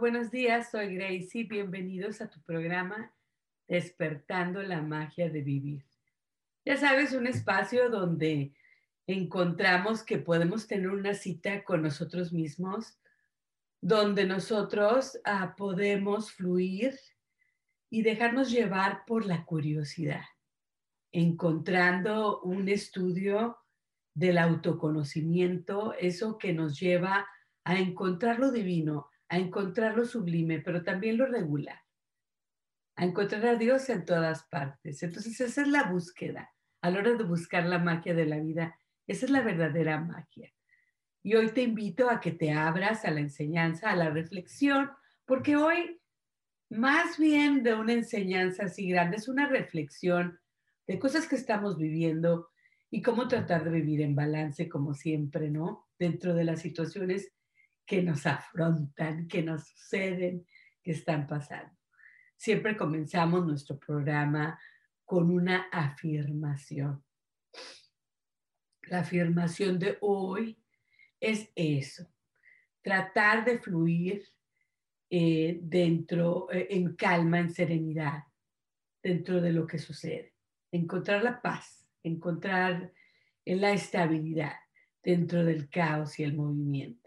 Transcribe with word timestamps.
Buenos 0.00 0.30
días. 0.30 0.70
Soy 0.70 0.94
Gracie. 0.94 1.44
Bienvenidos 1.44 2.22
a 2.22 2.30
tu 2.30 2.40
programa 2.40 3.12
Despertando 3.68 4.62
la 4.62 4.80
magia 4.80 5.28
de 5.28 5.42
vivir. 5.42 5.84
Ya 6.64 6.78
sabes, 6.78 7.12
un 7.12 7.26
espacio 7.26 7.90
donde 7.90 8.54
encontramos 9.06 10.02
que 10.02 10.16
podemos 10.16 10.66
tener 10.66 10.88
una 10.88 11.12
cita 11.12 11.64
con 11.64 11.82
nosotros 11.82 12.32
mismos, 12.32 12.98
donde 13.82 14.24
nosotros 14.24 15.20
ah, 15.24 15.54
podemos 15.54 16.32
fluir 16.32 16.98
y 17.90 18.00
dejarnos 18.00 18.50
llevar 18.50 19.04
por 19.06 19.26
la 19.26 19.44
curiosidad, 19.44 20.24
encontrando 21.12 22.40
un 22.40 22.70
estudio 22.70 23.58
del 24.14 24.38
autoconocimiento, 24.38 25.92
eso 25.92 26.38
que 26.38 26.54
nos 26.54 26.80
lleva 26.80 27.26
a 27.64 27.78
encontrar 27.78 28.38
lo 28.38 28.50
divino, 28.50 29.10
a 29.30 29.38
encontrar 29.38 29.96
lo 29.96 30.04
sublime, 30.04 30.58
pero 30.58 30.82
también 30.82 31.16
lo 31.16 31.24
regular, 31.24 31.80
a 32.96 33.04
encontrar 33.04 33.46
a 33.46 33.54
Dios 33.54 33.88
en 33.88 34.04
todas 34.04 34.42
partes. 34.48 35.02
Entonces 35.04 35.40
esa 35.40 35.62
es 35.62 35.68
la 35.68 35.84
búsqueda. 35.84 36.52
A 36.82 36.90
la 36.90 36.98
hora 36.98 37.14
de 37.14 37.24
buscar 37.24 37.64
la 37.64 37.78
magia 37.78 38.12
de 38.12 38.26
la 38.26 38.40
vida, 38.40 38.76
esa 39.06 39.26
es 39.26 39.30
la 39.30 39.40
verdadera 39.40 40.00
magia. 40.00 40.52
Y 41.22 41.36
hoy 41.36 41.50
te 41.50 41.62
invito 41.62 42.10
a 42.10 42.18
que 42.18 42.32
te 42.32 42.52
abras 42.52 43.04
a 43.04 43.10
la 43.12 43.20
enseñanza, 43.20 43.90
a 43.90 43.96
la 43.96 44.10
reflexión, 44.10 44.90
porque 45.26 45.54
hoy, 45.56 46.00
más 46.68 47.16
bien 47.16 47.62
de 47.62 47.74
una 47.74 47.92
enseñanza 47.92 48.64
así 48.64 48.88
grande, 48.88 49.18
es 49.18 49.28
una 49.28 49.46
reflexión 49.46 50.40
de 50.88 50.98
cosas 50.98 51.28
que 51.28 51.36
estamos 51.36 51.78
viviendo 51.78 52.48
y 52.90 53.00
cómo 53.00 53.28
tratar 53.28 53.62
de 53.62 53.70
vivir 53.70 54.00
en 54.00 54.16
balance, 54.16 54.68
como 54.68 54.94
siempre, 54.94 55.50
¿no? 55.50 55.86
Dentro 56.00 56.34
de 56.34 56.44
las 56.44 56.62
situaciones 56.62 57.32
que 57.90 58.02
nos 58.02 58.24
afrontan, 58.24 59.26
que 59.26 59.42
nos 59.42 59.66
suceden, 59.66 60.46
que 60.80 60.92
están 60.92 61.26
pasando. 61.26 61.76
Siempre 62.36 62.76
comenzamos 62.76 63.44
nuestro 63.44 63.80
programa 63.80 64.56
con 65.04 65.28
una 65.28 65.66
afirmación. 65.72 67.04
La 68.82 69.00
afirmación 69.00 69.80
de 69.80 69.98
hoy 70.02 70.62
es 71.18 71.50
eso, 71.56 72.08
tratar 72.80 73.44
de 73.44 73.58
fluir 73.58 74.22
eh, 75.10 75.58
dentro, 75.60 76.46
eh, 76.52 76.68
en 76.70 76.94
calma, 76.94 77.40
en 77.40 77.50
serenidad, 77.50 78.22
dentro 79.02 79.40
de 79.40 79.52
lo 79.52 79.66
que 79.66 79.80
sucede. 79.80 80.36
Encontrar 80.70 81.24
la 81.24 81.42
paz, 81.42 81.84
encontrar 82.04 82.92
la 83.44 83.72
estabilidad 83.72 84.54
dentro 85.02 85.44
del 85.44 85.68
caos 85.68 86.20
y 86.20 86.22
el 86.22 86.36
movimiento. 86.36 86.99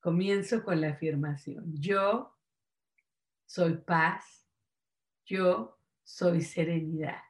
Comienzo 0.00 0.62
con 0.62 0.80
la 0.80 0.90
afirmación. 0.90 1.74
Yo 1.74 2.36
soy 3.46 3.78
paz. 3.78 4.46
Yo 5.24 5.78
soy 6.04 6.40
serenidad. 6.42 7.22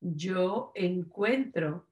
Yo 0.00 0.72
encuentro 0.74 1.88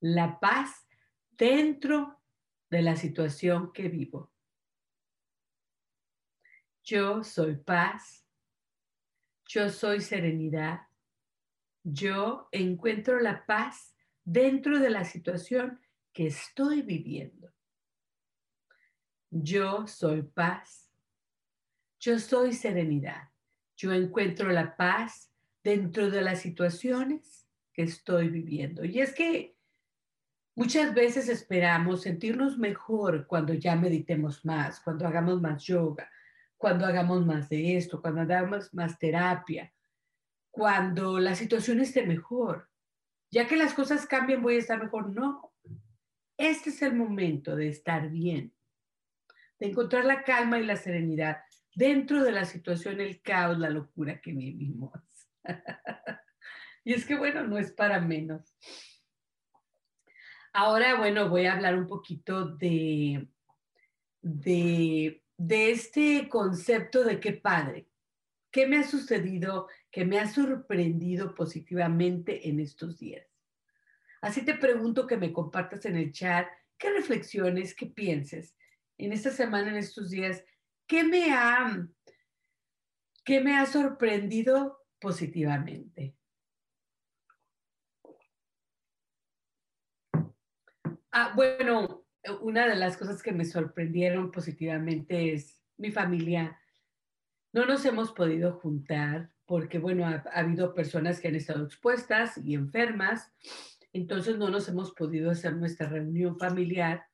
la 0.00 0.38
paz 0.40 0.86
dentro 1.30 2.20
de 2.70 2.82
la 2.82 2.96
situación 2.96 3.72
que 3.72 3.88
vivo. 3.88 4.32
Yo 6.82 7.24
soy 7.24 7.56
paz. 7.56 8.26
Yo 9.46 9.70
soy 9.70 10.00
serenidad. 10.00 10.82
Yo 11.82 12.48
encuentro 12.52 13.18
la 13.20 13.46
paz 13.46 13.94
dentro 14.24 14.78
de 14.78 14.90
la 14.90 15.04
situación 15.04 15.80
que 16.12 16.26
estoy 16.26 16.82
viviendo. 16.82 17.52
Yo 19.30 19.86
soy 19.86 20.22
paz. 20.22 20.90
Yo 22.00 22.18
soy 22.18 22.52
serenidad. 22.52 23.28
Yo 23.76 23.92
encuentro 23.92 24.50
la 24.50 24.76
paz 24.76 25.30
dentro 25.62 26.10
de 26.10 26.22
las 26.22 26.40
situaciones 26.40 27.46
que 27.72 27.82
estoy 27.82 28.28
viviendo. 28.28 28.84
Y 28.84 29.00
es 29.00 29.14
que 29.14 29.56
muchas 30.54 30.94
veces 30.94 31.28
esperamos 31.28 32.02
sentirnos 32.02 32.58
mejor 32.58 33.26
cuando 33.26 33.52
ya 33.52 33.76
meditemos 33.76 34.44
más, 34.44 34.80
cuando 34.80 35.06
hagamos 35.06 35.40
más 35.42 35.62
yoga, 35.64 36.10
cuando 36.56 36.86
hagamos 36.86 37.26
más 37.26 37.48
de 37.48 37.76
esto, 37.76 38.00
cuando 38.00 38.22
hagamos 38.22 38.72
más 38.72 38.98
terapia, 38.98 39.72
cuando 40.50 41.20
la 41.20 41.34
situación 41.34 41.80
esté 41.80 42.06
mejor. 42.06 42.68
Ya 43.30 43.46
que 43.46 43.56
las 43.56 43.74
cosas 43.74 44.06
cambien, 44.06 44.42
voy 44.42 44.56
a 44.56 44.60
estar 44.60 44.82
mejor. 44.82 45.14
No. 45.14 45.52
Este 46.38 46.70
es 46.70 46.80
el 46.82 46.94
momento 46.94 47.54
de 47.54 47.68
estar 47.68 48.08
bien 48.08 48.54
de 49.58 49.66
encontrar 49.66 50.04
la 50.04 50.22
calma 50.22 50.58
y 50.58 50.64
la 50.64 50.76
serenidad 50.76 51.38
dentro 51.74 52.22
de 52.24 52.32
la 52.32 52.44
situación, 52.44 53.00
el 53.00 53.20
caos, 53.22 53.58
la 53.58 53.70
locura 53.70 54.20
que 54.20 54.32
vivimos. 54.32 54.92
y 56.84 56.92
es 56.92 57.04
que, 57.06 57.16
bueno, 57.16 57.44
no 57.44 57.58
es 57.58 57.72
para 57.72 58.00
menos. 58.00 58.54
Ahora, 60.52 60.96
bueno, 60.96 61.28
voy 61.28 61.46
a 61.46 61.52
hablar 61.52 61.78
un 61.78 61.86
poquito 61.86 62.46
de, 62.56 63.28
de, 64.20 65.22
este 65.38 66.28
concepto 66.28 67.04
de 67.04 67.20
qué 67.20 67.32
padre. 67.32 67.88
¿Qué 68.50 68.66
me 68.66 68.78
ha 68.78 68.82
sucedido, 68.82 69.68
qué 69.90 70.04
me 70.04 70.18
ha 70.18 70.26
sorprendido 70.26 71.34
positivamente 71.34 72.48
en 72.48 72.60
estos 72.60 72.98
días? 72.98 73.26
Así 74.20 74.44
te 74.44 74.54
pregunto 74.54 75.06
que 75.06 75.16
me 75.16 75.32
compartas 75.32 75.84
en 75.84 75.96
el 75.96 76.12
chat 76.12 76.48
qué 76.76 76.90
reflexiones, 76.90 77.74
qué 77.74 77.86
pienses 77.86 78.56
en 78.98 79.12
esta 79.12 79.30
semana, 79.30 79.70
en 79.70 79.76
estos 79.76 80.10
días, 80.10 80.44
¿qué 80.86 81.04
me 81.04 81.32
ha, 81.32 81.88
qué 83.24 83.40
me 83.40 83.56
ha 83.56 83.64
sorprendido 83.64 84.84
positivamente? 85.00 86.16
Ah, 91.12 91.32
bueno, 91.34 92.04
una 92.42 92.68
de 92.68 92.76
las 92.76 92.96
cosas 92.96 93.22
que 93.22 93.32
me 93.32 93.44
sorprendieron 93.44 94.30
positivamente 94.30 95.32
es 95.32 95.62
mi 95.76 95.90
familia. 95.92 96.60
No 97.52 97.66
nos 97.66 97.84
hemos 97.86 98.12
podido 98.12 98.52
juntar 98.58 99.32
porque, 99.46 99.78
bueno, 99.78 100.04
ha, 100.04 100.24
ha, 100.32 100.40
habido 100.40 100.74
personas 100.74 101.20
que 101.20 101.28
han 101.28 101.36
estado 101.36 101.64
expuestas 101.64 102.36
y 102.36 102.54
enfermas, 102.54 103.32
entonces 103.92 104.36
no 104.36 104.50
nos 104.50 104.68
hemos 104.68 104.92
podido 104.92 105.30
hacer 105.30 105.56
nuestra 105.56 105.88
reunión 105.88 106.38
familiar. 106.38 107.06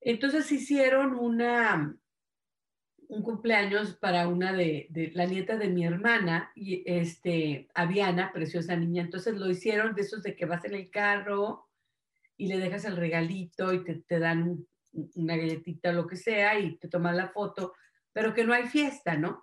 Entonces 0.00 0.50
hicieron 0.52 1.14
una, 1.14 1.96
un 3.08 3.22
cumpleaños 3.22 3.96
para 3.96 4.28
una 4.28 4.52
de, 4.52 4.88
la 5.14 5.26
nieta 5.26 5.56
de 5.56 5.68
mi 5.68 5.84
hermana, 5.84 6.52
y 6.54 6.82
este, 6.86 7.68
Aviana, 7.74 8.32
preciosa 8.32 8.76
niña. 8.76 9.02
Entonces 9.02 9.34
lo 9.34 9.50
hicieron 9.50 9.94
de 9.94 10.02
esos 10.02 10.22
de 10.22 10.36
que 10.36 10.46
vas 10.46 10.64
en 10.64 10.74
el 10.74 10.90
carro 10.90 11.68
y 12.36 12.46
le 12.48 12.58
dejas 12.58 12.84
el 12.84 12.96
regalito 12.96 13.72
y 13.72 13.82
te, 13.82 14.18
dan 14.18 14.64
una 15.14 15.36
galletita 15.36 15.90
o 15.90 15.94
lo 15.94 16.06
que 16.06 16.16
sea 16.16 16.58
y 16.58 16.76
te 16.76 16.88
toman 16.88 17.16
la 17.16 17.28
foto, 17.28 17.74
pero 18.12 18.34
que 18.34 18.44
no 18.44 18.52
hay 18.52 18.66
fiesta, 18.66 19.16
¿no? 19.16 19.42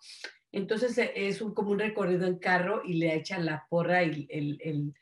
Entonces 0.51 0.97
e, 0.97 1.11
es 1.27 1.41
un, 1.41 1.53
como 1.53 1.71
un 1.71 1.79
recorrido 1.79 2.25
en 2.27 2.39
carro 2.39 2.81
y 2.85 2.93
le 2.93 3.13
echan 3.15 3.45
la 3.45 3.65
porra 3.69 4.03
y 4.03 4.27
el, 4.29 4.93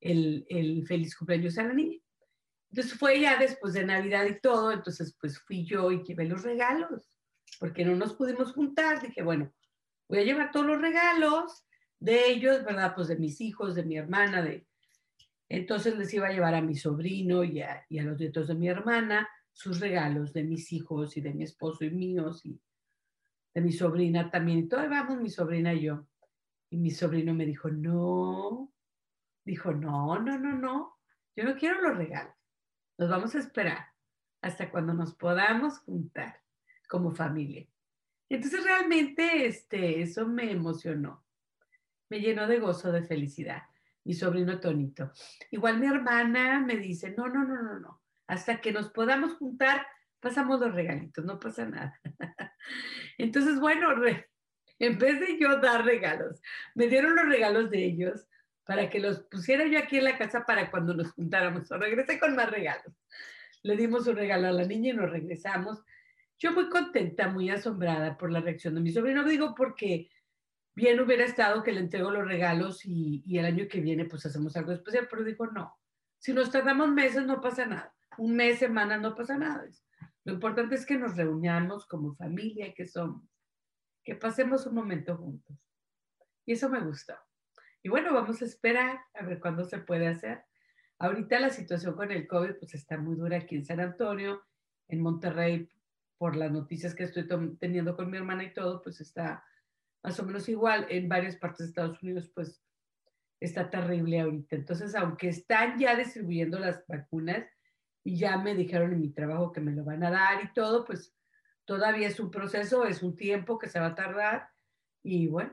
el 0.00 0.86
feliz 0.86 1.16
cumpleaños 1.16 1.58
a 1.58 1.64
la 1.64 1.74
niña. 1.74 1.98
Entonces 2.76 2.98
fue 2.98 3.18
ya 3.18 3.38
después 3.38 3.72
de 3.72 3.86
Navidad 3.86 4.26
y 4.26 4.38
todo, 4.38 4.70
entonces 4.70 5.16
pues 5.18 5.38
fui 5.38 5.64
yo 5.64 5.90
y 5.90 6.02
llevé 6.02 6.26
los 6.26 6.42
regalos, 6.42 7.08
porque 7.58 7.86
no 7.86 7.96
nos 7.96 8.12
pudimos 8.12 8.52
juntar. 8.52 9.00
Dije, 9.00 9.22
bueno, 9.22 9.50
voy 10.10 10.18
a 10.18 10.24
llevar 10.24 10.50
todos 10.50 10.66
los 10.66 10.78
regalos 10.78 11.64
de 11.98 12.28
ellos, 12.28 12.62
¿verdad? 12.66 12.94
Pues 12.94 13.08
de 13.08 13.16
mis 13.16 13.40
hijos, 13.40 13.76
de 13.76 13.82
mi 13.82 13.96
hermana, 13.96 14.42
de... 14.42 14.68
Entonces 15.48 15.96
les 15.96 16.12
iba 16.12 16.26
a 16.26 16.32
llevar 16.32 16.54
a 16.54 16.60
mi 16.60 16.76
sobrino 16.76 17.44
y 17.44 17.62
a, 17.62 17.86
los 17.88 18.20
nietos 18.20 18.48
de 18.48 18.54
mi 18.54 18.68
hermana 18.68 19.26
sus 19.54 19.80
regalos 19.80 20.34
de 20.34 20.44
mis 20.44 20.70
hijos 20.70 21.16
y 21.16 21.22
de 21.22 21.32
mi 21.32 21.44
esposo 21.44 21.82
y 21.82 21.90
míos 21.90 22.44
y 22.44 22.60
de 23.54 23.62
mi 23.62 23.72
sobrina 23.72 24.30
también. 24.30 24.58
Y 24.58 24.68
todavía 24.68 25.02
vamos 25.02 25.22
mi 25.22 25.30
sobrina 25.30 25.72
y 25.72 25.80
yo. 25.80 26.06
Y 26.68 26.76
mi 26.76 26.90
sobrino 26.90 27.32
me 27.32 27.46
dijo, 27.46 27.70
no, 27.70 28.70
dijo, 29.46 29.72
no, 29.72 30.18
no, 30.18 30.38
no, 30.38 30.52
no, 30.58 30.98
yo 31.34 31.44
no 31.44 31.56
quiero 31.56 31.80
los 31.80 31.96
regalos. 31.96 32.35
Nos 32.98 33.10
vamos 33.10 33.34
a 33.34 33.38
esperar 33.38 33.88
hasta 34.40 34.70
cuando 34.70 34.94
nos 34.94 35.14
podamos 35.14 35.78
juntar 35.80 36.40
como 36.88 37.12
familia. 37.12 37.66
Entonces 38.28 38.64
realmente 38.64 39.46
este, 39.46 40.00
eso 40.02 40.26
me 40.26 40.50
emocionó, 40.50 41.24
me 42.08 42.20
llenó 42.20 42.46
de 42.46 42.58
gozo, 42.58 42.92
de 42.92 43.02
felicidad. 43.02 43.62
Mi 44.04 44.14
sobrino 44.14 44.60
Tonito. 44.60 45.10
Igual 45.50 45.80
mi 45.80 45.86
hermana 45.86 46.60
me 46.60 46.76
dice, 46.76 47.12
no, 47.16 47.28
no, 47.28 47.44
no, 47.44 47.60
no, 47.60 47.80
no, 47.80 48.02
hasta 48.28 48.60
que 48.60 48.72
nos 48.72 48.90
podamos 48.90 49.34
juntar, 49.34 49.84
pasamos 50.20 50.60
los 50.60 50.72
regalitos, 50.72 51.24
no 51.24 51.40
pasa 51.40 51.66
nada. 51.66 52.00
Entonces, 53.18 53.58
bueno, 53.58 53.88
en 54.78 54.98
vez 54.98 55.20
de 55.20 55.38
yo 55.40 55.60
dar 55.60 55.84
regalos, 55.84 56.40
me 56.74 56.86
dieron 56.86 57.16
los 57.16 57.26
regalos 57.26 57.68
de 57.70 57.84
ellos 57.84 58.28
para 58.66 58.90
que 58.90 59.00
los 59.00 59.20
pusiera 59.20 59.66
yo 59.66 59.78
aquí 59.78 59.98
en 59.98 60.04
la 60.04 60.18
casa 60.18 60.44
para 60.44 60.70
cuando 60.70 60.94
nos 60.94 61.12
juntáramos. 61.12 61.70
O 61.70 61.78
regresé 61.78 62.18
con 62.18 62.34
más 62.34 62.50
regalos. 62.50 62.92
Le 63.62 63.76
dimos 63.76 64.06
un 64.06 64.16
regalo 64.16 64.48
a 64.48 64.52
la 64.52 64.64
niña 64.64 64.90
y 64.90 64.96
nos 64.96 65.10
regresamos. 65.10 65.82
Yo 66.38 66.52
muy 66.52 66.68
contenta, 66.68 67.28
muy 67.28 67.48
asombrada 67.48 68.18
por 68.18 68.30
la 68.30 68.40
reacción 68.40 68.74
de 68.74 68.80
mi 68.80 68.92
sobrino. 68.92 69.24
Digo 69.24 69.54
porque 69.54 70.10
bien 70.74 71.00
hubiera 71.00 71.24
estado 71.24 71.62
que 71.62 71.72
le 71.72 71.80
entrego 71.80 72.10
los 72.10 72.26
regalos 72.26 72.84
y, 72.84 73.22
y 73.24 73.38
el 73.38 73.46
año 73.46 73.66
que 73.68 73.80
viene 73.80 74.04
pues 74.04 74.26
hacemos 74.26 74.56
algo 74.56 74.72
especial, 74.72 75.06
pero 75.08 75.24
dijo 75.24 75.46
no. 75.46 75.78
Si 76.18 76.32
nos 76.32 76.50
tardamos 76.50 76.90
meses 76.90 77.24
no 77.24 77.40
pasa 77.40 77.66
nada. 77.66 77.94
Un 78.18 78.34
mes, 78.34 78.58
semana 78.58 78.96
no 78.96 79.14
pasa 79.14 79.38
nada. 79.38 79.64
Lo 80.24 80.32
importante 80.32 80.74
es 80.74 80.84
que 80.84 80.98
nos 80.98 81.16
reunamos 81.16 81.86
como 81.86 82.14
familia 82.14 82.74
que 82.74 82.86
somos 82.86 83.22
que 84.06 84.14
pasemos 84.14 84.64
un 84.66 84.74
momento 84.76 85.16
juntos. 85.16 85.56
Y 86.46 86.52
eso 86.52 86.70
me 86.70 86.80
gustó. 86.80 87.14
Y 87.86 87.88
bueno, 87.88 88.12
vamos 88.12 88.42
a 88.42 88.44
esperar 88.46 88.98
a 89.14 89.24
ver 89.24 89.38
cuándo 89.38 89.64
se 89.64 89.78
puede 89.78 90.08
hacer. 90.08 90.42
Ahorita 90.98 91.38
la 91.38 91.50
situación 91.50 91.94
con 91.94 92.10
el 92.10 92.26
COVID 92.26 92.54
pues 92.58 92.74
está 92.74 92.98
muy 92.98 93.14
dura 93.14 93.36
aquí 93.36 93.54
en 93.54 93.64
San 93.64 93.78
Antonio, 93.78 94.42
en 94.88 95.00
Monterrey, 95.00 95.70
por 96.18 96.34
las 96.34 96.50
noticias 96.50 96.96
que 96.96 97.04
estoy 97.04 97.28
teniendo 97.60 97.94
con 97.94 98.10
mi 98.10 98.16
hermana 98.16 98.42
y 98.42 98.52
todo, 98.52 98.82
pues 98.82 99.00
está 99.00 99.44
más 100.02 100.18
o 100.18 100.24
menos 100.24 100.48
igual. 100.48 100.88
En 100.88 101.08
varias 101.08 101.36
partes 101.36 101.58
de 101.58 101.66
Estados 101.66 102.02
Unidos 102.02 102.28
pues 102.34 102.60
está 103.38 103.70
terrible 103.70 104.18
ahorita. 104.18 104.56
Entonces, 104.56 104.96
aunque 104.96 105.28
están 105.28 105.78
ya 105.78 105.94
distribuyendo 105.94 106.58
las 106.58 106.84
vacunas 106.88 107.46
y 108.02 108.18
ya 108.18 108.36
me 108.36 108.56
dijeron 108.56 108.94
en 108.94 109.00
mi 109.00 109.10
trabajo 109.10 109.52
que 109.52 109.60
me 109.60 109.70
lo 109.70 109.84
van 109.84 110.02
a 110.02 110.10
dar 110.10 110.42
y 110.42 110.52
todo, 110.52 110.84
pues 110.84 111.14
todavía 111.64 112.08
es 112.08 112.18
un 112.18 112.32
proceso, 112.32 112.84
es 112.84 113.04
un 113.04 113.14
tiempo 113.14 113.60
que 113.60 113.68
se 113.68 113.78
va 113.78 113.86
a 113.86 113.94
tardar 113.94 114.48
y 115.04 115.28
bueno, 115.28 115.52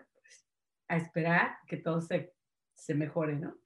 a 0.94 0.98
esperar 0.98 1.58
que 1.68 1.78
todo 1.78 2.02
se, 2.02 2.34
se 2.74 2.96
mejore, 2.96 3.36
¿no? 3.36 3.58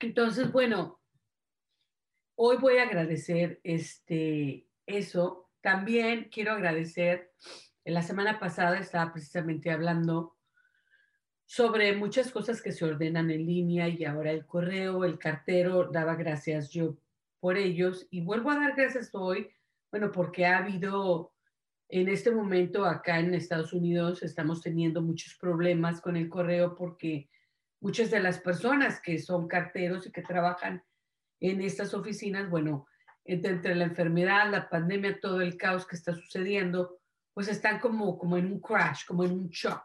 Entonces, 0.00 0.52
bueno, 0.52 1.00
hoy 2.36 2.56
voy 2.58 2.78
a 2.78 2.84
agradecer 2.84 3.60
este, 3.64 4.68
eso. 4.86 5.50
También 5.60 6.28
quiero 6.32 6.52
agradecer, 6.52 7.32
en 7.84 7.94
la 7.94 8.02
semana 8.02 8.38
pasada 8.38 8.78
estaba 8.78 9.12
precisamente 9.12 9.70
hablando 9.70 10.36
sobre 11.46 11.96
muchas 11.96 12.30
cosas 12.30 12.62
que 12.62 12.72
se 12.72 12.84
ordenan 12.84 13.30
en 13.30 13.46
línea 13.46 13.88
y 13.88 14.04
ahora 14.04 14.30
el 14.30 14.46
correo, 14.46 15.04
el 15.04 15.18
cartero, 15.18 15.90
daba 15.90 16.14
gracias 16.14 16.70
yo 16.70 16.98
por 17.40 17.56
ellos 17.56 18.06
y 18.10 18.20
vuelvo 18.20 18.50
a 18.50 18.56
dar 18.56 18.76
gracias 18.76 19.10
hoy, 19.14 19.50
bueno, 19.90 20.12
porque 20.12 20.44
ha 20.46 20.58
habido 20.58 21.32
en 21.88 22.08
este 22.08 22.30
momento 22.30 22.84
acá 22.84 23.18
en 23.18 23.34
Estados 23.34 23.72
Unidos 23.72 24.22
estamos 24.22 24.60
teniendo 24.60 25.00
muchos 25.00 25.34
problemas 25.36 26.00
con 26.00 26.16
el 26.16 26.28
correo 26.28 26.74
porque 26.74 27.30
muchas 27.80 28.10
de 28.10 28.20
las 28.20 28.38
personas 28.38 29.00
que 29.00 29.18
son 29.18 29.48
carteros 29.48 30.06
y 30.06 30.12
que 30.12 30.22
trabajan 30.22 30.82
en 31.40 31.62
estas 31.62 31.94
oficinas, 31.94 32.50
bueno, 32.50 32.86
entre, 33.24 33.74
la 33.74 33.84
enfermedad, 33.84 34.50
la 34.50 34.68
pandemia, 34.68 35.20
todo 35.20 35.40
el 35.40 35.56
caos 35.56 35.86
que 35.86 35.96
está 35.96 36.14
sucediendo, 36.14 36.98
pues 37.32 37.48
están 37.48 37.78
como, 37.78 38.18
como 38.18 38.36
en 38.36 38.46
un 38.46 38.60
crash, 38.60 39.04
como 39.06 39.24
en 39.24 39.32
un 39.32 39.48
shock. 39.48 39.84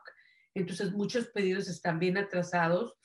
Entonces 0.56 0.92
muchos 0.92 1.28
pedidos 1.28 1.68
están 1.68 2.00
bien 2.00 2.18
atrasados 2.18 2.96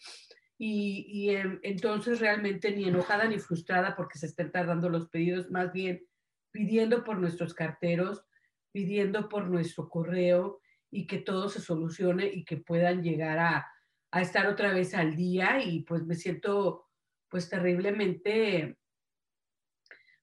y, 0.57 1.31
em, 1.31 1.61
entonces 1.63 2.21
realmente 2.21 2.73
ni 2.73 2.85
enojada 2.89 3.27
ni 3.27 3.39
frustrada 3.39 3.95
porque 3.95 4.19
se 4.19 4.27
estén 4.27 4.51
tardando 4.51 4.89
los 4.89 5.09
pedidos, 5.09 5.51
más 5.51 5.73
bien 5.73 6.05
pidiendo 6.51 7.05
por 7.05 7.19
nuestros 7.19 7.55
carteros, 7.55 8.25
pidiendo 8.73 9.29
por 9.29 9.49
nuestro 9.49 9.89
correo 9.89 10.61
y 10.91 11.07
que 11.07 11.19
todo 11.19 11.49
se 11.49 11.61
solucione 11.61 12.27
y 12.27 12.45
que 12.45 12.57
puedan 12.57 13.03
llegar 13.03 13.39
a, 13.39 13.69
a 14.11 14.23
estar 14.23 14.47
otra 14.47 14.73
vez 14.73 14.95
al 14.95 15.17
día 15.17 15.63
y 15.63 15.83
pues 15.83 16.05
me 16.05 16.15
siento 16.15 16.87
pues 17.29 17.49
terriblemente, 17.49 18.79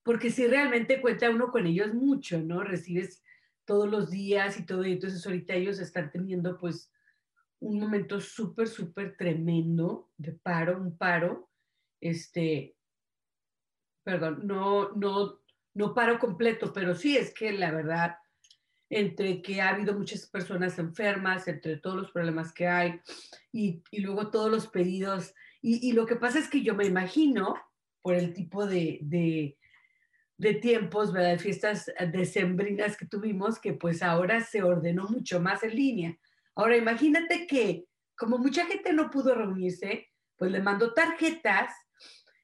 porque 0.04 0.32
si 0.32 0.48
realmente 0.48 1.02
cuenta 1.02 1.30
uno 1.30 1.52
con 1.52 1.68
ellos 1.68 1.94
mucho, 1.94 2.42
¿no? 2.42 2.64
Recibes 2.64 3.24
todos 3.66 3.90
los 3.90 4.10
días 4.10 4.60
y 4.60 4.66
todo, 4.66 4.86
y 4.86 4.94
entonces 4.94 5.26
ahorita 5.26 5.54
ellos 5.54 5.80
están 5.80 6.12
teniendo 6.12 6.58
pues 6.58 6.92
un 7.60 7.80
momento 7.80 8.20
súper, 8.20 8.68
súper 8.68 9.18
tremendo 9.18 10.12
de 10.18 10.34
paro, 10.34 10.78
un 10.78 10.98
paro, 10.98 11.50
este, 12.02 12.76
perdón, 14.04 14.46
no, 14.46 14.92
no, 14.94 15.42
no 15.74 15.94
paro 15.94 16.20
completo, 16.20 16.72
pero 16.74 16.94
sí 16.94 17.18
es 17.18 17.34
que 17.34 17.52
la 17.52 17.72
verdad, 17.72 18.18
entre 18.90 19.42
que 19.42 19.62
ha 19.62 19.70
habido 19.70 19.94
muchas 19.94 20.28
personas 20.28 20.78
enfermas, 20.80 21.48
entre 21.48 21.78
todos 21.78 21.98
los 21.98 22.12
problemas 22.12 22.54
que 22.54 22.68
hay 22.68 23.00
y, 23.52 23.82
luego 24.00 24.30
todos 24.30 24.52
los 24.52 24.68
pedidos, 24.68 25.34
y, 25.62 25.94
lo 25.94 26.06
que 26.06 26.16
pasa 26.16 26.38
es 26.38 26.48
que 26.48 26.62
yo 26.62 26.76
me 26.76 26.86
imagino, 26.86 27.56
por 28.04 28.14
el 28.14 28.36
tipo 28.36 28.68
de, 28.68 29.00
de, 29.02 29.58
de 30.38 30.54
tiempos, 30.54 31.12
¿verdad? 31.12 31.32
De 31.32 31.40
fiestas 31.40 31.92
decembrinas 32.12 32.96
que 32.96 33.08
tuvimos, 33.08 33.58
que 33.60 33.74
pues 33.74 34.04
ahora 34.04 34.42
se 34.42 34.62
ordenó 34.62 35.08
mucho 35.08 35.40
más 35.40 35.64
en 35.64 35.76
línea. 35.76 36.18
Ahora, 36.54 36.78
imagínate 36.78 37.48
que 37.48 37.86
como 38.16 38.38
mucha 38.38 38.66
gente 38.66 38.94
no 38.94 39.10
pudo 39.10 39.36
reunirse, 39.36 40.10
pues 40.38 40.52
le 40.52 40.62
mandó 40.62 40.94
tarjetas 40.94 41.74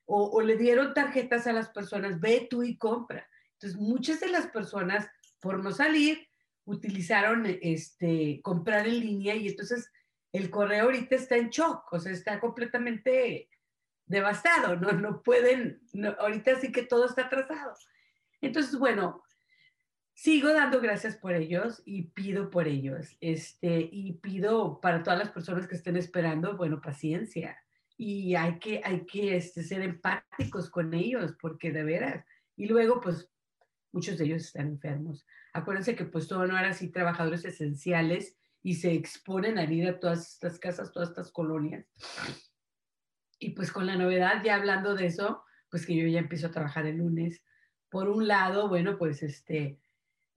o, 0.06 0.42
le 0.42 0.58
dieron 0.58 0.94
tarjetas 0.94 1.48
a 1.48 1.54
las 1.54 1.70
personas, 1.70 2.20
ve 2.20 2.46
tú 2.50 2.64
y 2.64 2.78
compra. 2.78 3.26
Entonces, 3.54 3.80
muchas 3.80 4.20
de 4.20 4.28
las 4.28 4.48
personas, 4.48 5.08
por 5.40 5.64
no 5.64 5.72
salir, 5.72 6.28
utilizaron 6.72 7.46
este, 7.62 8.40
comprar 8.42 8.88
en 8.88 9.00
línea 9.00 9.36
y 9.36 9.50
entonces 9.50 9.92
el 10.32 10.50
correo 10.50 10.86
ahorita 10.86 11.16
está 11.16 11.38
en 11.38 11.50
shock, 11.50 11.92
o 11.92 12.00
sea, 12.00 12.12
está 12.12 12.40
completamente 12.40 13.50
devastado, 14.06 14.76
no, 14.76 14.92
no 14.92 15.22
pueden, 15.22 15.82
ahorita 16.20 16.60
sí 16.60 16.72
que 16.72 16.84
todo 16.84 17.06
está 17.06 17.24
atrasado. 17.24 17.74
Entonces, 18.42 18.78
bueno, 18.78 19.24
sigo 20.14 20.54
dando 20.54 20.80
gracias 20.82 21.18
por 21.18 21.34
ellos 21.34 21.82
y 21.86 22.04
pido 22.04 22.50
por 22.50 22.68
ellos. 22.68 23.18
Este, 23.22 23.90
y 23.92 24.14
pido 24.14 24.80
para 24.80 25.02
todas 25.02 25.18
las 25.18 25.32
personas 25.32 25.68
que 25.68 25.76
estén 25.76 25.98
esperando, 25.98 26.58
bueno, 26.58 26.80
paciencia. 26.80 27.58
Y 27.98 28.36
hay 28.36 28.60
que, 28.60 28.82
hay 28.84 29.06
que 29.06 29.36
este, 29.36 29.64
ser 29.64 29.82
empáticos 29.82 30.70
con 30.70 30.94
ellos, 30.94 31.34
porque 31.42 31.72
de 31.72 31.84
veras. 31.84 32.26
Y 32.56 32.68
luego, 32.68 33.02
pues, 33.02 33.31
muchos 33.92 34.18
de 34.18 34.26
ellos 34.26 34.44
están 34.44 34.68
enfermos. 34.68 35.26
Acuérdense 35.54 35.96
que 35.96 36.06
pues 36.06 36.28
todo 36.28 36.46
no 36.46 36.58
eran 36.58 36.72
así 36.72 36.90
trabajadores 36.90 37.46
esenciales 37.46 38.38
y 38.64 38.76
se 38.76 38.94
exponen 38.94 39.58
a 39.58 39.64
ir 39.64 39.88
a 39.88 40.00
todas 40.00 40.34
estas 40.34 40.60
casas, 40.60 40.92
todas 40.92 41.10
estas 41.10 41.32
colonias. 41.32 41.86
Y 43.40 43.52
pues 43.52 43.72
con 43.72 43.86
la 43.86 43.96
novedad, 43.96 44.44
ya 44.44 44.56
hablando 44.56 44.94
de 44.94 45.08
eso, 45.08 45.44
pues 45.70 45.86
que 45.86 45.96
yo 45.96 46.08
ya 46.08 46.20
empiezo 46.20 46.48
a 46.48 46.52
trabajar 46.52 46.86
el 46.86 46.98
lunes. 46.98 47.42
Por 47.90 48.08
un 48.08 48.28
lado, 48.28 48.70
bueno, 48.70 48.98
pues 48.98 49.24
este, 49.24 49.80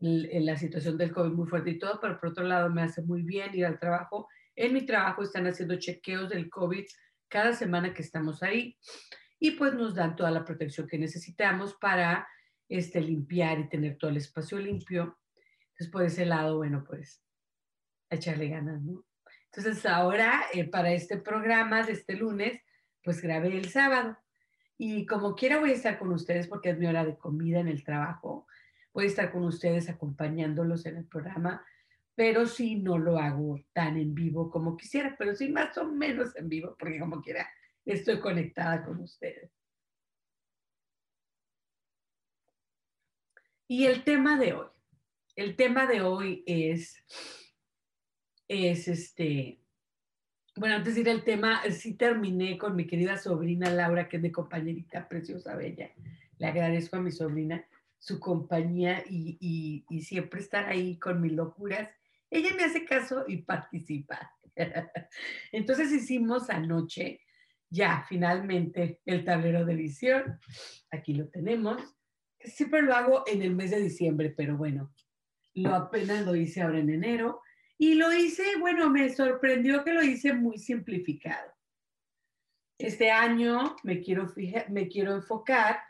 en 0.01 0.47
la 0.47 0.57
situación 0.57 0.97
del 0.97 1.13
COVID 1.13 1.33
muy 1.33 1.47
fuerte 1.47 1.71
y 1.71 1.79
todo, 1.79 2.01
pero 2.01 2.19
por 2.19 2.31
otro 2.31 2.45
lado 2.45 2.71
me 2.71 2.83
hace 2.83 3.03
muy 3.03 3.23
bien 3.23 3.55
ir 3.55 3.67
al 3.67 3.79
trabajo. 3.79 4.29
En 4.57 4.73
mi 4.73 4.87
trabajo 4.87 5.23
están 5.23 5.47
haciendo 5.47 5.77
chequeos 5.77 6.29
del 6.29 6.49
COVID 6.49 6.85
cada 7.29 7.53
semana 7.53 7.93
que 7.93 8.03
estamos 8.03 8.43
ahí 8.43 8.79
y 9.39 9.53
pues 9.53 9.75
nos 9.75 9.95
dan 9.95 10.17
toda 10.17 10.31
la 10.31 10.45
protección 10.45 10.87
que 10.87 10.99
necesitamos 10.99 11.75
para 11.75 12.27
este, 12.69 13.01
limpiar 13.01 13.59
y 13.59 13.69
tener 13.69 13.99
todo 13.99 14.11
el 14.11 14.17
espacio 14.17 14.59
limpio. 14.59 15.19
Entonces, 15.71 15.89
por 15.91 16.03
ese 16.05 16.27
lado, 16.27 16.59
bueno, 16.59 16.85
pues 16.87 17.23
echarle 18.11 18.49
ganas, 18.49 18.83
¿no? 18.83 19.05
Entonces, 19.53 19.87
ahora 19.87 20.45
eh, 20.53 20.65
para 20.69 20.93
este 20.93 21.17
programa 21.17 21.85
de 21.85 21.93
este 21.93 22.15
lunes, 22.15 22.61
pues 23.03 23.21
grabé 23.21 23.57
el 23.57 23.69
sábado. 23.71 24.17
Y 24.77 25.07
como 25.07 25.35
quiera 25.35 25.61
voy 25.61 25.71
a 25.71 25.75
estar 25.75 25.99
con 25.99 26.13
ustedes 26.13 26.49
porque 26.49 26.71
es 26.71 26.79
mi 26.79 26.87
hora 26.87 27.05
de 27.05 27.17
comida 27.17 27.61
en 27.61 27.69
el 27.69 27.85
trabajo 27.85 28.47
Voy 28.95 29.07
a 29.07 29.09
estar 29.09 29.33
con 29.33 29.43
ustedes 29.43 29.91
acompañándolos 29.91 30.87
en 30.87 30.99
el 30.99 31.07
programa, 31.07 31.67
pero 32.15 32.47
sí 32.47 32.77
no 32.77 32.97
lo 32.97 33.19
hago 33.19 33.59
tan 33.73 33.97
en 33.97 34.15
vivo 34.15 34.49
como 34.49 34.77
quisiera, 34.77 35.17
pero 35.19 35.35
sí 35.35 35.49
más 35.49 35.77
o 35.79 35.91
menos 35.91 36.37
en 36.37 36.49
vivo, 36.49 36.77
porque 36.79 37.01
como 37.01 37.21
quiera 37.21 37.45
estoy 37.85 38.21
conectada 38.21 38.85
con 38.85 39.01
ustedes. 39.01 39.51
Y 43.67 43.87
el 43.87 44.05
tema 44.05 44.39
de 44.39 44.53
hoy, 44.53 44.67
el 45.37 45.57
tema 45.57 45.87
de 45.87 46.03
hoy 46.03 46.45
es, 46.47 47.03
es 48.47 48.89
este, 48.89 49.61
bueno, 50.57 50.77
antes 50.77 50.95
de 50.95 51.01
ir 51.01 51.11
al 51.11 51.25
tema, 51.25 51.63
sí 51.71 51.95
terminé 51.95 52.59
con 52.59 52.77
mi 52.77 52.87
querida 52.87 53.17
sobrina 53.17 53.71
Laura, 53.71 54.09
que 54.09 54.19
es 54.19 54.23
mi 54.23 54.31
compañerita 54.31 55.09
preciosa, 55.09 55.57
bella. 55.57 55.91
Le 56.39 56.47
agradezco 56.47 56.97
a 56.97 57.01
mi 57.01 57.11
sobrina 57.11 57.65
su 57.99 58.21
compañía 58.21 59.03
y, 59.09 59.85
y, 59.89 60.01
siempre 60.03 60.41
estar 60.41 60.67
ahí 60.67 60.99
con 60.99 61.23
mis 61.23 61.33
locuras. 61.33 61.89
Ella 62.31 62.55
me 62.55 62.65
hace 62.65 62.85
caso 62.85 63.25
y 63.27 63.39
participa. 63.39 64.31
Entonces 65.53 65.91
hicimos 65.91 66.51
anoche 66.51 67.21
ya 67.71 68.05
finalmente 68.07 69.01
el 69.07 69.25
tablero 69.25 69.65
de 69.65 69.75
visión. 69.75 70.39
Aquí 70.91 71.15
lo 71.15 71.29
tenemos. 71.29 71.83
Siempre 72.45 72.83
lo 72.83 72.95
hago 72.95 73.25
en 73.27 73.43
el 73.43 73.55
mes 73.55 73.71
de 73.71 73.81
diciembre, 73.81 74.33
pero 74.37 74.57
bueno, 74.57 74.93
lo 75.55 75.75
apenas 75.75 76.25
lo 76.25 76.35
hice 76.37 76.63
ahora 76.63 76.79
en 76.79 76.91
enero. 76.91 77.43
Y 77.77 77.95
lo 77.95 78.13
hice, 78.13 78.45
bueno, 78.61 78.89
me 78.91 79.09
sorprendió 79.11 79.83
que 79.85 79.93
lo 79.93 80.03
hice 80.03 80.33
muy 80.33 80.59
simplificado. 80.59 81.53
Este 82.79 83.11
año 83.11 83.77
me 83.83 84.01
quiero, 84.01 84.33
me 84.69 84.89
quiero 84.89 85.15
enfocar 85.15 85.81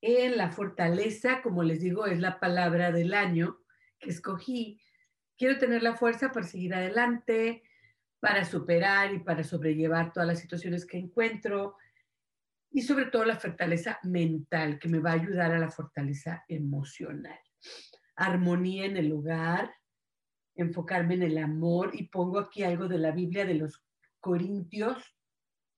en 0.00 0.36
la 0.36 0.50
fortaleza, 0.50 1.42
como 1.42 1.62
les 1.62 1.80
digo, 1.80 2.06
es 2.06 2.18
la 2.18 2.40
palabra 2.40 2.90
del 2.92 3.14
año 3.14 3.58
que 3.98 4.10
escogí. 4.10 4.80
Quiero 5.36 5.58
tener 5.58 5.82
la 5.82 5.94
fuerza 5.94 6.32
para 6.32 6.46
seguir 6.46 6.74
adelante, 6.74 7.62
para 8.20 8.44
superar 8.44 9.14
y 9.14 9.20
para 9.20 9.44
sobrellevar 9.44 10.12
todas 10.12 10.28
las 10.28 10.40
situaciones 10.40 10.86
que 10.86 10.98
encuentro 10.98 11.76
y 12.72 12.82
sobre 12.82 13.06
todo 13.06 13.24
la 13.24 13.38
fortaleza 13.38 13.98
mental 14.02 14.78
que 14.78 14.88
me 14.88 14.98
va 14.98 15.10
a 15.10 15.14
ayudar 15.14 15.52
a 15.52 15.58
la 15.58 15.70
fortaleza 15.70 16.44
emocional. 16.48 17.38
Armonía 18.16 18.86
en 18.86 18.96
el 18.96 19.12
hogar, 19.12 19.74
enfocarme 20.54 21.14
en 21.14 21.22
el 21.22 21.38
amor 21.38 21.90
y 21.94 22.08
pongo 22.08 22.38
aquí 22.38 22.62
algo 22.62 22.88
de 22.88 22.98
la 22.98 23.10
Biblia 23.10 23.44
de 23.44 23.54
los 23.54 23.84
Corintios 24.20 25.02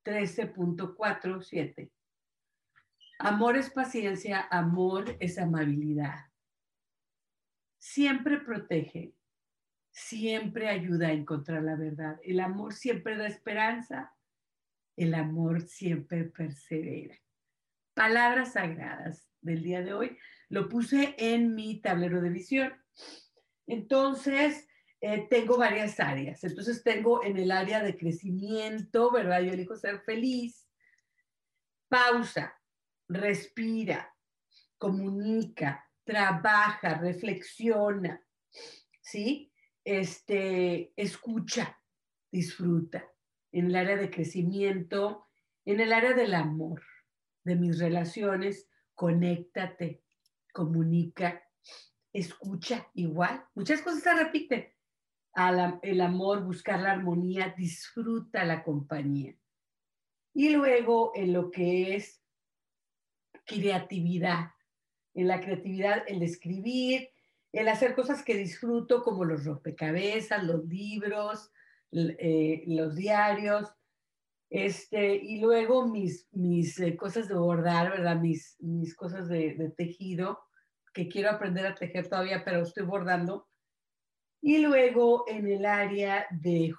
13.47 0.05 1.91
Amor 3.19 3.57
es 3.57 3.71
paciencia, 3.71 4.47
amor 4.51 5.17
es 5.21 5.39
amabilidad. 5.39 6.27
Siempre 7.79 8.39
protege, 8.39 9.15
siempre 9.91 10.69
ayuda 10.69 11.09
a 11.09 11.13
encontrar 11.13 11.63
la 11.63 11.77
verdad. 11.77 12.19
El 12.23 12.41
amor 12.41 12.75
siempre 12.75 13.17
da 13.17 13.27
esperanza, 13.27 14.13
el 14.97 15.15
amor 15.15 15.63
siempre 15.63 16.25
persevera. 16.25 17.17
Palabras 17.95 18.55
sagradas 18.55 19.29
del 19.41 19.63
día 19.63 19.83
de 19.83 19.93
hoy. 19.93 20.19
Lo 20.49 20.69
puse 20.69 21.15
en 21.19 21.55
mi 21.55 21.81
tablero 21.81 22.21
de 22.21 22.31
visión. 22.31 22.73
Entonces, 23.67 24.69
eh, 25.01 25.27
tengo 25.29 25.57
varias 25.59 26.01
áreas. 26.01 26.43
Entonces, 26.45 26.83
tengo 26.83 27.25
en 27.25 27.37
el 27.37 27.51
área 27.51 27.83
de 27.83 27.97
crecimiento, 27.97 29.11
¿verdad? 29.11 29.41
Yo 29.43 29.53
elijo 29.53 29.77
ser 29.77 30.01
feliz. 30.01 30.69
Pausa 31.89 32.55
respira, 33.09 34.15
comunica, 34.79 35.91
trabaja, 36.05 36.95
reflexiona, 36.95 38.23
¿sí? 39.01 39.53
Este, 39.85 40.93
escucha, 40.97 41.79
disfruta. 42.31 43.05
En 43.55 43.67
el 43.67 43.77
área 43.77 43.97
de 43.97 44.11
crecimiento, 44.11 45.29
en 45.65 45.79
el 45.79 45.93
área 45.93 46.13
del 46.13 46.35
amor, 46.35 46.83
de 47.45 47.55
mis 47.55 47.79
relaciones, 47.79 48.69
conéctate, 48.97 50.03
comunica, 50.53 51.41
escucha 52.13 52.91
igual. 52.95 53.45
Muchas 53.55 53.81
cosas 53.81 54.03
se 54.03 54.13
repiten. 54.13 54.75
el 55.83 56.01
amor, 56.01 56.43
buscar 56.43 56.81
la 56.81 56.91
armonía, 56.91 57.55
disfruta 57.57 58.45
la 58.45 58.65
compañía. 58.65 59.37
Y 60.33 60.51
luego 60.51 61.13
en 61.15 61.33
lo 61.33 61.53
que 61.53 61.95
es 61.95 62.21
creatividad. 63.47 64.51
En 65.15 65.29
la 65.29 65.41
creatividad, 65.41 66.03
el 66.09 66.25
escribir, 66.25 67.09
el 67.53 67.69
hacer 67.69 67.95
cosas 67.95 68.25
que 68.25 68.37
disfruto, 68.37 69.05
como 69.05 69.25
los 69.25 69.45
rompecabezas, 69.45 70.43
los 70.43 70.65
libros, 70.65 71.53
eh, 71.95 72.65
los 72.67 72.95
diarios, 72.97 73.73
este, 74.51 75.17
y 75.17 75.41
luego 75.41 75.87
mis, 75.87 76.29
mis 76.33 76.79
eh, 76.81 76.97
cosas 76.97 77.29
de 77.29 77.35
bordar, 77.35 77.91
¿verdad? 77.91 78.21
Mis, 78.21 78.57
mis 78.61 78.95
cosas 78.95 79.29
de, 79.29 79.73
tejido, 79.77 80.39
que 80.93 81.09
quiero 81.09 81.31
aprender 81.31 81.67
a 81.67 81.75
tejer 81.75 82.09
todavía, 82.09 82.45
pero 82.45 82.63
estoy 82.63 82.85
bordando. 82.85 83.49
Y 84.41 84.59
luego 84.59 85.25
en 85.27 85.49
el 85.49 85.65
área 85.65 86.27
de, 86.31 86.75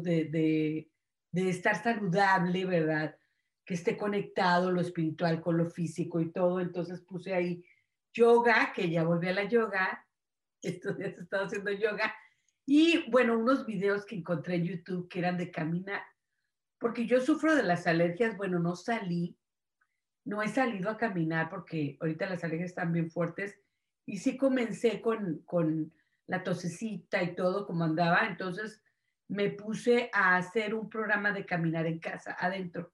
de, 0.00 0.88
de, 1.32 1.50
estar 1.50 1.82
saludable, 1.82 2.64
¿verdad? 2.64 3.16
que 3.64 3.74
esté 3.74 3.96
conectado 3.96 4.70
lo 4.70 4.80
espiritual 4.80 5.40
con 5.40 5.56
lo 5.56 5.66
físico 5.66 6.20
y 6.20 6.32
todo. 6.32 6.60
Entonces 6.60 7.00
puse 7.00 7.34
ahí 7.34 7.64
yoga, 8.12 8.72
que 8.74 8.90
ya 8.90 9.04
volví 9.04 9.28
a 9.28 9.34
la 9.34 9.44
yoga. 9.44 10.06
Estos 10.62 10.96
días 10.96 11.16
he 11.18 11.22
estado 11.22 11.46
haciendo 11.46 11.72
yoga. 11.72 12.14
Y 12.66 13.10
bueno, 13.10 13.38
unos 13.38 13.66
videos 13.66 14.04
que 14.04 14.16
encontré 14.16 14.56
en 14.56 14.64
YouTube 14.64 15.08
que 15.08 15.18
eran 15.18 15.36
de 15.36 15.50
caminar. 15.50 16.02
Porque 16.78 17.06
yo 17.06 17.20
sufro 17.20 17.54
de 17.54 17.62
las 17.62 17.86
alergias. 17.86 18.36
Bueno, 18.36 18.58
no 18.58 18.76
salí. 18.76 19.36
No 20.24 20.42
he 20.42 20.48
salido 20.48 20.90
a 20.90 20.96
caminar 20.96 21.50
porque 21.50 21.96
ahorita 22.00 22.28
las 22.28 22.44
alergias 22.44 22.70
están 22.70 22.92
bien 22.92 23.10
fuertes. 23.10 23.58
Y 24.06 24.18
sí 24.18 24.36
comencé 24.36 25.00
con, 25.00 25.42
con 25.44 25.92
la 26.26 26.42
tosecita 26.42 27.22
y 27.22 27.34
todo 27.34 27.66
como 27.66 27.84
andaba. 27.84 28.26
Entonces 28.26 28.82
me 29.28 29.50
puse 29.50 30.10
a 30.12 30.36
hacer 30.36 30.74
un 30.74 30.88
programa 30.88 31.32
de 31.32 31.46
caminar 31.46 31.86
en 31.86 31.98
casa, 31.98 32.36
adentro 32.38 32.92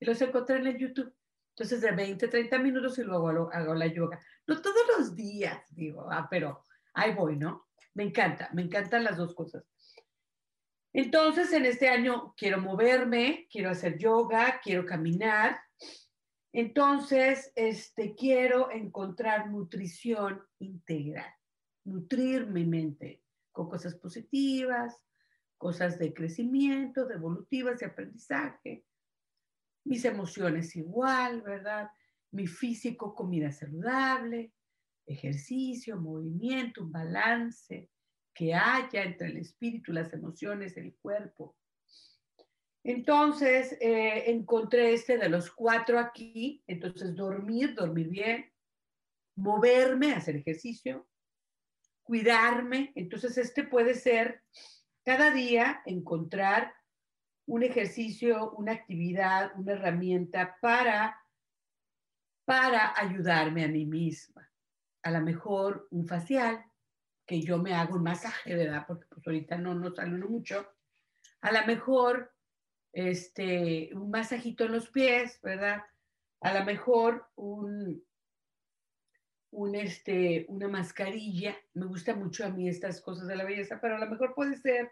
y 0.00 0.04
los 0.04 0.20
encontré 0.20 0.56
en 0.56 0.78
YouTube. 0.78 1.12
Entonces, 1.50 1.80
de 1.80 1.92
20, 1.92 2.28
30 2.28 2.58
minutos 2.58 2.98
y 2.98 3.02
luego 3.02 3.50
hago, 3.50 3.74
la 3.74 3.86
yoga. 3.86 4.20
No 4.46 4.60
todos 4.60 4.82
los 4.98 5.16
días, 5.16 5.58
digo, 5.70 6.06
ah, 6.10 6.26
pero 6.30 6.62
ahí 6.92 7.14
voy, 7.14 7.36
¿no? 7.36 7.65
Me 7.96 8.04
encanta, 8.04 8.50
me 8.52 8.60
encantan 8.60 9.04
las 9.04 9.16
dos 9.16 9.34
cosas. 9.34 9.64
Entonces, 10.92 11.50
en 11.54 11.64
este 11.64 11.88
año 11.88 12.34
quiero 12.36 12.60
moverme, 12.60 13.48
quiero 13.50 13.70
hacer 13.70 13.96
yoga, 13.96 14.60
quiero 14.62 14.84
caminar. 14.84 15.58
Entonces, 16.52 17.52
este, 17.54 18.14
quiero 18.14 18.70
encontrar 18.70 19.50
nutrición 19.50 20.42
integral, 20.58 21.32
nutrir 21.84 22.46
mi 22.46 22.66
mente 22.66 23.22
con 23.50 23.70
cosas 23.70 23.94
positivas, 23.94 25.02
cosas 25.56 25.98
de 25.98 26.12
crecimiento, 26.12 27.06
de 27.06 27.14
evolutivas, 27.14 27.80
de 27.80 27.86
aprendizaje, 27.86 28.84
mis 29.84 30.04
emociones 30.04 30.76
igual, 30.76 31.40
¿verdad? 31.40 31.90
Mi 32.30 32.46
físico, 32.46 33.14
comida 33.14 33.50
saludable, 33.52 34.52
ejercicio, 35.06 35.96
movimiento, 35.96 36.82
un 36.82 36.92
balance 36.92 37.90
que 38.34 38.54
haya 38.54 39.02
entre 39.02 39.28
el 39.28 39.38
espíritu, 39.38 39.92
las 39.92 40.12
emociones, 40.12 40.76
el 40.76 40.94
cuerpo. 40.96 41.56
Entonces, 42.84 43.76
eh, 43.80 44.30
encontré 44.30 44.92
este 44.92 45.18
de 45.18 45.28
los 45.28 45.50
cuatro 45.50 45.98
aquí. 45.98 46.62
Entonces, 46.66 47.16
dormir, 47.16 47.74
dormir 47.74 48.08
bien, 48.08 48.52
moverme, 49.36 50.12
hacer 50.12 50.36
ejercicio, 50.36 51.08
cuidarme. 52.02 52.92
Entonces, 52.94 53.38
este 53.38 53.64
puede 53.64 53.94
ser 53.94 54.42
cada 55.04 55.30
día 55.30 55.82
encontrar 55.86 56.74
un 57.46 57.62
ejercicio, 57.62 58.52
una 58.52 58.72
actividad, 58.72 59.52
una 59.56 59.72
herramienta 59.72 60.56
para, 60.60 61.16
para 62.44 62.92
ayudarme 62.96 63.64
a 63.64 63.68
mí 63.68 63.86
misma. 63.86 64.45
A 65.06 65.10
lo 65.12 65.20
mejor 65.20 65.86
un 65.92 66.04
facial, 66.04 66.64
que 67.24 67.40
yo 67.40 67.58
me 67.58 67.74
hago 67.74 67.94
un 67.94 68.02
masaje, 68.02 68.56
¿verdad? 68.56 68.84
Porque 68.88 69.06
pues 69.08 69.24
ahorita 69.24 69.56
no 69.56 69.72
nos 69.72 69.94
sale 69.94 70.18
mucho. 70.18 70.66
A 71.42 71.52
lo 71.52 71.64
mejor 71.64 72.32
este, 72.92 73.90
un 73.94 74.10
masajito 74.10 74.64
en 74.64 74.72
los 74.72 74.90
pies, 74.90 75.40
¿verdad? 75.42 75.84
A 76.40 76.58
lo 76.58 76.64
mejor 76.64 77.24
un, 77.36 78.04
un, 79.52 79.74
este, 79.76 80.44
una 80.48 80.66
mascarilla. 80.66 81.54
Me 81.74 81.86
gusta 81.86 82.16
mucho 82.16 82.44
a 82.44 82.48
mí 82.48 82.68
estas 82.68 83.00
cosas 83.00 83.28
de 83.28 83.36
la 83.36 83.44
belleza, 83.44 83.78
pero 83.80 83.94
a 83.94 84.00
lo 84.00 84.10
mejor 84.10 84.34
puede 84.34 84.56
ser 84.56 84.90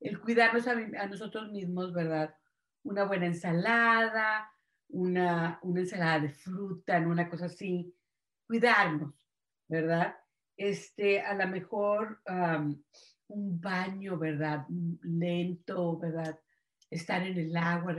el 0.00 0.20
cuidarnos 0.20 0.66
a, 0.66 0.74
nosotros 1.06 1.50
mismos, 1.52 1.94
¿verdad? 1.94 2.36
Una 2.82 3.04
buena 3.04 3.24
ensalada, 3.24 4.52
una, 4.88 5.58
una 5.62 5.80
ensalada 5.80 6.20
de 6.20 6.28
fruta, 6.28 6.98
una 6.98 7.30
cosa 7.30 7.46
así, 7.46 7.96
cuidarnos. 8.46 9.26
¿verdad? 9.68 10.16
Este, 10.56 11.20
a 11.20 11.34
lo 11.34 11.48
mejor 11.48 12.20
un 13.28 13.60
baño, 13.60 14.18
¿verdad? 14.18 14.66
Lento, 15.02 15.98
¿verdad? 15.98 16.38
Estar 16.90 17.22
en 17.26 17.38
el 17.38 17.56
agua, 17.56 17.94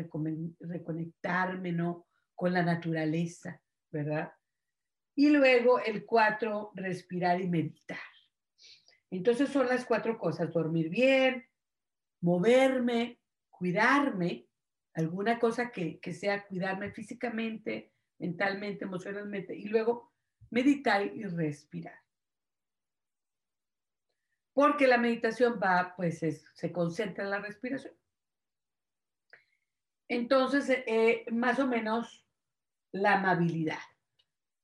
reconectarme, 0.59 1.71
¿no? 1.71 2.07
Con 2.33 2.53
la 2.53 2.63
naturaleza, 2.63 3.61
¿verdad? 3.91 4.31
Y 5.15 5.29
luego 5.29 5.79
el 5.79 6.05
cuatro, 6.05 6.71
respirar 6.75 7.41
y 7.41 7.49
meditar. 7.49 7.97
Entonces 9.09 9.49
son 9.49 9.67
las 9.67 9.85
cuatro 9.85 10.17
cosas, 10.17 10.51
dormir 10.51 10.89
bien, 10.89 11.45
moverme, 12.21 13.19
cuidarme, 13.49 14.47
alguna 14.93 15.39
cosa 15.39 15.71
que, 15.71 15.99
que 15.99 16.13
sea 16.13 16.45
cuidarme 16.45 16.91
físicamente, 16.91 17.93
mentalmente, 18.19 18.85
emocionalmente, 18.85 19.55
y 19.55 19.65
luego 19.65 20.11
meditar 20.49 21.05
y 21.05 21.23
respirar. 21.23 21.99
Porque 24.53 24.87
la 24.87 24.97
meditación 24.97 25.59
va, 25.61 25.93
pues 25.95 26.19
se 26.19 26.71
concentra 26.71 27.23
en 27.23 27.29
la 27.29 27.39
respiración. 27.39 27.93
Entonces, 30.07 30.69
eh, 30.69 31.25
más 31.31 31.59
o 31.59 31.67
menos 31.67 32.25
la 32.91 33.15
amabilidad. 33.15 33.79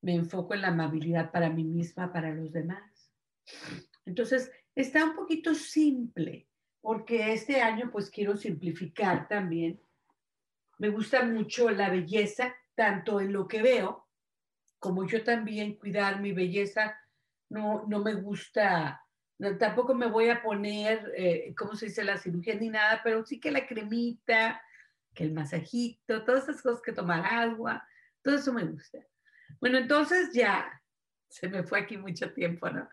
Me 0.02 0.16
enfoco 0.16 0.54
en 0.54 0.62
la 0.62 0.70
amabilidad 0.70 1.32
para 1.32 1.50
mí 1.50 1.64
misma, 1.64 2.12
para 2.12 2.32
los 2.34 2.52
demás. 2.52 3.12
Entonces, 4.06 4.52
está 4.76 5.06
un 5.06 5.16
poquito 5.16 5.54
simple, 5.54 6.48
porque 6.82 7.34
este 7.34 7.62
año 7.62 7.90
pues 7.92 8.10
quiero 8.10 8.36
simplificar 8.38 9.28
también. 9.28 9.82
Me 10.78 10.90
gusta 10.90 11.24
mucho 11.24 11.70
la 11.70 11.90
belleza, 11.90 12.56
tanto 12.76 13.22
en 13.22 13.32
lo 13.32 13.48
que 13.48 13.62
veo, 13.62 14.03
como 14.84 15.08
yo 15.08 15.24
también 15.24 15.78
cuidar 15.78 16.20
mi 16.20 16.34
belleza. 16.34 17.00
No, 17.50 17.86
no 17.88 18.00
me 18.00 18.16
gusta, 18.16 19.02
tampoco 19.58 19.96
me 19.96 20.08
voy 20.08 20.28
a 20.28 20.44
poner, 20.44 21.10
eh, 21.16 21.56
¿cómo 21.58 21.76
se 21.76 21.86
dice? 21.86 22.04
La 22.04 22.18
cirugía 22.18 22.56
ni 22.56 22.68
nada, 22.68 23.00
pero 23.02 23.26
sí 23.26 23.40
que 23.40 23.50
la 23.50 23.66
cremita, 23.66 24.62
que 25.14 25.24
el 25.24 25.32
masajito, 25.32 26.26
todas 26.26 26.44
esas 26.44 26.62
cosas 26.62 26.82
que 26.82 26.92
tomar 26.92 27.26
agua, 27.26 27.88
todo 28.22 28.36
eso 28.36 28.52
me 28.52 28.66
gusta. 28.66 29.00
Bueno, 29.62 29.78
entonces 29.78 30.34
ya 30.34 30.70
se 31.30 31.48
me 31.48 31.64
fue 31.64 31.80
aquí 31.80 31.96
mucho 31.96 32.34
tiempo, 32.34 32.70
¿no? 32.70 32.90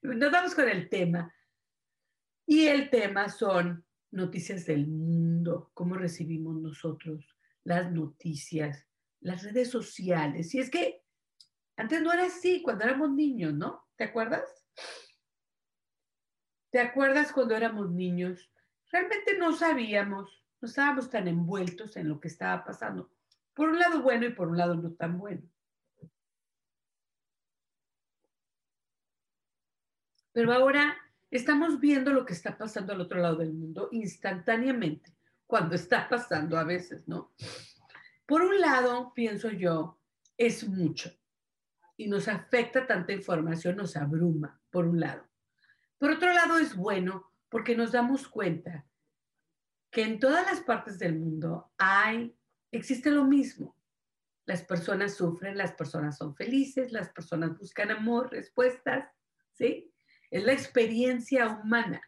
Nos 0.00 0.32
vamos 0.32 0.54
con 0.54 0.66
el 0.66 0.88
tema. 0.88 1.30
Y 2.46 2.68
el 2.68 2.88
tema 2.88 3.28
son 3.28 3.84
noticias 4.12 4.64
del 4.64 4.86
mundo, 4.86 5.70
cómo 5.74 5.96
recibimos 5.96 6.56
nosotros 6.56 7.36
las 7.64 7.92
noticias, 7.92 8.86
las 9.20 9.42
redes 9.42 9.70
sociales. 9.70 10.54
Y 10.54 10.60
es 10.60 10.70
que 10.70 11.03
antes 11.76 12.02
no 12.02 12.12
era 12.12 12.26
así, 12.26 12.62
cuando 12.62 12.84
éramos 12.84 13.10
niños, 13.10 13.52
¿no? 13.52 13.86
¿Te 13.96 14.04
acuerdas? 14.04 14.64
¿Te 16.70 16.80
acuerdas 16.80 17.32
cuando 17.32 17.56
éramos 17.56 17.90
niños? 17.90 18.50
Realmente 18.90 19.36
no 19.38 19.52
sabíamos, 19.52 20.44
no 20.60 20.68
estábamos 20.68 21.10
tan 21.10 21.26
envueltos 21.26 21.96
en 21.96 22.08
lo 22.08 22.20
que 22.20 22.28
estaba 22.28 22.64
pasando. 22.64 23.10
Por 23.54 23.68
un 23.68 23.78
lado 23.78 24.02
bueno 24.02 24.26
y 24.26 24.32
por 24.32 24.48
un 24.48 24.56
lado 24.56 24.74
no 24.74 24.92
tan 24.92 25.18
bueno. 25.18 25.42
Pero 30.32 30.52
ahora 30.52 30.96
estamos 31.30 31.80
viendo 31.80 32.12
lo 32.12 32.24
que 32.24 32.32
está 32.32 32.56
pasando 32.56 32.92
al 32.92 33.00
otro 33.00 33.20
lado 33.20 33.36
del 33.36 33.52
mundo 33.52 33.88
instantáneamente, 33.92 35.12
cuando 35.46 35.76
está 35.76 36.08
pasando 36.08 36.56
a 36.58 36.64
veces, 36.64 37.06
¿no? 37.06 37.32
Por 38.26 38.42
un 38.42 38.60
lado, 38.60 39.12
pienso 39.14 39.50
yo, 39.50 40.00
es 40.36 40.66
mucho 40.66 41.16
y 41.96 42.08
nos 42.08 42.28
afecta 42.28 42.86
tanta 42.86 43.12
información, 43.12 43.76
nos 43.76 43.96
abruma, 43.96 44.60
por 44.70 44.86
un 44.86 45.00
lado. 45.00 45.28
Por 45.98 46.10
otro 46.10 46.32
lado, 46.32 46.58
es 46.58 46.74
bueno 46.74 47.30
porque 47.48 47.76
nos 47.76 47.92
damos 47.92 48.28
cuenta 48.28 48.86
que 49.90 50.02
en 50.02 50.18
todas 50.18 50.44
las 50.46 50.60
partes 50.60 50.98
del 50.98 51.18
mundo 51.18 51.72
hay, 51.78 52.36
existe 52.72 53.10
lo 53.10 53.24
mismo. 53.24 53.76
Las 54.44 54.62
personas 54.62 55.14
sufren, 55.14 55.56
las 55.56 55.72
personas 55.72 56.18
son 56.18 56.34
felices, 56.34 56.92
las 56.92 57.10
personas 57.10 57.56
buscan 57.56 57.90
amor, 57.90 58.30
respuestas, 58.30 59.08
¿sí? 59.52 59.94
es 60.30 60.44
la 60.44 60.52
experiencia 60.52 61.48
humana. 61.48 62.02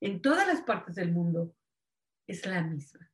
En 0.00 0.20
todas 0.20 0.46
las 0.46 0.62
partes 0.62 0.96
del 0.96 1.12
mundo 1.12 1.54
es 2.26 2.44
la 2.44 2.60
misma. 2.62 3.08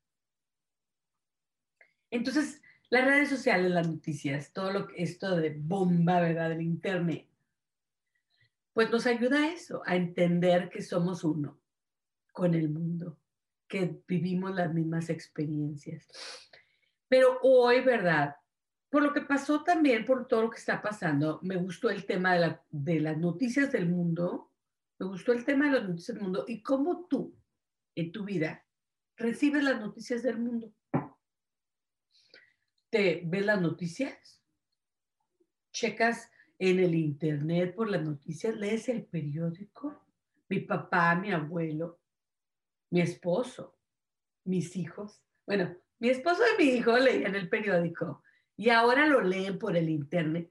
Entonces, 2.11 2.63
las 2.91 3.05
redes 3.05 3.29
sociales, 3.29 3.71
las 3.71 3.89
noticias, 3.89 4.53
todo 4.53 4.73
lo 4.73 4.87
que 4.87 5.03
esto 5.03 5.37
de 5.37 5.55
bomba, 5.59 6.21
¿verdad? 6.21 6.51
Del 6.51 6.63
internet, 6.63 7.27
pues 8.73 8.91
nos 8.91 9.07
ayuda 9.07 9.43
a 9.43 9.53
eso, 9.53 9.83
a 9.85 9.97
entender 9.97 10.69
que 10.71 10.83
somos 10.83 11.25
uno 11.25 11.61
con 12.33 12.55
el 12.55 12.69
mundo, 12.69 13.19
que 13.67 14.01
vivimos 14.07 14.55
las 14.55 14.73
mismas 14.73 15.11
experiencias. 15.11 16.07
Pero 17.09 17.39
hoy, 17.43 17.81
¿verdad? 17.81 18.37
por 18.91 19.03
lo 19.03 19.13
que 19.13 19.21
pasó 19.21 19.63
también, 19.63 20.05
por 20.05 20.27
todo 20.27 20.43
lo 20.43 20.51
que 20.51 20.59
está 20.59 20.81
pasando, 20.81 21.41
me 21.43 21.57
gustó 21.57 21.91
el 21.91 22.07
tema 22.07 22.35
de, 22.71 23.01
las 23.01 23.19
noticias 23.19 23.71
del 23.71 23.89
mundo, 23.89 24.51
me 24.99 25.07
gustó 25.07 25.33
el 25.33 25.45
tema 25.45 25.67
de 25.67 25.81
las 25.81 25.89
noticias 25.89 26.15
del 26.15 26.25
mundo 26.25 26.45
y 26.49 26.63
cómo 26.63 27.07
tú, 27.07 27.35
en 27.95 28.13
tu 28.13 28.25
vida, 28.25 28.65
recibes 29.17 29.63
las 29.63 29.81
noticias 29.81 30.23
del 30.23 30.39
mundo. 30.39 30.73
¿Te 32.91 33.23
ves 33.25 33.45
las 33.45 33.61
noticias? 33.61 34.43
¿Checas 35.73 36.31
en 36.59 36.81
el 36.81 36.95
internet 36.95 37.75
por 37.75 37.91
las 37.91 38.03
noticias? 38.03 38.57
¿Lees 38.57 38.89
el 38.89 39.05
periódico? 39.05 40.05
Mi 40.49 40.61
papá, 40.61 41.15
mi 41.15 41.31
abuelo, 41.31 42.01
mi 42.91 43.03
esposo, 43.03 43.79
mis 44.45 44.75
hijos. 44.77 45.23
Bueno, 45.47 45.77
mi 45.99 46.09
esposo 46.09 46.43
y 46.55 46.65
mi 46.65 46.71
hijo 46.71 46.97
leían 46.97 47.35
el 47.35 47.49
periódico 47.49 48.23
y 48.57 48.71
ahora 48.71 49.07
lo 49.07 49.21
leen 49.21 49.59
por 49.59 49.77
el 49.77 49.89
Internet. 49.89 50.51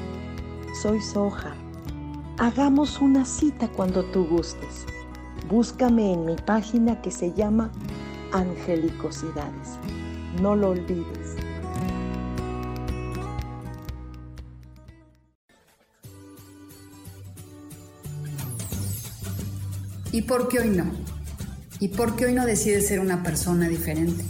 Soy 0.73 1.01
Soja. 1.01 1.53
Hagamos 2.39 3.01
una 3.01 3.25
cita 3.25 3.67
cuando 3.67 4.05
tú 4.05 4.25
gustes. 4.25 4.85
Búscame 5.49 6.13
en 6.13 6.25
mi 6.25 6.37
página 6.37 7.01
que 7.01 7.11
se 7.11 7.33
llama 7.33 7.71
Angelicosidades. 8.31 9.77
No 10.41 10.55
lo 10.55 10.69
olvides. 10.69 11.35
¿Y 20.13 20.21
por 20.21 20.47
qué 20.47 20.59
hoy 20.59 20.69
no? 20.69 20.85
¿Y 21.79 21.89
por 21.89 22.15
qué 22.15 22.27
hoy 22.27 22.33
no 22.33 22.45
decides 22.45 22.87
ser 22.87 23.01
una 23.01 23.23
persona 23.23 23.67
diferente? 23.67 24.23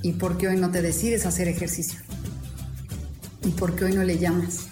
¿Y 0.00 0.12
por 0.12 0.38
qué 0.38 0.48
hoy 0.48 0.56
no 0.56 0.70
te 0.70 0.80
decides 0.80 1.26
hacer 1.26 1.46
ejercicio? 1.46 2.00
¿Y 3.44 3.50
por 3.50 3.76
qué 3.76 3.84
hoy 3.84 3.92
no 3.92 4.02
le 4.02 4.18
llamas? 4.18 4.71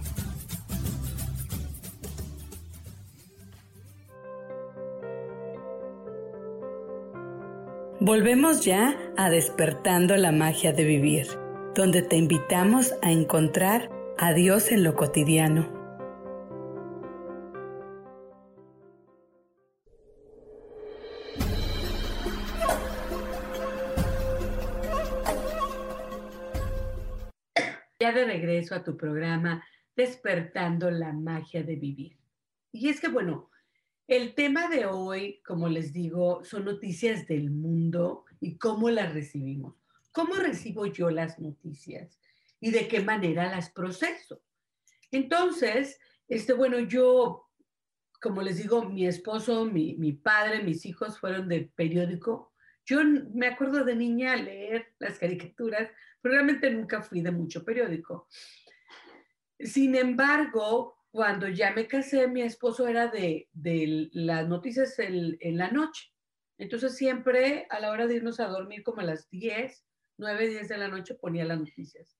Volvemos 8.03 8.65
ya 8.65 8.97
a 9.15 9.29
despertando 9.29 10.17
la 10.17 10.31
magia 10.31 10.73
de 10.73 10.85
vivir, 10.85 11.27
donde 11.75 12.01
te 12.01 12.15
invitamos 12.15 12.95
a 13.03 13.11
encontrar 13.11 13.91
a 14.17 14.33
Dios 14.33 14.71
en 14.71 14.83
lo 14.83 14.95
cotidiano. 14.95 15.71
Ya 27.99 28.11
de 28.13 28.25
regreso 28.25 28.73
a 28.73 28.83
tu 28.83 28.97
programa, 28.97 29.63
Despertando 29.95 30.89
la 30.89 31.13
magia 31.13 31.61
de 31.61 31.75
vivir. 31.75 32.17
Y 32.71 32.89
es 32.89 32.99
que, 32.99 33.09
bueno, 33.09 33.50
el 34.11 34.35
tema 34.35 34.67
de 34.67 34.85
hoy, 34.85 35.41
como 35.45 35.69
les 35.69 35.93
digo, 35.93 36.43
son 36.43 36.65
noticias 36.65 37.27
del 37.27 37.49
mundo 37.49 38.25
y 38.41 38.57
cómo 38.57 38.89
las 38.89 39.13
recibimos. 39.13 39.73
¿Cómo 40.11 40.35
recibo 40.35 40.85
yo 40.85 41.09
las 41.09 41.39
noticias 41.39 42.19
y 42.59 42.71
de 42.71 42.89
qué 42.89 42.99
manera 42.99 43.49
las 43.49 43.69
proceso? 43.69 44.41
Entonces, 45.11 45.97
este, 46.27 46.51
bueno, 46.51 46.79
yo, 46.79 47.47
como 48.21 48.41
les 48.41 48.57
digo, 48.57 48.83
mi 48.83 49.07
esposo, 49.07 49.63
mi, 49.63 50.11
padre, 50.11 50.61
mis 50.61 50.85
hijos 50.85 51.17
fueron 51.17 51.47
de 51.47 51.71
periódico. 51.73 52.51
Yo 52.85 52.99
me 53.33 53.47
acuerdo 53.47 53.85
de 53.85 53.95
niña 53.95 54.35
leer 54.35 54.93
las 54.99 55.19
caricaturas, 55.19 55.89
pero 56.19 56.33
realmente 56.35 56.69
nunca 56.69 57.01
fui 57.01 57.21
de 57.21 57.31
mucho 57.31 57.63
periódico. 57.63 58.27
Sin 59.57 59.95
embargo, 59.95 61.00
cuando 61.11 61.49
ya 61.49 61.73
me 61.73 61.87
casé, 61.87 62.27
mi 62.27 62.41
esposo 62.41 62.87
era 62.87 63.07
de, 63.07 63.49
de 63.51 64.09
las 64.13 64.47
noticias 64.47 64.97
en, 64.97 65.57
la 65.57 65.69
noche. 65.69 66.13
Entonces 66.57 66.95
siempre 66.95 67.67
a 67.69 67.79
la 67.79 67.91
hora 67.91 68.07
de 68.07 68.15
irnos 68.15 68.39
a 68.39 68.47
dormir 68.47 68.81
como 68.83 69.01
a 69.01 69.03
las 69.03 69.29
10, 69.29 69.85
9, 70.17 70.47
10 70.47 70.69
de 70.69 70.77
la 70.77 70.87
noche 70.87 71.15
ponía 71.15 71.43
las 71.43 71.59
noticias. 71.59 72.17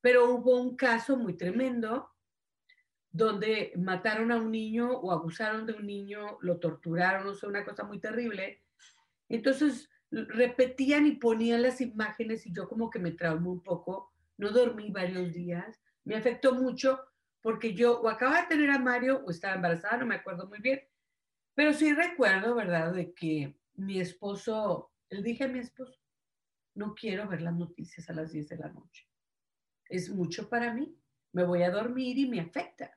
Pero 0.00 0.30
hubo 0.34 0.60
un 0.60 0.76
caso 0.76 1.16
muy 1.16 1.36
tremendo 1.36 2.10
donde 3.10 3.72
mataron 3.76 4.32
a 4.32 4.38
un 4.38 4.50
niño 4.50 4.90
o 4.90 5.12
abusaron 5.12 5.66
de 5.66 5.74
un 5.74 5.86
niño, 5.86 6.38
lo 6.40 6.58
torturaron, 6.58 7.26
o 7.26 7.34
sea, 7.34 7.50
una 7.50 7.64
cosa 7.66 7.84
muy 7.84 8.00
terrible. 8.00 8.62
Entonces 9.28 9.90
repetían 10.10 11.06
y 11.06 11.16
ponían 11.16 11.60
las 11.60 11.82
imágenes 11.82 12.46
y 12.46 12.52
yo 12.54 12.66
como 12.66 12.88
que 12.88 12.98
me 12.98 13.12
traumé 13.12 13.48
un 13.48 13.62
poco, 13.62 14.14
no 14.38 14.50
dormí 14.50 14.90
varios 14.90 15.34
días, 15.34 15.82
me 16.04 16.16
afectó 16.16 16.54
mucho 16.54 17.00
porque 17.42 17.74
yo 17.74 18.00
o 18.00 18.08
acababa 18.08 18.42
de 18.42 18.48
tener 18.48 18.70
a 18.70 18.78
Mario 18.78 19.22
o 19.26 19.30
estaba 19.30 19.56
embarazada, 19.56 19.98
no 19.98 20.06
me 20.06 20.14
acuerdo 20.14 20.46
muy 20.46 20.60
bien, 20.60 20.80
pero 21.54 21.74
sí 21.74 21.92
recuerdo, 21.92 22.54
¿verdad?, 22.54 22.94
de 22.94 23.12
que 23.12 23.58
mi 23.74 24.00
esposo, 24.00 24.92
le 25.10 25.22
dije 25.22 25.44
a 25.44 25.48
mi 25.48 25.58
esposo, 25.58 25.98
no 26.74 26.94
quiero 26.94 27.28
ver 27.28 27.42
las 27.42 27.54
noticias 27.54 28.08
a 28.08 28.14
las 28.14 28.32
10 28.32 28.48
de 28.48 28.56
la 28.56 28.68
noche. 28.68 29.06
Es 29.88 30.08
mucho 30.08 30.48
para 30.48 30.72
mí, 30.72 30.96
me 31.32 31.44
voy 31.44 31.62
a 31.64 31.70
dormir 31.70 32.16
y 32.16 32.28
me 32.28 32.40
afecta. 32.40 32.96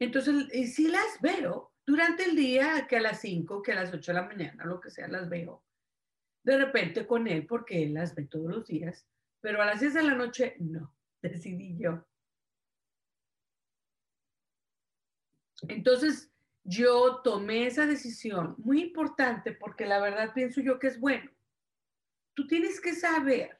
Entonces, 0.00 0.52
y 0.52 0.66
si 0.66 0.88
las 0.88 1.20
veo 1.20 1.74
durante 1.86 2.24
el 2.24 2.34
día, 2.34 2.86
que 2.88 2.96
a 2.96 3.00
las 3.00 3.20
5, 3.20 3.62
que 3.62 3.72
a 3.72 3.76
las 3.76 3.92
8 3.92 4.12
de 4.12 4.20
la 4.20 4.26
mañana, 4.26 4.64
lo 4.64 4.80
que 4.80 4.90
sea, 4.90 5.06
las 5.08 5.28
veo. 5.28 5.64
De 6.42 6.56
repente 6.56 7.06
con 7.06 7.28
él, 7.28 7.46
porque 7.46 7.82
él 7.84 7.94
las 7.94 8.14
ve 8.14 8.24
todos 8.24 8.50
los 8.50 8.66
días, 8.66 9.06
pero 9.40 9.62
a 9.62 9.66
las 9.66 9.80
10 9.80 9.94
de 9.94 10.02
la 10.02 10.14
noche, 10.14 10.56
no, 10.58 10.96
decidí 11.22 11.76
yo 11.78 12.08
Entonces, 15.66 16.30
yo 16.64 17.22
tomé 17.22 17.66
esa 17.66 17.86
decisión 17.86 18.54
muy 18.58 18.82
importante 18.82 19.52
porque 19.52 19.86
la 19.86 20.00
verdad 20.00 20.32
pienso 20.34 20.60
yo 20.60 20.78
que 20.78 20.88
es 20.88 21.00
bueno. 21.00 21.30
Tú 22.34 22.46
tienes 22.46 22.80
que 22.80 22.94
saber 22.94 23.58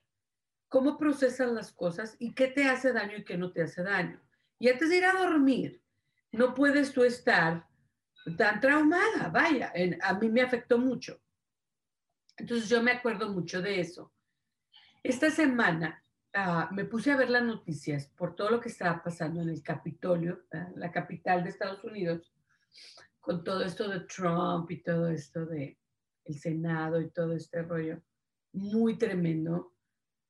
cómo 0.69 0.99
procesas 0.99 1.51
las 1.51 1.73
cosas 1.73 2.17
y 2.19 2.35
qué 2.35 2.49
te 2.49 2.69
hace 2.69 2.93
daño 2.93 3.17
y 3.17 3.25
qué 3.25 3.37
no 3.37 3.51
te 3.51 3.63
hace 3.63 3.83
daño. 3.83 4.21
Y 4.59 4.69
antes 4.69 4.91
de 4.91 4.99
ir 4.99 5.05
a 5.05 5.13
dormir, 5.13 5.83
no 6.33 6.55
puedes 6.55 6.93
tú 6.93 7.03
estar 7.03 7.67
tan 8.37 8.61
traumada. 8.61 9.31
Vaya, 9.31 9.73
a 10.03 10.15
mí 10.15 10.29
me 10.29 10.43
afectó 10.43 10.79
mucho. 10.79 11.21
Entonces 12.37 12.69
yo 12.69 12.83
me 12.83 12.93
acuerdo 12.93 13.31
mucho 13.31 13.63
de 13.63 13.81
eso. 13.81 14.13
Esta 15.03 15.31
semana 15.31 16.05
uh, 16.35 16.75
me 16.75 16.85
puse 16.85 17.13
a 17.13 17.17
ver 17.17 17.31
las 17.31 17.43
noticias 17.43 18.07
por 18.17 18.35
todo 18.35 18.51
lo 18.51 18.61
que 18.61 18.69
estaba 18.69 19.03
pasando 19.03 19.43
en 19.43 19.49
el 19.49 19.63
Capitolio, 19.63 20.45
la 20.77 20.91
capital 20.91 21.43
de 21.43 21.51
Estados 21.51 21.83
Unidos, 21.85 22.33
con 23.21 23.45
todo 23.45 23.63
esto 23.65 23.89
de 23.89 24.01
Trump 24.01 24.71
y 24.71 24.83
todo 24.83 25.09
esto 25.09 25.47
de 25.47 25.79
el 26.25 26.39
Senado 26.39 27.01
y 27.01 27.11
todo 27.11 27.35
este 27.35 27.63
rollo. 27.63 28.01
Muy 28.53 28.99
tremendo, 28.99 29.75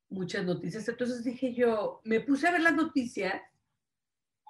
muchas 0.08 0.44
noticias. 0.44 0.88
Entonces 0.88 1.24
dije 1.24 1.54
yo, 1.54 2.00
me 2.04 2.20
puse 2.20 2.48
a 2.48 2.52
ver 2.52 2.62
las 2.62 2.74
noticias 2.74 3.40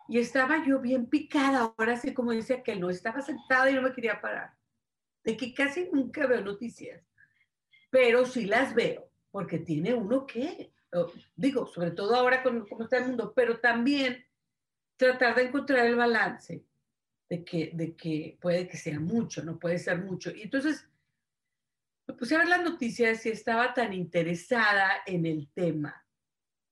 y 0.08 0.18
estaba 0.18 0.64
yo 0.64 0.80
bien 0.80 1.06
picada, 1.06 1.74
ahora 1.76 1.96
sí 1.96 2.14
como 2.14 2.32
dice 2.32 2.62
que 2.62 2.76
no, 2.76 2.88
estaba 2.88 3.20
sentada 3.20 3.70
y 3.70 3.74
no 3.74 3.82
me 3.82 3.92
quería 3.92 4.20
parar, 4.20 4.54
de 5.22 5.36
que 5.36 5.52
casi 5.52 5.88
nunca 5.92 6.26
veo 6.26 6.40
noticias, 6.42 7.02
pero 7.90 8.24
sí 8.24 8.46
las 8.46 8.74
veo, 8.74 9.10
porque 9.30 9.58
tiene 9.58 9.92
uno 9.92 10.26
que 10.26 10.72
digo, 11.36 11.66
sobre 11.66 11.90
todo 11.90 12.14
ahora 12.14 12.42
con 12.42 12.66
cómo 12.66 12.84
está 12.84 12.98
el 12.98 13.06
mundo, 13.06 13.32
pero 13.34 13.60
también 13.60 14.24
tratar 14.96 15.36
de 15.36 15.42
encontrar 15.42 15.86
el 15.86 15.96
balance 15.96 16.64
de 17.28 17.44
que, 17.44 17.70
de 17.74 17.94
que 17.94 18.38
puede 18.40 18.66
que 18.66 18.76
sea 18.76 18.98
mucho, 18.98 19.42
no 19.44 19.58
puede 19.58 19.78
ser 19.78 19.98
mucho. 19.98 20.30
Y 20.34 20.42
entonces 20.42 20.88
me 22.06 22.14
puse 22.14 22.34
a 22.34 22.38
ver 22.38 22.48
las 22.48 22.62
noticias 22.62 23.24
y 23.26 23.28
estaba 23.28 23.74
tan 23.74 23.92
interesada 23.92 25.02
en 25.06 25.26
el 25.26 25.48
tema, 25.52 26.06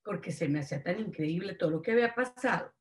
porque 0.03 0.33
se 0.33 0.49
me 0.49 0.61
hacía 0.61 0.83
tan 0.83 0.99
increíble 0.99 1.55
todo 1.55 1.71
lo 1.71 1.83
que 1.83 1.93
había 1.93 2.15
pasado, 2.15 2.73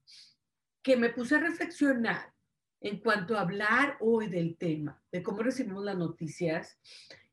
que 0.81 0.95
me 0.95 1.09
puse 1.09 1.35
a 1.35 1.39
reflexionar 1.39 2.33
en 2.79 2.99
cuanto 2.99 3.37
a 3.37 3.41
hablar 3.41 3.97
hoy 3.99 4.27
del 4.27 4.57
tema, 4.57 5.01
de 5.11 5.21
cómo 5.21 5.43
recibimos 5.43 5.83
las 5.83 5.97
noticias 5.97 6.79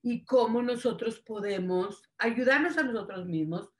y 0.02 0.24
cómo 0.24 0.62
nosotros 0.62 1.20
podemos 1.20 2.02
ayudarnos 2.18 2.76
a 2.78 2.82
nosotros 2.82 3.26
mismos 3.26 3.71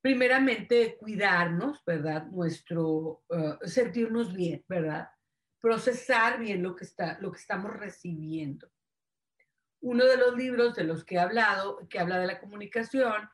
primeramente 0.00 0.96
cuidarnos, 0.96 1.84
¿verdad? 1.84 2.26
Nuestro, 2.26 3.24
uh, 3.28 3.56
sentirnos 3.62 4.32
bien, 4.32 4.64
¿verdad? 4.68 5.10
Procesar 5.60 6.38
bien 6.38 6.62
lo 6.62 6.76
que, 6.76 6.84
está, 6.84 7.18
lo 7.20 7.32
que 7.32 7.40
estamos 7.40 7.72
recibiendo. 7.72 8.70
Uno 9.80 10.04
de 10.04 10.16
los 10.16 10.36
libros 10.36 10.74
de 10.74 10.84
los 10.84 11.04
que 11.04 11.16
he 11.16 11.18
hablado, 11.18 11.86
que 11.88 11.98
habla 11.98 12.18
de 12.18 12.26
la 12.26 12.40
comunicación, 12.40 13.28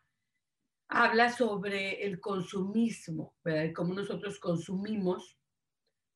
habla 0.89 1.31
sobre 1.31 2.05
el 2.05 2.21
consumismo, 2.21 3.37
¿verdad? 3.43 3.65
Y 3.65 3.73
cómo 3.73 3.95
nosotros 3.95 4.39
consumimos. 4.39 5.39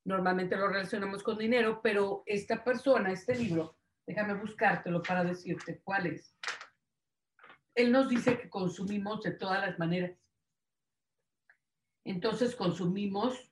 Normalmente 0.04 0.56
lo 0.56 0.68
relacionamos 0.68 1.22
con 1.22 1.36
dinero, 1.36 1.80
pero 1.82 2.22
esta 2.24 2.64
persona, 2.64 3.12
este 3.12 3.34
libro, 3.34 3.78
déjame 4.06 4.34
buscártelo 4.34 5.02
para 5.02 5.24
decirte 5.24 5.80
cuál 5.82 6.06
es. 6.06 6.34
Él 7.74 7.92
nos 7.92 8.08
dice 8.08 8.38
que 8.38 8.48
consumimos 8.48 9.22
de 9.22 9.32
todas 9.32 9.60
las 9.60 9.78
maneras 9.78 10.12
entonces 12.10 12.56
consumimos 12.56 13.50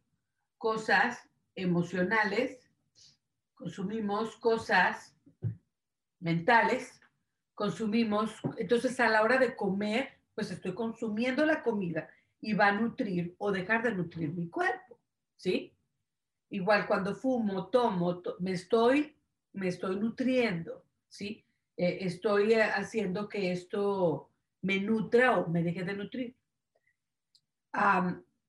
cosas 0.56 1.28
emocionales, 1.54 2.66
consumimos 3.54 4.34
cosas 4.36 5.14
mentales, 6.20 6.98
consumimos, 7.54 8.32
entonces 8.56 8.98
a 8.98 9.10
la 9.10 9.22
hora 9.22 9.36
de 9.36 9.54
comer, 9.54 10.08
pues 10.34 10.50
estoy 10.50 10.74
consumiendo 10.74 11.44
la 11.44 11.62
comida 11.62 12.08
y 12.40 12.54
va 12.54 12.68
a 12.68 12.72
nutrir 12.72 13.34
o 13.36 13.52
dejar 13.52 13.82
de 13.82 13.94
nutrir 13.94 14.32
mi 14.32 14.48
cuerpo, 14.48 14.98
¿sí? 15.36 15.74
Igual 16.48 16.86
cuando 16.86 17.14
fumo, 17.14 17.66
tomo, 17.68 18.22
me 18.38 18.52
estoy, 18.52 19.16
me 19.52 19.68
estoy 19.68 19.96
nutriendo, 19.96 20.82
¿sí? 21.08 21.44
Eh, 21.76 21.98
estoy 22.00 22.54
haciendo 22.54 23.28
que 23.28 23.52
esto 23.52 24.30
me 24.62 24.80
nutra 24.80 25.38
o 25.38 25.48
me 25.48 25.62
deje 25.62 25.84
de 25.84 25.94
nutrir 25.94 26.36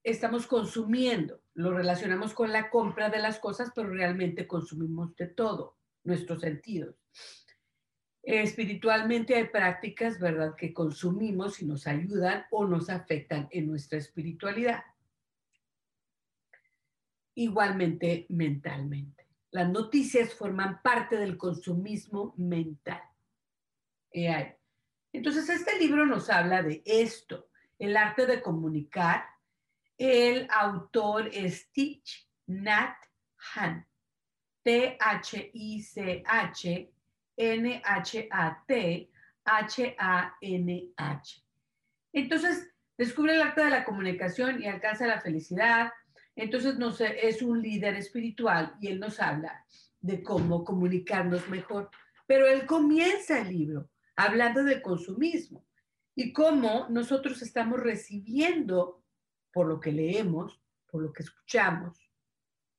estamos 0.03 0.47
consumiendo. 0.47 1.41
Lo 1.53 1.73
relacionamos 1.73 2.33
con 2.33 2.51
la 2.51 2.69
compra 2.69 3.09
de 3.09 3.19
las 3.19 3.39
cosas, 3.39 3.71
pero 3.75 3.89
realmente 3.89 4.47
consumimos 4.47 5.15
de 5.15 5.27
todo, 5.27 5.77
nuestros 6.03 6.41
sentidos. 6.41 6.95
Espiritualmente 8.23 9.35
hay 9.35 9.45
prácticas, 9.45 10.19
¿verdad?, 10.19 10.55
que 10.55 10.73
consumimos 10.73 11.61
y 11.61 11.65
nos 11.65 11.87
ayudan 11.87 12.45
o 12.51 12.65
nos 12.65 12.89
afectan 12.89 13.47
en 13.51 13.67
nuestra 13.67 13.97
espiritualidad. 13.97 14.83
Igualmente 17.35 18.25
mentalmente. 18.29 19.27
Las 19.51 19.69
noticias 19.69 20.33
forman 20.33 20.81
parte 20.81 21.15
del 21.15 21.37
consumismo 21.37 22.33
mental. 22.37 23.01
Entonces, 24.11 25.47
este 25.49 25.79
libro 25.79 26.05
nos 26.05 26.29
habla 26.29 26.63
de 26.63 26.81
esto, 26.85 27.49
el 27.79 27.95
arte 27.95 28.25
de 28.25 28.41
comunicar. 28.41 29.25
El 29.97 30.47
autor 30.51 31.29
es 31.33 31.71
Tich 31.71 32.29
Nat 32.45 32.95
Han, 33.55 33.85
T-H-I-C-H 34.63 34.97
N-H-A-T, 37.37 39.11
H-A-N-H. 39.45 41.43
Entonces, 42.13 42.73
descubre 42.97 43.35
el 43.35 43.41
arte 43.41 43.63
de 43.63 43.69
la 43.69 43.85
comunicación 43.85 44.61
y 44.61 44.65
alcanza 44.65 45.05
la 45.07 45.21
felicidad. 45.21 45.91
Entonces, 46.35 46.77
no 46.77 46.91
sé, 46.91 47.27
es 47.27 47.41
un 47.41 47.61
líder 47.61 47.95
espiritual 47.95 48.75
y 48.81 48.87
él 48.87 48.99
nos 48.99 49.19
habla 49.19 49.63
de 50.01 50.23
cómo 50.23 50.63
comunicarnos 50.63 51.47
mejor. 51.49 51.89
Pero 52.25 52.47
él 52.47 52.65
comienza 52.65 53.39
el 53.39 53.49
libro 53.49 53.89
hablando 54.15 54.63
del 54.63 54.81
consumismo 54.81 55.63
y 56.15 56.33
cómo 56.33 56.87
nosotros 56.89 57.41
estamos 57.43 57.79
recibiendo 57.79 59.03
por 59.57 59.65
lo 59.65 59.79
que 59.79 59.91
leemos, 59.91 60.61
por 60.85 61.01
lo 61.01 61.11
que 61.11 61.23
escuchamos, 61.23 61.97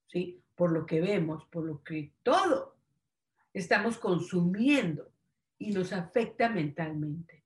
¿sí? 0.06 0.44
por 0.54 0.70
lo 0.70 0.86
que 0.86 1.00
vemos, 1.00 1.44
por 1.46 1.64
lo 1.64 1.82
que 1.82 2.14
todo 2.22 2.76
estamos 3.52 3.98
consumiendo 3.98 5.10
y 5.58 5.72
nos 5.72 5.92
afecta 5.92 6.48
mentalmente. 6.48 7.44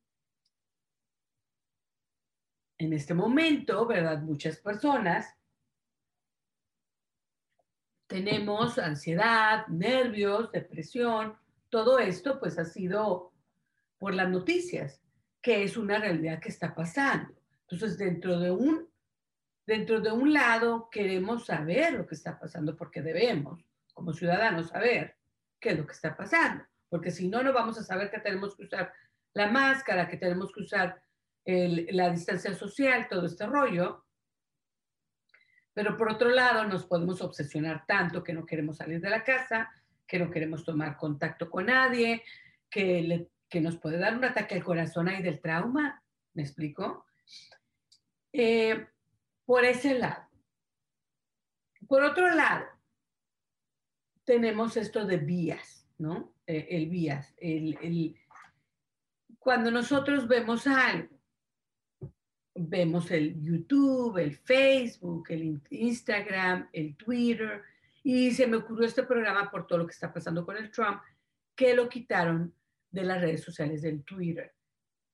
En 2.77 2.93
este 2.93 3.15
momento, 3.15 3.87
¿verdad? 3.87 4.21
Muchas 4.21 4.59
personas 4.59 5.35
tenemos 8.07 8.79
ansiedad, 8.79 9.67
nervios, 9.69 10.53
depresión, 10.53 11.39
todo 11.71 11.99
esto 11.99 12.39
pues 12.39 12.59
ha 12.59 12.67
sido 12.67 13.33
por 13.97 14.13
las 14.13 14.29
noticias, 14.29 15.01
que 15.41 15.63
es 15.63 15.79
una 15.79 15.99
realidad 15.99 16.39
que 16.39 16.51
está 16.51 16.75
pasando. 16.75 17.33
Entonces, 17.63 17.97
dentro 17.97 18.39
de 18.39 18.51
un 18.51 18.92
dentro 19.67 20.01
de 20.01 20.13
un 20.13 20.33
lado 20.33 20.89
queremos 20.91 21.47
saber 21.47 21.95
lo 21.95 22.07
que 22.07 22.15
está 22.15 22.39
pasando 22.39 22.77
porque 22.77 23.03
debemos 23.03 23.65
como 23.95 24.13
ciudadanos 24.13 24.69
saber 24.69 25.17
qué 25.61 25.71
es 25.71 25.79
lo 25.79 25.87
que 25.87 25.93
está 25.93 26.17
pasando, 26.17 26.65
porque 26.89 27.11
si 27.11 27.29
no, 27.29 27.43
no 27.43 27.53
vamos 27.53 27.79
a 27.79 27.85
saber 27.85 28.11
que 28.11 28.21
tenemos 28.21 28.57
que 28.57 28.65
usar 28.65 28.93
la 29.35 29.51
máscara, 29.51 30.09
que 30.09 30.17
tenemos 30.17 30.53
que 30.53 30.63
usar 30.63 31.03
la 31.45 32.11
distancia 32.11 32.55
social, 32.55 33.09
todo 33.09 33.27
este 33.27 33.47
rollo. 33.47 34.05
Pero 35.75 35.97
por 35.97 36.11
otro 36.11 36.29
lado, 36.29 36.65
nos 36.65 36.85
podemos 36.85 37.23
obsesionar 37.23 37.87
tanto 37.87 38.23
que 38.23 38.33
no 38.33 38.45
queremos 38.45 38.77
salir 38.77 39.01
de 39.01 39.11
la 39.11 39.25
casa, 39.25 39.71
que 40.07 40.19
no 40.19 40.31
queremos 40.31 40.65
tomar 40.65 40.97
contacto 40.97 41.49
con 41.49 41.67
nadie, 41.67 42.23
que, 42.69 43.29
que 43.49 43.61
nos 43.61 43.79
puede 43.79 43.99
dar 43.99 44.17
un 44.17 44.25
ataque 44.25 44.55
al 44.55 44.65
corazón 44.65 45.09
ahí 45.09 45.23
del 45.23 45.41
trauma. 45.41 46.03
¿Me 46.35 46.43
explico? 46.43 47.07
Eh, 48.33 48.87
por 49.53 49.67
ese 49.67 49.99
lado. 49.99 50.27
Por 51.87 52.03
otro 52.03 52.35
lado, 52.35 52.65
tenemos 54.25 54.79
esto 54.79 55.05
de 55.05 55.19
vías, 55.19 55.87
¿no? 55.99 56.33
Eh, 56.47 56.69
el 56.71 56.89
vías, 56.89 57.35
el, 57.37 58.17
cuando 59.39 59.71
nosotros 59.71 60.27
vemos 60.27 60.67
algo, 60.67 61.15
vemos 62.55 63.11
el 63.11 63.39
YouTube, 63.43 64.17
el 64.17 64.37
Facebook, 64.39 65.27
el 65.29 65.61
Instagram, 65.69 66.71
el 66.73 66.97
Twitter, 66.97 67.61
y 68.03 68.31
se 68.31 68.47
me 68.47 68.57
ocurrió 68.57 68.87
este 68.87 69.03
programa 69.03 69.51
por 69.51 69.67
todo 69.67 69.81
lo 69.81 69.87
que 69.87 69.93
está 69.93 70.11
pasando 70.11 70.47
con 70.47 70.57
el 70.57 70.71
Trump, 70.71 71.03
que 71.55 71.75
lo 71.75 71.91
quitaron 71.91 72.55
de 72.91 73.03
las 73.03 73.21
redes 73.21 73.43
sociales 73.43 73.83
del 73.83 74.03
Twitter. 74.03 74.55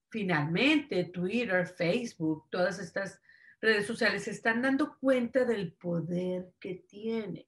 Finalmente, 0.09 1.07
Twitter, 1.07 1.67
Facebook, 1.67 2.47
todas 2.51 2.79
estas 2.79 3.21
redes 3.61 3.87
sociales 3.87 4.25
se 4.25 4.31
están 4.31 4.63
dando 4.63 4.97
cuenta 4.99 5.45
del 5.45 5.73
poder 5.73 6.53
que 6.61 6.75
tienen 6.75 7.47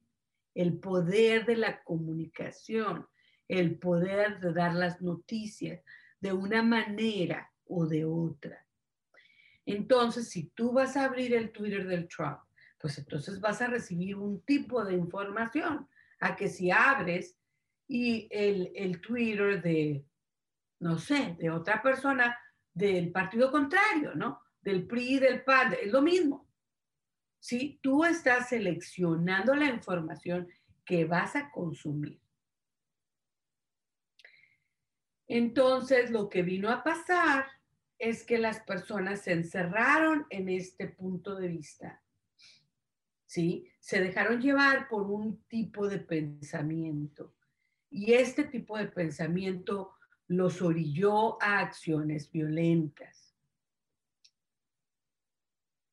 el 0.53 0.77
poder 0.79 1.45
de 1.45 1.55
la 1.55 1.83
comunicación, 1.83 3.07
el 3.47 3.77
poder 3.79 4.39
de 4.39 4.53
dar 4.53 4.73
las 4.73 5.01
noticias 5.01 5.81
de 6.19 6.33
una 6.33 6.61
manera 6.61 7.51
o 7.65 7.85
de 7.85 8.05
otra. 8.05 8.65
Entonces, 9.65 10.29
si 10.29 10.47
tú 10.49 10.73
vas 10.73 10.97
a 10.97 11.05
abrir 11.05 11.33
el 11.33 11.51
Twitter 11.51 11.87
del 11.87 12.07
Trump, 12.07 12.39
pues 12.77 12.97
entonces 12.97 13.39
vas 13.39 13.61
a 13.61 13.67
recibir 13.67 14.15
un 14.15 14.41
tipo 14.41 14.83
de 14.83 14.95
información 14.95 15.87
a 16.19 16.35
que 16.35 16.49
si 16.49 16.71
abres 16.71 17.37
y 17.87 18.27
el, 18.31 18.71
el 18.75 18.99
Twitter 18.99 19.61
de, 19.61 20.05
no 20.79 20.97
sé, 20.97 21.35
de 21.39 21.49
otra 21.49 21.81
persona 21.81 22.37
del 22.73 23.11
partido 23.11 23.51
contrario, 23.51 24.15
¿no? 24.15 24.41
Del 24.61 24.87
PRI, 24.87 25.19
del 25.19 25.43
PAN, 25.43 25.75
es 25.81 25.91
lo 25.91 26.01
mismo. 26.01 26.51
¿sí? 27.41 27.79
Tú 27.81 28.05
estás 28.05 28.49
seleccionando 28.49 29.53
la 29.55 29.65
información 29.65 30.47
que 30.85 31.03
vas 31.05 31.35
a 31.35 31.51
consumir. 31.51 32.21
Entonces, 35.27 36.11
lo 36.11 36.29
que 36.29 36.43
vino 36.43 36.69
a 36.69 36.83
pasar 36.83 37.45
es 37.97 38.23
que 38.23 38.37
las 38.37 38.61
personas 38.61 39.21
se 39.21 39.33
encerraron 39.33 40.25
en 40.29 40.49
este 40.49 40.87
punto 40.87 41.35
de 41.35 41.47
vista. 41.47 42.01
¿Sí? 43.25 43.67
Se 43.79 44.01
dejaron 44.01 44.41
llevar 44.41 44.87
por 44.87 45.09
un 45.09 45.43
tipo 45.43 45.87
de 45.87 45.99
pensamiento. 45.99 47.35
Y 47.89 48.13
este 48.13 48.43
tipo 48.43 48.77
de 48.77 48.87
pensamiento 48.87 49.93
los 50.27 50.61
orilló 50.61 51.41
a 51.41 51.59
acciones 51.59 52.31
violentas 52.31 53.30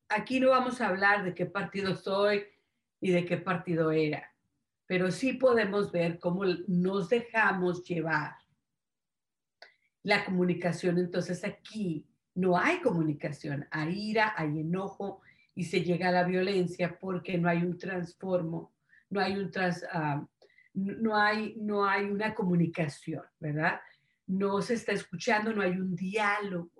aquí 0.09 0.39
no 0.39 0.49
vamos 0.49 0.81
a 0.81 0.87
hablar 0.87 1.23
de 1.23 1.33
qué 1.33 1.45
partido 1.45 1.95
soy 1.95 2.43
y 2.99 3.11
de 3.11 3.25
qué 3.25 3.37
partido 3.37 3.91
era, 3.91 4.33
pero 4.85 5.11
sí 5.11 5.33
podemos 5.33 5.91
ver 5.91 6.19
cómo 6.19 6.43
nos 6.67 7.09
dejamos 7.09 7.83
llevar. 7.85 8.35
La 10.03 10.25
comunicación, 10.25 10.97
entonces 10.97 11.43
aquí 11.43 12.07
no 12.33 12.57
hay 12.57 12.79
comunicación, 12.81 13.67
hay 13.69 14.09
ira, 14.11 14.33
hay 14.35 14.59
enojo 14.59 15.21
y 15.55 15.65
se 15.65 15.83
llega 15.83 16.09
a 16.09 16.11
la 16.11 16.23
violencia 16.23 16.97
porque 16.99 17.37
no 17.37 17.49
hay 17.49 17.63
un 17.63 17.77
transformo, 17.77 18.73
no 19.09 19.19
hay 19.19 19.35
un 19.37 19.51
trans, 19.51 19.85
ah, 19.91 20.25
no 20.73 21.17
hay, 21.17 21.55
no 21.57 21.85
hay 21.85 22.05
una 22.05 22.33
comunicación, 22.33 23.23
¿verdad? 23.39 23.81
No 24.27 24.61
se 24.61 24.75
está 24.75 24.93
escuchando, 24.93 25.51
no 25.51 25.61
hay 25.61 25.71
un 25.71 25.95
diálogo. 25.95 26.78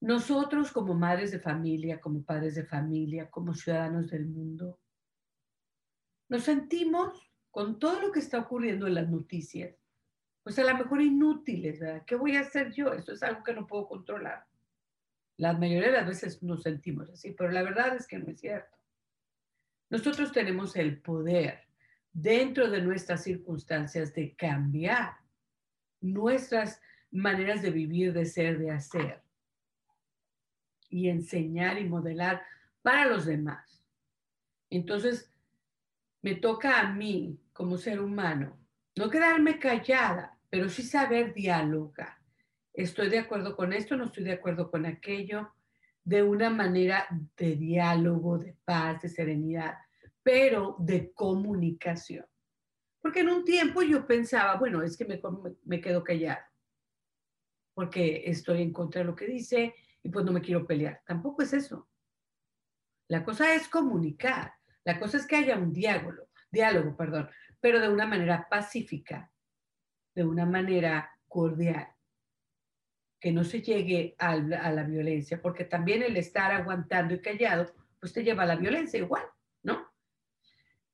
Nosotros 0.00 0.70
como 0.70 0.94
madres 0.94 1.32
de 1.32 1.40
familia, 1.40 2.00
como 2.00 2.22
padres 2.22 2.54
de 2.54 2.64
familia, 2.64 3.28
como 3.30 3.54
ciudadanos 3.54 4.10
del 4.10 4.26
mundo, 4.26 4.78
nos 6.28 6.44
sentimos 6.44 7.32
con 7.50 7.78
todo 7.78 8.00
lo 8.00 8.12
que 8.12 8.20
está 8.20 8.38
ocurriendo 8.38 8.86
en 8.86 8.94
las 8.94 9.08
noticias, 9.08 9.74
pues 10.44 10.58
a 10.58 10.64
lo 10.64 10.78
mejor 10.78 11.02
inútiles, 11.02 11.80
¿verdad? 11.80 12.04
¿Qué 12.06 12.14
voy 12.14 12.36
a 12.36 12.40
hacer 12.40 12.72
yo? 12.72 12.92
Eso 12.92 13.12
es 13.12 13.22
algo 13.22 13.42
que 13.42 13.54
no 13.54 13.66
puedo 13.66 13.88
controlar. 13.88 14.46
La 15.36 15.52
mayoría 15.52 15.88
de 15.88 15.96
las 15.96 16.06
veces 16.06 16.42
nos 16.42 16.62
sentimos 16.62 17.10
así, 17.10 17.32
pero 17.32 17.50
la 17.50 17.62
verdad 17.62 17.96
es 17.96 18.06
que 18.06 18.18
no 18.18 18.30
es 18.30 18.40
cierto. 18.40 18.78
Nosotros 19.90 20.32
tenemos 20.32 20.76
el 20.76 21.00
poder 21.00 21.66
dentro 22.12 22.70
de 22.70 22.82
nuestras 22.82 23.24
circunstancias 23.24 24.14
de 24.14 24.36
cambiar 24.36 25.16
nuestras 26.00 26.80
maneras 27.10 27.62
de 27.62 27.70
vivir, 27.70 28.12
de 28.12 28.26
ser, 28.26 28.58
de 28.58 28.70
hacer 28.70 29.27
y 30.88 31.08
enseñar 31.08 31.78
y 31.78 31.88
modelar 31.88 32.42
para 32.82 33.06
los 33.06 33.26
demás. 33.26 33.84
Entonces, 34.70 35.32
me 36.22 36.34
toca 36.34 36.80
a 36.80 36.92
mí 36.92 37.40
como 37.52 37.76
ser 37.76 38.00
humano 38.00 38.58
no 38.98 39.08
quedarme 39.08 39.58
callada, 39.58 40.36
pero 40.50 40.68
sí 40.68 40.82
saber 40.82 41.32
dialogar. 41.32 42.18
Estoy 42.74 43.08
de 43.08 43.20
acuerdo 43.20 43.56
con 43.56 43.72
esto, 43.72 43.96
no 43.96 44.06
estoy 44.06 44.24
de 44.24 44.32
acuerdo 44.32 44.70
con 44.70 44.86
aquello, 44.86 45.52
de 46.02 46.22
una 46.22 46.50
manera 46.50 47.06
de 47.36 47.54
diálogo, 47.54 48.38
de 48.38 48.56
paz, 48.64 49.02
de 49.02 49.08
serenidad, 49.08 49.74
pero 50.22 50.74
de 50.80 51.12
comunicación. 51.12 52.26
Porque 53.00 53.20
en 53.20 53.28
un 53.28 53.44
tiempo 53.44 53.82
yo 53.82 54.06
pensaba, 54.06 54.56
bueno, 54.56 54.82
es 54.82 54.96
que 54.96 55.04
me, 55.04 55.20
me 55.64 55.80
quedo 55.80 56.02
callado, 56.02 56.42
porque 57.74 58.24
estoy 58.26 58.62
en 58.62 58.72
contra 58.72 59.02
de 59.02 59.06
lo 59.06 59.14
que 59.14 59.26
dice, 59.26 59.74
pues 60.10 60.24
no 60.24 60.32
me 60.32 60.40
quiero 60.40 60.66
pelear. 60.66 61.02
Tampoco 61.06 61.42
es 61.42 61.52
eso. 61.52 61.88
La 63.08 63.24
cosa 63.24 63.54
es 63.54 63.68
comunicar. 63.68 64.54
La 64.84 64.98
cosa 64.98 65.16
es 65.18 65.26
que 65.26 65.36
haya 65.36 65.56
un 65.56 65.72
diálogo, 65.72 66.28
diálogo, 66.50 66.96
perdón, 66.96 67.28
pero 67.60 67.80
de 67.80 67.88
una 67.88 68.06
manera 68.06 68.46
pacífica, 68.48 69.30
de 70.14 70.24
una 70.24 70.46
manera 70.46 71.10
cordial, 71.26 71.88
que 73.20 73.32
no 73.32 73.44
se 73.44 73.60
llegue 73.60 74.14
a, 74.18 74.30
a 74.32 74.72
la 74.72 74.84
violencia, 74.84 75.42
porque 75.42 75.64
también 75.64 76.02
el 76.02 76.16
estar 76.16 76.52
aguantando 76.52 77.14
y 77.14 77.20
callado, 77.20 77.66
pues 78.00 78.12
te 78.12 78.22
lleva 78.22 78.44
a 78.44 78.46
la 78.46 78.56
violencia 78.56 78.98
igual, 78.98 79.24
¿no? 79.62 79.88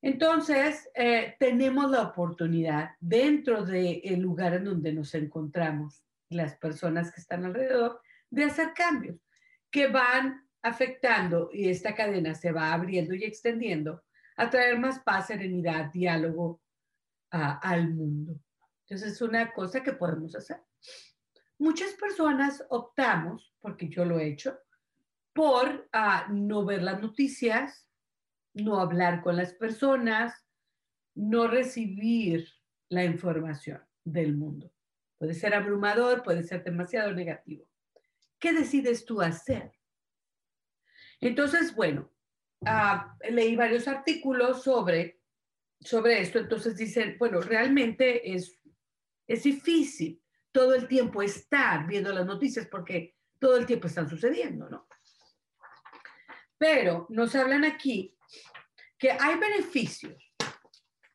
Entonces, 0.04 0.90
eh, 0.94 1.34
tenemos 1.38 1.90
la 1.90 2.02
oportunidad 2.02 2.90
dentro 3.00 3.64
del 3.64 4.20
lugar 4.20 4.54
en 4.54 4.64
donde 4.64 4.92
nos 4.92 5.14
encontramos, 5.14 6.04
las 6.28 6.56
personas 6.56 7.10
que 7.10 7.20
están 7.20 7.44
alrededor, 7.44 8.00
de 8.34 8.44
hacer 8.44 8.72
cambios 8.74 9.16
que 9.70 9.86
van 9.86 10.46
afectando 10.62 11.50
y 11.52 11.68
esta 11.68 11.94
cadena 11.94 12.34
se 12.34 12.52
va 12.52 12.72
abriendo 12.72 13.14
y 13.14 13.24
extendiendo 13.24 14.02
a 14.36 14.50
traer 14.50 14.78
más 14.78 14.98
paz, 15.00 15.28
serenidad, 15.28 15.92
diálogo 15.92 16.60
al 17.30 17.92
mundo. 17.92 18.40
Entonces, 18.82 19.14
es 19.14 19.22
una 19.22 19.52
cosa 19.52 19.82
que 19.82 19.92
podemos 19.92 20.34
hacer. 20.36 20.60
Muchas 21.58 21.92
personas 21.94 22.64
optamos, 22.68 23.54
porque 23.60 23.88
yo 23.88 24.04
lo 24.04 24.18
he 24.18 24.28
hecho, 24.28 24.58
por 25.32 25.88
ah, 25.92 26.28
no 26.30 26.64
ver 26.64 26.82
las 26.82 27.00
noticias, 27.00 27.88
no 28.52 28.78
hablar 28.78 29.22
con 29.22 29.36
las 29.36 29.52
personas, 29.54 30.46
no 31.14 31.48
recibir 31.48 32.48
la 32.88 33.04
información 33.04 33.82
del 34.04 34.36
mundo. 34.36 34.72
Puede 35.18 35.34
ser 35.34 35.54
abrumador, 35.54 36.22
puede 36.22 36.42
ser 36.44 36.62
demasiado 36.62 37.12
negativo. 37.12 37.66
¿Qué 38.38 38.52
decides 38.52 39.04
tú 39.04 39.20
hacer? 39.20 39.72
Entonces, 41.20 41.74
bueno, 41.74 42.12
ah, 42.66 43.16
leí 43.30 43.56
varios 43.56 43.88
artículos 43.88 44.62
sobre, 44.62 45.20
sobre 45.80 46.20
esto, 46.20 46.38
entonces 46.38 46.76
dicen, 46.76 47.16
bueno, 47.18 47.40
realmente 47.40 48.34
es, 48.34 48.60
es 49.26 49.42
difícil 49.42 50.22
todo 50.52 50.74
el 50.74 50.86
tiempo 50.86 51.22
estar 51.22 51.86
viendo 51.86 52.12
las 52.12 52.26
noticias 52.26 52.66
porque 52.70 53.16
todo 53.38 53.56
el 53.56 53.66
tiempo 53.66 53.86
están 53.86 54.08
sucediendo, 54.08 54.68
¿no? 54.68 54.86
Pero 56.58 57.06
nos 57.10 57.34
hablan 57.34 57.64
aquí 57.64 58.16
que 58.98 59.10
hay 59.10 59.38
beneficios. 59.38 60.14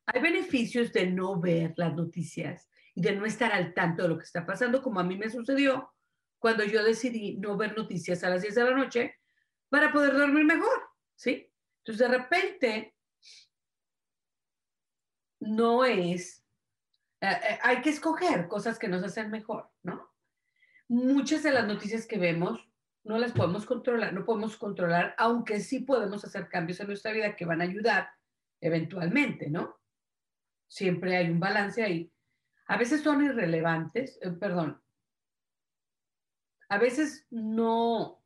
Hay 0.06 0.22
beneficios 0.22 0.92
de 0.92 1.08
no 1.08 1.40
ver 1.40 1.74
las 1.78 1.96
noticias 1.96 2.70
y 2.96 3.02
de 3.02 3.16
no 3.16 3.26
estar 3.26 3.52
al 3.52 3.74
tanto 3.74 4.04
de 4.04 4.10
lo 4.10 4.18
que 4.18 4.26
está 4.26 4.46
pasando, 4.46 4.82
como 4.82 5.00
a 5.00 5.04
mí 5.04 5.18
me 5.18 5.30
sucedió 5.30 5.94
cuando 6.40 6.64
yo 6.64 6.84
decidí 6.84 7.38
no 7.38 7.58
ver 7.58 7.78
noticias 7.78 8.24
a 8.24 8.30
las 8.30 8.42
10 8.42 8.56
de 8.56 8.64
la 8.64 8.76
noche 8.76 9.16
para 9.70 9.92
poder 9.92 10.14
dormir 10.14 10.46
mejor, 10.46 10.82
¿sí? 11.16 11.52
Entonces, 11.84 12.10
de 12.10 12.18
repente, 12.18 12.96
no 15.40 15.86
es, 15.86 16.44
eh, 17.22 17.28
eh, 17.28 17.60
hay 17.62 17.82
que 17.82 17.90
escoger 17.90 18.48
cosas 18.48 18.80
que 18.80 18.88
nos 18.88 19.04
hacen 19.04 19.30
mejor, 19.30 19.70
¿no? 19.84 20.10
Muchas 20.88 21.44
de 21.44 21.52
las 21.52 21.68
noticias 21.68 22.08
que 22.08 22.18
vemos 22.18 22.68
no 23.04 23.18
las 23.18 23.32
podemos 23.32 23.66
controlar, 23.66 24.14
no 24.14 24.26
podemos 24.26 24.58
controlar, 24.58 25.16
aunque 25.18 25.60
sí 25.60 25.80
podemos 25.80 26.24
hacer 26.26 26.48
cambios 26.50 26.80
en 26.80 26.88
nuestra 26.88 27.12
vida 27.12 27.36
que 27.36 27.46
van 27.46 27.62
a 27.62 27.66
ayudar 27.66 28.10
eventualmente, 28.62 29.50
¿no? 29.50 29.80
Siempre 30.68 31.18
hay 31.18 31.30
un 31.30 31.40
balance 31.40 31.84
ahí. 31.84 32.12
A 32.68 32.78
veces 32.78 33.02
son 33.02 33.24
irrelevantes, 33.24 34.20
eh, 34.22 34.32
perdón, 34.32 34.82
a 36.70 36.78
veces 36.78 37.28
no, 37.30 38.24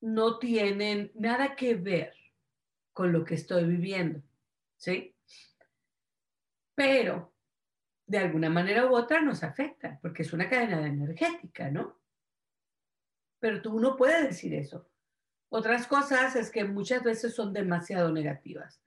no 0.00 0.38
tienen 0.38 1.12
nada 1.14 1.54
que 1.54 1.74
ver 1.74 2.14
con 2.92 3.12
lo 3.12 3.24
que 3.24 3.34
estoy 3.34 3.64
viviendo, 3.64 4.22
¿sí? 4.76 5.14
Pero 6.74 7.34
de 8.06 8.18
alguna 8.18 8.50
manera 8.50 8.86
u 8.86 8.96
otra 8.96 9.20
nos 9.20 9.42
afecta, 9.44 9.98
porque 10.00 10.22
es 10.22 10.32
una 10.32 10.48
cadena 10.48 10.86
energética, 10.86 11.70
¿no? 11.70 12.00
pero 13.40 13.62
tú 13.62 13.80
no 13.80 13.96
puedes 13.96 14.22
decir 14.22 14.54
eso. 14.54 14.88
Otras 15.48 15.88
cosas 15.88 16.36
es 16.36 16.50
que 16.50 16.64
muchas 16.64 17.02
veces 17.02 17.34
son 17.34 17.52
demasiado 17.52 18.12
negativas. 18.12 18.80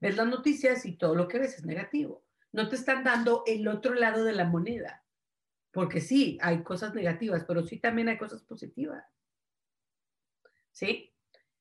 Ves 0.00 0.16
las 0.16 0.26
noticias 0.26 0.84
y 0.86 0.96
todo 0.96 1.14
lo 1.14 1.28
que 1.28 1.38
ves 1.38 1.58
es 1.58 1.64
negativo. 1.64 2.24
No 2.50 2.68
te 2.68 2.76
están 2.76 3.04
dando 3.04 3.44
el 3.46 3.68
otro 3.68 3.94
lado 3.94 4.24
de 4.24 4.32
la 4.32 4.44
moneda. 4.44 5.04
Porque 5.78 6.00
sí, 6.00 6.36
hay 6.42 6.64
cosas 6.64 6.92
negativas, 6.92 7.44
pero 7.44 7.64
sí 7.64 7.78
también 7.78 8.08
hay 8.08 8.18
cosas 8.18 8.42
positivas. 8.42 9.04
¿Sí? 10.72 11.14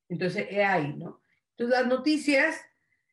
Entonces, 0.10 0.47
es 0.49 0.65
ahí, 0.65 0.95
¿no? 0.95 1.21
Entonces, 1.51 1.80
las 1.80 1.86
noticias, 1.86 2.60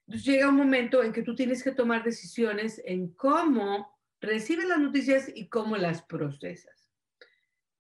llega 0.07 0.49
un 0.49 0.57
momento 0.57 1.03
en 1.03 1.13
que 1.13 1.21
tú 1.21 1.35
tienes 1.35 1.63
que 1.63 1.73
tomar 1.73 2.05
decisiones 2.05 2.81
en 2.87 3.13
cómo 3.13 3.95
recibes 4.19 4.67
las 4.67 4.79
noticias 4.79 5.31
y 5.35 5.51
cómo 5.51 5.77
las 5.77 6.01
procesas. 6.01 6.89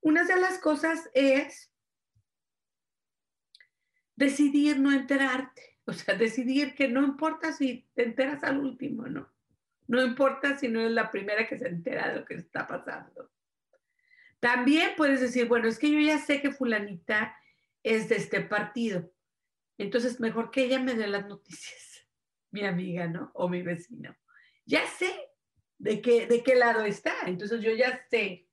Una 0.02 0.24
de 0.24 0.38
las 0.38 0.58
cosas 0.58 1.08
es 1.14 1.72
decidir 4.16 4.78
no 4.78 4.92
enterarte, 4.92 5.78
o 5.86 5.94
sea, 5.94 6.14
decidir 6.18 6.74
que 6.74 6.88
no 6.88 7.02
importa 7.02 7.54
si 7.54 7.88
te 7.94 8.02
enteras 8.02 8.44
al 8.44 8.58
último, 8.58 9.06
¿no? 9.06 9.33
No 9.86 10.04
importa 10.04 10.56
si 10.56 10.68
no 10.68 10.80
es 10.80 10.90
la 10.90 11.10
primera 11.10 11.46
que 11.46 11.58
se 11.58 11.68
entera 11.68 12.08
de 12.08 12.20
lo 12.20 12.24
que 12.24 12.34
está 12.34 12.66
pasando. 12.66 13.30
También 14.40 14.92
puedes 14.96 15.20
decir, 15.20 15.48
bueno, 15.48 15.68
es 15.68 15.78
que 15.78 15.90
yo 15.90 15.98
ya 16.00 16.18
sé 16.18 16.40
que 16.40 16.52
fulanita 16.52 17.36
es 17.82 18.08
de 18.08 18.16
este 18.16 18.40
partido, 18.40 19.12
entonces 19.76 20.20
mejor 20.20 20.50
que 20.50 20.64
ella 20.64 20.78
me 20.78 20.94
dé 20.94 21.06
las 21.06 21.26
noticias, 21.26 22.06
mi 22.50 22.64
amiga, 22.64 23.06
¿no? 23.06 23.30
O 23.34 23.48
mi 23.48 23.62
vecino. 23.62 24.16
Ya 24.64 24.86
sé 24.86 25.12
de 25.78 26.00
qué, 26.00 26.26
de 26.26 26.42
qué 26.42 26.54
lado 26.54 26.84
está, 26.84 27.12
entonces 27.26 27.60
yo 27.60 27.72
ya 27.72 28.06
sé 28.08 28.44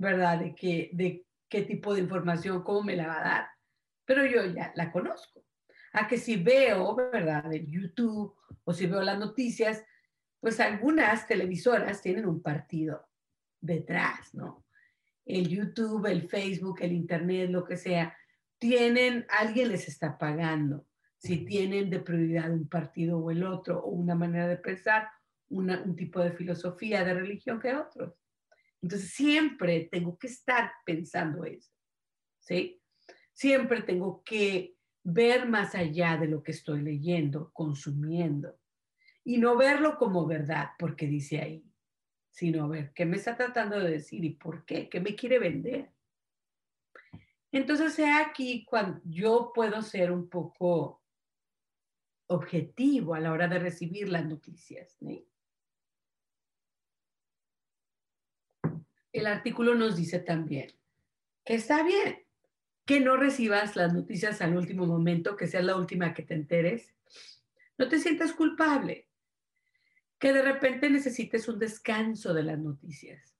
¿verdad? 0.00 0.38
De 0.38 0.54
qué, 0.54 0.90
de 0.92 1.26
qué 1.48 1.62
tipo 1.62 1.94
de 1.94 2.00
información, 2.00 2.62
cómo 2.62 2.82
me 2.82 2.96
la 2.96 3.06
va 3.06 3.20
a 3.20 3.24
dar. 3.24 3.48
Pero 4.06 4.24
yo 4.24 4.44
ya 4.46 4.72
la 4.74 4.90
conozco. 4.90 5.44
A 5.92 6.08
que 6.08 6.16
si 6.16 6.36
veo, 6.36 6.94
¿verdad? 6.94 7.44
De 7.44 7.66
YouTube 7.66 8.34
o 8.64 8.72
si 8.72 8.86
veo 8.86 9.02
las 9.02 9.18
noticias, 9.18 9.84
pues 10.40 10.58
algunas 10.58 11.26
televisoras 11.26 12.00
tienen 12.00 12.26
un 12.26 12.42
partido 12.42 13.06
detrás, 13.60 14.34
¿no? 14.34 14.64
El 15.24 15.48
YouTube, 15.48 16.06
el 16.06 16.28
Facebook, 16.28 16.78
el 16.80 16.92
Internet, 16.92 17.50
lo 17.50 17.64
que 17.64 17.76
sea, 17.76 18.16
tienen, 18.58 19.26
alguien 19.28 19.68
les 19.68 19.86
está 19.86 20.18
pagando. 20.18 20.86
Si 21.18 21.44
tienen 21.44 21.90
de 21.90 22.00
prioridad 22.00 22.50
un 22.50 22.68
partido 22.68 23.18
o 23.18 23.30
el 23.30 23.44
otro, 23.44 23.80
o 23.80 23.90
una 23.90 24.14
manera 24.14 24.48
de 24.48 24.56
pensar, 24.56 25.08
un 25.50 25.96
tipo 25.96 26.20
de 26.20 26.32
filosofía, 26.32 27.04
de 27.04 27.14
religión 27.14 27.60
que 27.60 27.74
otros. 27.74 28.14
Entonces 28.80 29.10
siempre 29.10 29.88
tengo 29.90 30.16
que 30.18 30.28
estar 30.28 30.72
pensando 30.86 31.44
eso, 31.44 31.70
¿sí? 32.38 32.80
Siempre 33.32 33.82
tengo 33.82 34.22
que 34.24 34.76
ver 35.02 35.48
más 35.48 35.74
allá 35.74 36.16
de 36.16 36.28
lo 36.28 36.42
que 36.42 36.52
estoy 36.52 36.82
leyendo, 36.82 37.50
consumiendo, 37.52 38.59
y 39.24 39.38
no 39.38 39.56
verlo 39.56 39.96
como 39.98 40.26
verdad, 40.26 40.70
porque 40.78 41.06
dice 41.06 41.40
ahí, 41.40 41.64
sino 42.30 42.68
ver 42.68 42.92
qué 42.92 43.04
me 43.04 43.16
está 43.16 43.36
tratando 43.36 43.78
de 43.78 43.90
decir 43.90 44.24
y 44.24 44.30
por 44.30 44.64
qué, 44.64 44.88
qué 44.88 45.00
me 45.00 45.14
quiere 45.14 45.38
vender. 45.38 45.90
Entonces, 47.52 47.94
sea 47.94 48.20
aquí 48.20 48.64
cuando 48.64 49.00
yo 49.04 49.52
puedo 49.54 49.82
ser 49.82 50.12
un 50.12 50.28
poco 50.28 51.02
objetivo 52.28 53.14
a 53.14 53.20
la 53.20 53.32
hora 53.32 53.48
de 53.48 53.58
recibir 53.58 54.08
las 54.08 54.24
noticias. 54.24 54.96
el 59.12 59.26
artículo 59.26 59.74
nos 59.74 59.96
dice 59.96 60.20
también 60.20 60.70
que 61.44 61.54
está 61.54 61.82
bien 61.82 62.24
que 62.84 63.00
no 63.00 63.16
recibas 63.16 63.76
las 63.76 63.92
noticias 63.92 64.40
al 64.40 64.56
último 64.56 64.86
momento, 64.86 65.36
que 65.36 65.46
sea 65.46 65.62
la 65.62 65.76
última 65.76 66.12
que 66.12 66.22
te 66.22 66.34
enteres. 66.34 66.92
No 67.78 67.88
te 67.88 68.00
sientas 68.00 68.32
culpable, 68.32 69.08
que 70.20 70.34
de 70.34 70.42
repente 70.42 70.90
necesites 70.90 71.48
un 71.48 71.58
descanso 71.58 72.34
de 72.34 72.42
las 72.42 72.58
noticias. 72.58 73.34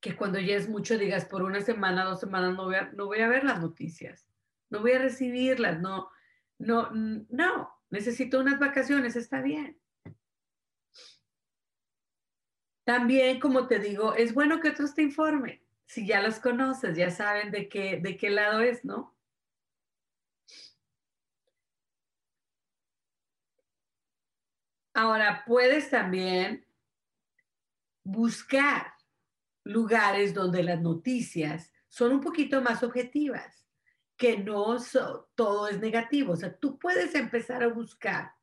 Que 0.00 0.14
cuando 0.14 0.38
ya 0.38 0.54
es 0.54 0.68
mucho 0.68 0.98
digas, 0.98 1.24
por 1.24 1.42
una 1.42 1.62
semana, 1.62 2.04
dos 2.04 2.20
semanas, 2.20 2.54
no 2.54 2.66
voy 2.66 2.76
a, 2.76 2.92
no 2.92 3.06
voy 3.06 3.20
a 3.20 3.28
ver 3.28 3.44
las 3.44 3.60
noticias, 3.60 4.28
no 4.68 4.80
voy 4.80 4.92
a 4.92 4.98
recibirlas, 4.98 5.80
no, 5.80 6.10
no, 6.58 6.90
no, 6.92 7.70
necesito 7.88 8.38
unas 8.38 8.58
vacaciones, 8.58 9.16
está 9.16 9.40
bien. 9.40 9.80
También, 12.84 13.40
como 13.40 13.66
te 13.66 13.78
digo, 13.78 14.14
es 14.14 14.34
bueno 14.34 14.60
que 14.60 14.68
otros 14.68 14.94
te 14.94 15.02
informen. 15.02 15.62
Si 15.86 16.06
ya 16.06 16.22
los 16.22 16.40
conoces, 16.40 16.96
ya 16.96 17.10
saben 17.10 17.50
de 17.50 17.68
qué, 17.68 17.98
de 17.98 18.16
qué 18.18 18.28
lado 18.30 18.60
es, 18.60 18.84
¿no? 18.84 19.16
Ahora, 25.00 25.44
puedes 25.46 25.88
también 25.88 26.66
buscar 28.04 28.92
lugares 29.64 30.34
donde 30.34 30.62
las 30.62 30.78
noticias 30.82 31.72
son 31.88 32.12
un 32.12 32.20
poquito 32.20 32.60
más 32.60 32.82
objetivas, 32.82 33.66
que 34.18 34.36
no 34.36 34.76
todo 35.34 35.68
es 35.68 35.80
negativo. 35.80 36.34
O 36.34 36.36
sea, 36.36 36.54
tú 36.54 36.78
puedes 36.78 37.14
empezar 37.14 37.62
a 37.62 37.68
buscar 37.68 38.34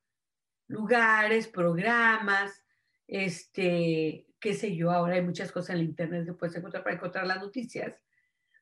lugares, 0.68 1.48
programas 1.48 2.64
este, 3.06 4.26
qué 4.40 4.56
sé 4.56 4.76
yo, 4.76 4.90
ahora 4.90 5.14
hay 5.14 5.22
muchas 5.22 5.52
cosas 5.52 5.76
en 5.76 5.86
internet 5.86 6.26
que 6.26 6.34
puedes 6.34 6.56
encontrar 6.56 6.84
para 6.84 6.96
encontrar 6.96 7.28
las 7.28 7.40
noticias 7.40 8.02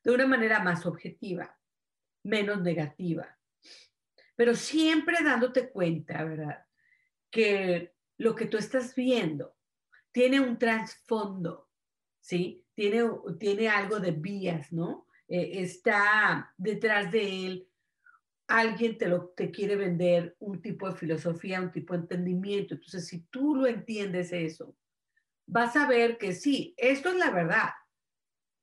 de 0.04 0.10
una 0.10 0.26
manera 0.26 0.60
más 0.60 0.84
objetiva, 0.84 1.58
menos 2.24 2.60
negativa, 2.60 3.38
pero 4.34 4.54
siempre 4.54 5.16
dándote 5.24 5.70
cuenta, 5.70 6.22
¿verdad? 6.24 6.65
Que 7.36 7.94
lo 8.18 8.34
que 8.34 8.46
tú 8.46 8.56
estás 8.56 8.94
viendo 8.94 9.54
tiene 10.10 10.40
un 10.40 10.58
trasfondo, 10.58 11.68
¿sí? 12.20 12.64
Tiene, 12.74 13.02
tiene 13.38 13.68
algo 13.68 14.00
de 14.00 14.12
vías, 14.12 14.72
¿no? 14.72 15.06
Eh, 15.28 15.60
está 15.60 16.52
detrás 16.56 17.10
de 17.12 17.46
él 17.46 17.68
alguien 18.48 18.96
te, 18.96 19.08
lo, 19.08 19.30
te 19.30 19.50
quiere 19.50 19.76
vender 19.76 20.36
un 20.38 20.62
tipo 20.62 20.88
de 20.88 20.96
filosofía, 20.96 21.60
un 21.60 21.72
tipo 21.72 21.94
de 21.94 22.00
entendimiento. 22.00 22.74
Entonces, 22.74 23.06
si 23.06 23.22
tú 23.26 23.56
lo 23.56 23.66
entiendes 23.66 24.32
eso, 24.32 24.76
vas 25.46 25.76
a 25.76 25.86
ver 25.86 26.18
que 26.18 26.32
sí, 26.32 26.74
esto 26.76 27.10
es 27.10 27.16
la 27.16 27.30
verdad, 27.30 27.70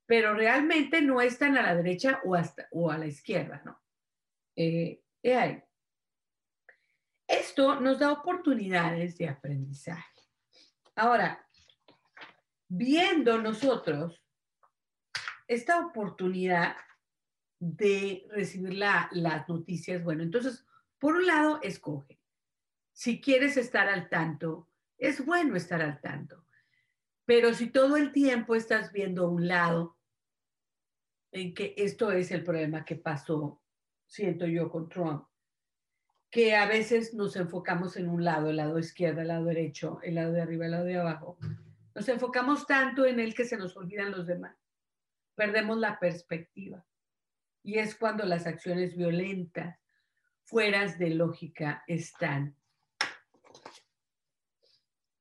pero 0.06 0.34
realmente 0.34 1.02
no 1.02 1.22
están 1.22 1.58
a 1.58 1.62
la 1.62 1.76
derecha 1.76 2.22
o, 2.24 2.36
hasta, 2.36 2.68
o 2.72 2.92
a 2.92 2.98
la 2.98 3.08
izquierda, 3.08 3.62
¿no? 3.66 3.80
Eh, 4.56 5.02
Esto 7.28 7.80
nos 7.80 8.00
da 8.00 8.12
oportunidades 8.12 9.18
de 9.18 9.30
aprendizaje. 9.30 10.22
Ahora, 10.96 11.46
viendo 12.68 13.42
nosotros 13.42 14.22
esta 15.48 15.86
oportunidad 15.86 16.76
de 17.60 18.26
recibir 18.30 18.74
las 18.74 19.48
noticias. 19.48 20.04
Bueno, 20.04 20.24
entonces, 20.24 20.66
por 21.00 21.16
un 21.16 21.26
lado, 21.26 21.60
escoge. 21.62 22.20
Si 22.92 23.22
quieres 23.22 23.58
estar 23.58 23.88
al 23.88 24.10
tanto, 24.10 24.70
es 24.98 25.26
bueno 25.26 25.56
estar 25.56 25.82
al 25.82 26.02
tanto. 26.02 26.46
Pero 27.26 27.54
si 27.54 27.68
todo 27.68 27.96
el 27.96 28.12
tiempo 28.12 28.56
estás 28.56 28.92
viendo 28.92 29.30
un 29.30 29.48
lado, 29.48 29.98
en 31.32 31.54
que 31.54 31.74
esto 31.78 32.12
es 32.12 32.32
el 32.32 32.44
problema 32.44 32.86
que 32.86 32.96
pasó, 32.96 33.62
siento 34.06 34.46
yo, 34.46 34.70
con 34.70 34.90
Trump, 34.90 35.26
que 36.34 36.56
a 36.56 36.66
veces 36.66 37.14
nos 37.14 37.36
enfocamos 37.36 37.96
en 37.96 38.10
un 38.10 38.24
lado, 38.24 38.50
el 38.50 38.56
lado 38.56 38.80
izquierdo, 38.80 39.22
el 39.22 39.28
lado 39.28 39.46
derecho, 39.46 40.00
el 40.02 40.16
lado 40.16 40.34
de 40.34 40.42
arriba, 40.42 40.66
el 40.66 40.72
lado 40.72 40.86
de 40.86 40.98
abajo. 40.98 41.38
Nos 41.94 42.10
enfocamos 42.10 42.66
tanto 42.66 43.06
en 43.06 43.20
él 43.20 43.36
que 43.36 43.46
se 43.46 43.56
nos 43.56 43.78
olvidan 43.78 44.10
los 44.10 44.26
demás. 44.26 44.58
Perdemos 45.36 45.78
la 45.78 46.00
perspectiva. 46.00 46.84
Y 47.62 47.78
es 47.78 47.94
cuando 47.94 48.26
las 48.26 48.48
acciones 48.48 48.98
violentas, 48.98 49.80
fueras 50.42 50.98
de 50.98 51.12
lógica, 51.12 51.84
están, 51.86 52.58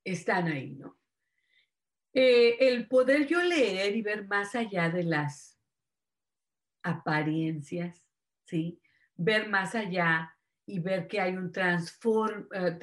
están 0.05 0.47
ahí, 0.47 0.77
¿no? 0.77 0.99
Eh, 2.15 2.57
el 2.59 2.89
poder 2.89 3.27
yo 3.27 3.43
leer 3.43 3.95
y 3.95 4.01
ver 4.01 4.27
más 4.27 4.55
allá 4.55 4.89
de 4.89 5.05
las 5.05 5.61
apariencias, 6.83 8.03
¿sí? 8.47 8.81
Ver 9.15 9.51
más 9.51 9.75
allá 9.75 10.32
y 10.67 10.79
ver 10.81 11.09
que 11.09 11.21
hay 11.21 11.37
un 11.37 11.53
transform, 11.53 12.49
eh, 12.53 12.79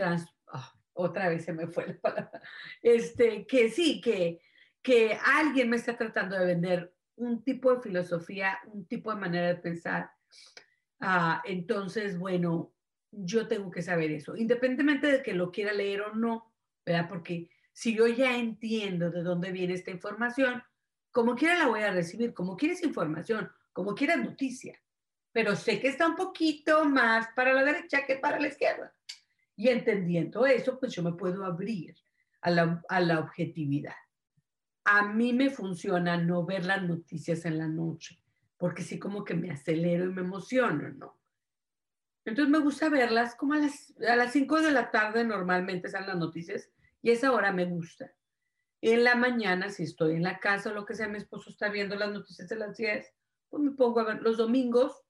ah, 0.48 0.74
otra 0.94 1.30
vez 1.30 1.46
se 1.46 1.54
me 1.54 1.68
fue 1.68 1.88
la 1.88 2.00
palabra, 2.00 2.42
este, 2.82 3.46
que 3.46 3.70
sí, 3.70 4.02
que, 4.02 4.42
que 4.82 5.18
alguien 5.26 5.70
me 5.70 5.78
está 5.78 5.98
tratando 5.98 6.38
de 6.38 6.46
vender 6.46 6.94
un 7.16 7.44
tipo 7.44 7.74
de 7.74 7.82
filosofía, 7.82 8.60
un 8.72 8.86
tipo 8.86 9.14
de 9.14 9.20
manera 9.20 9.48
de 9.48 9.56
pensar. 9.56 10.12
Ah, 11.00 11.42
entonces, 11.46 12.18
bueno, 12.18 12.74
yo 13.12 13.48
tengo 13.48 13.72
que 13.72 13.82
saber 13.82 14.12
eso, 14.12 14.36
independientemente 14.36 15.08
de 15.08 15.24
que 15.24 15.34
lo 15.34 15.52
quiera 15.52 15.74
leer 15.74 16.02
o 16.02 16.14
no, 16.14 16.54
¿verdad? 16.86 17.08
Porque 17.10 17.50
si 17.72 17.96
yo 17.96 18.08
ya 18.08 18.38
entiendo 18.38 19.10
de 19.10 19.24
dónde 19.24 19.52
viene 19.52 19.74
esta 19.74 19.92
información, 19.92 20.62
como 21.12 21.36
quiera 21.36 21.58
la 21.58 21.68
voy 21.68 21.82
a 21.82 21.92
recibir, 21.92 22.34
como 22.34 22.56
quiera 22.56 22.74
esa 22.74 22.86
información, 22.86 23.50
como 23.74 23.96
quiera 23.96 24.16
noticia, 24.16 24.80
pero 25.40 25.56
sé 25.56 25.80
que 25.80 25.88
está 25.88 26.06
un 26.06 26.16
poquito 26.16 26.84
más 26.86 27.28
para 27.34 27.54
la 27.54 27.64
derecha 27.64 28.06
que 28.06 28.18
para 28.18 28.40
la 28.40 28.50
izquierda. 28.50 28.94
Y 29.56 29.70
entendiendo 29.70 30.46
eso, 30.46 30.78
pues 30.78 30.94
yo 30.94 31.02
me 31.02 31.14
puedo 31.14 31.46
abrir 31.46 31.96
a 32.42 32.52
la, 32.52 32.82
a 32.90 33.00
la 33.00 33.20
objetividad 33.20 33.96
a 34.92 35.06
mí 35.06 35.34
me 35.34 35.52
funciona 35.52 36.18
no 36.18 36.44
ver 36.44 36.66
las 36.66 36.82
noticias 36.82 37.46
en 37.46 37.60
la 37.60 37.68
noche, 37.68 38.20
porque 38.58 38.82
sí 38.82 38.98
como 38.98 39.24
que 39.24 39.36
me 39.36 39.52
acelero 39.52 40.06
y 40.06 40.14
me 40.14 40.22
emociono, 40.22 40.90
¿no? 40.90 41.20
Entonces 42.26 42.52
me 42.52 42.58
gusta 42.58 42.90
verlas 42.90 43.36
como 43.36 43.54
a 43.54 43.58
las, 43.58 43.94
a 44.02 44.16
las 44.16 44.32
5 44.34 44.62
de 44.62 44.72
la 44.72 44.90
tarde 44.90 45.24
normalmente 45.24 45.90
salen 45.90 46.10
las 46.10 46.18
noticias 46.18 46.72
y 47.04 47.12
esa 47.12 47.32
hora 47.32 47.52
me 47.52 47.66
gusta. 47.66 48.12
En 48.82 49.04
la 49.04 49.14
mañana, 49.14 49.70
si 49.70 49.84
estoy 49.84 50.16
en 50.16 50.24
la 50.24 50.40
casa 50.40 50.72
o 50.72 50.74
lo 50.74 50.88
que 50.88 50.96
sea, 50.96 51.08
mi 51.08 51.18
esposo 51.18 51.52
está 51.52 51.70
viendo 51.70 51.96
las 51.96 52.12
noticias 52.12 52.50
de 52.50 52.56
las 52.56 52.76
10, 52.76 53.14
pues 53.50 53.64
me 53.64 53.72
pongo 53.72 54.00
a 54.00 54.06
ver 54.06 54.22
los 54.24 54.38
domingos, 54.38 55.04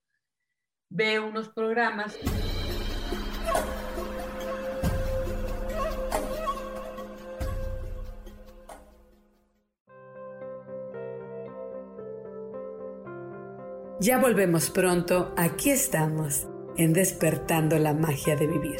veo 0.90 1.28
unos 1.28 1.50
programas. 1.50 2.18
Ya 14.02 14.18
volvemos 14.18 14.70
pronto, 14.70 15.34
aquí 15.36 15.72
estamos, 15.72 16.48
en 16.78 16.94
despertando 16.94 17.78
la 17.78 17.94
magia 17.94 18.38
de 18.38 18.48
vivir. 18.48 18.80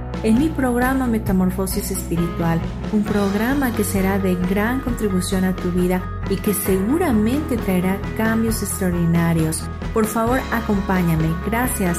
en 0.23 0.37
mi 0.37 0.49
programa 0.49 1.07
Metamorfosis 1.07 1.91
Espiritual, 1.91 2.61
un 2.93 3.03
programa 3.03 3.75
que 3.75 3.83
será 3.83 4.19
de 4.19 4.35
gran 4.35 4.81
contribución 4.81 5.43
a 5.43 5.55
tu 5.55 5.71
vida 5.71 6.03
y 6.29 6.35
que 6.35 6.53
seguramente 6.53 7.57
traerá 7.57 7.99
cambios 8.17 8.61
extraordinarios. 8.61 9.63
Por 9.93 10.05
favor, 10.05 10.39
acompáñame. 10.51 11.29
Gracias. 11.45 11.97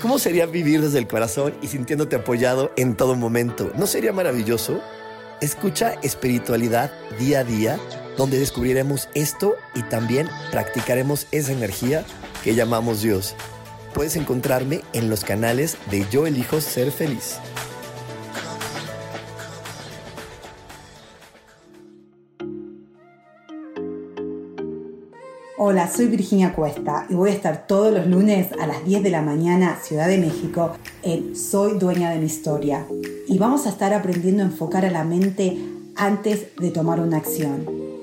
¿Cómo 0.00 0.20
sería 0.20 0.46
vivir 0.46 0.82
desde 0.82 0.98
el 0.98 1.08
corazón 1.08 1.54
y 1.62 1.66
sintiéndote 1.66 2.14
apoyado 2.14 2.70
en 2.76 2.94
todo 2.94 3.16
momento? 3.16 3.72
¿No 3.76 3.88
sería 3.88 4.12
maravilloso? 4.12 4.80
Escucha 5.40 5.94
espiritualidad 6.02 6.92
día 7.18 7.40
a 7.40 7.44
día, 7.44 7.78
donde 8.16 8.38
descubriremos 8.38 9.08
esto 9.14 9.56
y 9.74 9.82
también 9.82 10.28
practicaremos 10.50 11.26
esa 11.32 11.52
energía 11.52 12.04
que 12.42 12.54
llamamos 12.54 13.02
Dios. 13.02 13.34
Puedes 13.94 14.16
encontrarme 14.16 14.82
en 14.92 15.08
los 15.08 15.24
canales 15.24 15.76
de 15.90 16.06
Yo 16.10 16.26
elijo 16.26 16.60
ser 16.60 16.90
feliz. 16.90 17.38
Hola, 25.58 25.90
soy 25.90 26.06
Virginia 26.06 26.54
Cuesta 26.54 27.06
y 27.08 27.14
voy 27.14 27.30
a 27.30 27.32
estar 27.32 27.66
todos 27.66 27.92
los 27.92 28.06
lunes 28.06 28.48
a 28.60 28.66
las 28.66 28.84
10 28.84 29.02
de 29.02 29.10
la 29.10 29.22
mañana, 29.22 29.78
Ciudad 29.82 30.06
de 30.06 30.18
México, 30.18 30.76
en 31.02 31.34
Soy 31.34 31.78
Dueña 31.78 32.10
de 32.10 32.18
mi 32.18 32.26
Historia. 32.26 32.86
Y 33.26 33.38
vamos 33.38 33.66
a 33.66 33.70
estar 33.70 33.92
aprendiendo 33.92 34.42
a 34.42 34.46
enfocar 34.46 34.84
a 34.84 34.90
la 34.90 35.02
mente 35.02 35.56
antes 35.96 36.54
de 36.56 36.70
tomar 36.70 37.00
una 37.00 37.16
acción. 37.16 37.85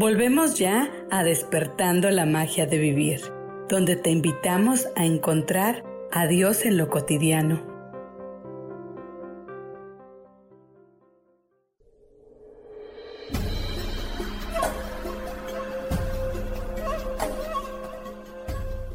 Volvemos 0.00 0.58
ya 0.58 0.90
a 1.10 1.22
despertando 1.24 2.08
la 2.08 2.24
magia 2.24 2.64
de 2.64 2.78
vivir, 2.78 3.20
donde 3.68 3.96
te 3.96 4.08
invitamos 4.08 4.88
a 4.96 5.04
encontrar 5.04 5.84
a 6.10 6.26
Dios 6.26 6.64
en 6.64 6.78
lo 6.78 6.88
cotidiano. 6.88 7.62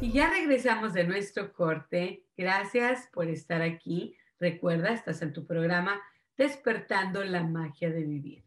Y 0.00 0.10
ya 0.10 0.28
regresamos 0.28 0.92
de 0.92 1.04
nuestro 1.04 1.52
corte. 1.52 2.24
Gracias 2.36 3.08
por 3.12 3.28
estar 3.28 3.62
aquí. 3.62 4.16
Recuerda, 4.40 4.92
estás 4.92 5.22
en 5.22 5.32
tu 5.32 5.46
programa 5.46 6.00
Despertando 6.36 7.22
la 7.22 7.44
magia 7.44 7.90
de 7.90 8.02
vivir. 8.02 8.45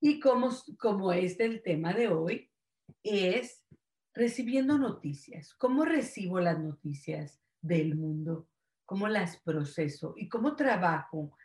Y 0.00 0.18
como, 0.18 0.50
como 0.78 1.12
este 1.12 1.44
el 1.44 1.62
tema 1.62 1.92
de 1.92 2.08
hoy, 2.08 2.50
es 3.02 3.64
recibiendo 4.14 4.78
noticias. 4.78 5.54
¿Cómo 5.54 5.84
recibo 5.84 6.40
las 6.40 6.58
noticias 6.58 7.40
del 7.60 7.96
mundo? 7.96 8.48
¿Cómo 8.86 9.08
las 9.08 9.38
proceso? 9.38 10.14
¿Y 10.16 10.28
cómo 10.28 10.56
trabajo 10.56 11.36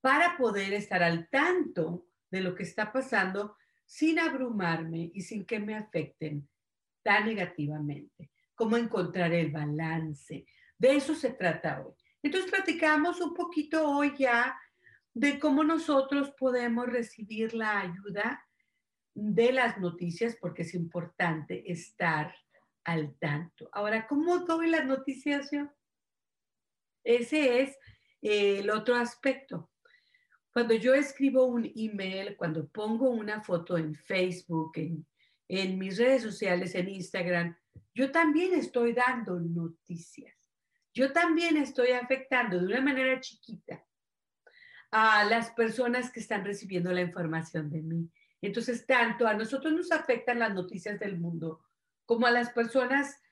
para 0.00 0.36
poder 0.36 0.72
estar 0.72 1.02
al 1.02 1.28
tanto 1.28 2.06
de 2.30 2.40
lo 2.40 2.54
que 2.54 2.64
está 2.64 2.92
pasando 2.92 3.56
sin 3.86 4.18
abrumarme 4.18 5.10
y 5.14 5.22
sin 5.22 5.44
que 5.44 5.60
me 5.60 5.76
afecten 5.76 6.48
tan 7.02 7.26
negativamente? 7.26 8.30
¿Cómo 8.54 8.76
encontrar 8.76 9.32
el 9.32 9.50
balance? 9.50 10.44
De 10.76 10.96
eso 10.96 11.14
se 11.14 11.30
trata 11.30 11.80
hoy. 11.80 11.94
Entonces 12.22 12.50
platicamos 12.50 13.20
un 13.20 13.34
poquito 13.34 13.88
hoy 13.88 14.14
ya 14.18 14.58
de 15.14 15.38
cómo 15.38 15.64
nosotros 15.64 16.32
podemos 16.38 16.86
recibir 16.86 17.54
la 17.54 17.80
ayuda 17.80 18.46
de 19.14 19.52
las 19.52 19.78
noticias, 19.78 20.36
porque 20.40 20.62
es 20.62 20.74
importante 20.74 21.70
estar 21.70 22.34
al 22.84 23.16
tanto. 23.18 23.68
Ahora, 23.72 24.06
¿cómo 24.06 24.38
doy 24.40 24.70
las 24.70 24.86
noticias 24.86 25.50
yo? 25.50 25.68
Ese 27.02 27.62
es 27.62 27.70
eh, 28.22 28.60
el 28.60 28.70
otro 28.70 28.94
aspecto. 28.94 29.70
Cuando 30.52 30.74
yo 30.74 30.94
escribo 30.94 31.44
un 31.44 31.70
email, 31.76 32.36
cuando 32.36 32.68
pongo 32.68 33.10
una 33.10 33.42
foto 33.42 33.76
en 33.76 33.94
Facebook, 33.94 34.72
en, 34.76 35.06
en 35.48 35.78
mis 35.78 35.98
redes 35.98 36.22
sociales, 36.22 36.74
en 36.74 36.88
Instagram, 36.88 37.56
yo 37.94 38.10
también 38.10 38.54
estoy 38.54 38.92
dando 38.92 39.38
noticias. 39.38 40.36
Yo 40.92 41.12
también 41.12 41.56
estoy 41.56 41.90
afectando 41.92 42.58
de 42.58 42.66
una 42.66 42.80
manera 42.80 43.20
chiquita 43.20 43.84
a 44.90 45.24
las 45.24 45.50
personas 45.52 46.10
que 46.10 46.20
están 46.20 46.44
recibiendo 46.44 46.92
la 46.92 47.02
información 47.02 47.70
de 47.70 47.82
mí. 47.82 48.10
Entonces, 48.42 48.86
tanto 48.86 49.26
a 49.26 49.34
nosotros 49.34 49.72
nos 49.72 49.92
afectan 49.92 50.38
las 50.38 50.54
noticias 50.54 50.98
del 50.98 51.18
mundo 51.18 51.60
como 52.06 52.26
a 52.26 52.30
las 52.30 52.50
personas 52.50 53.22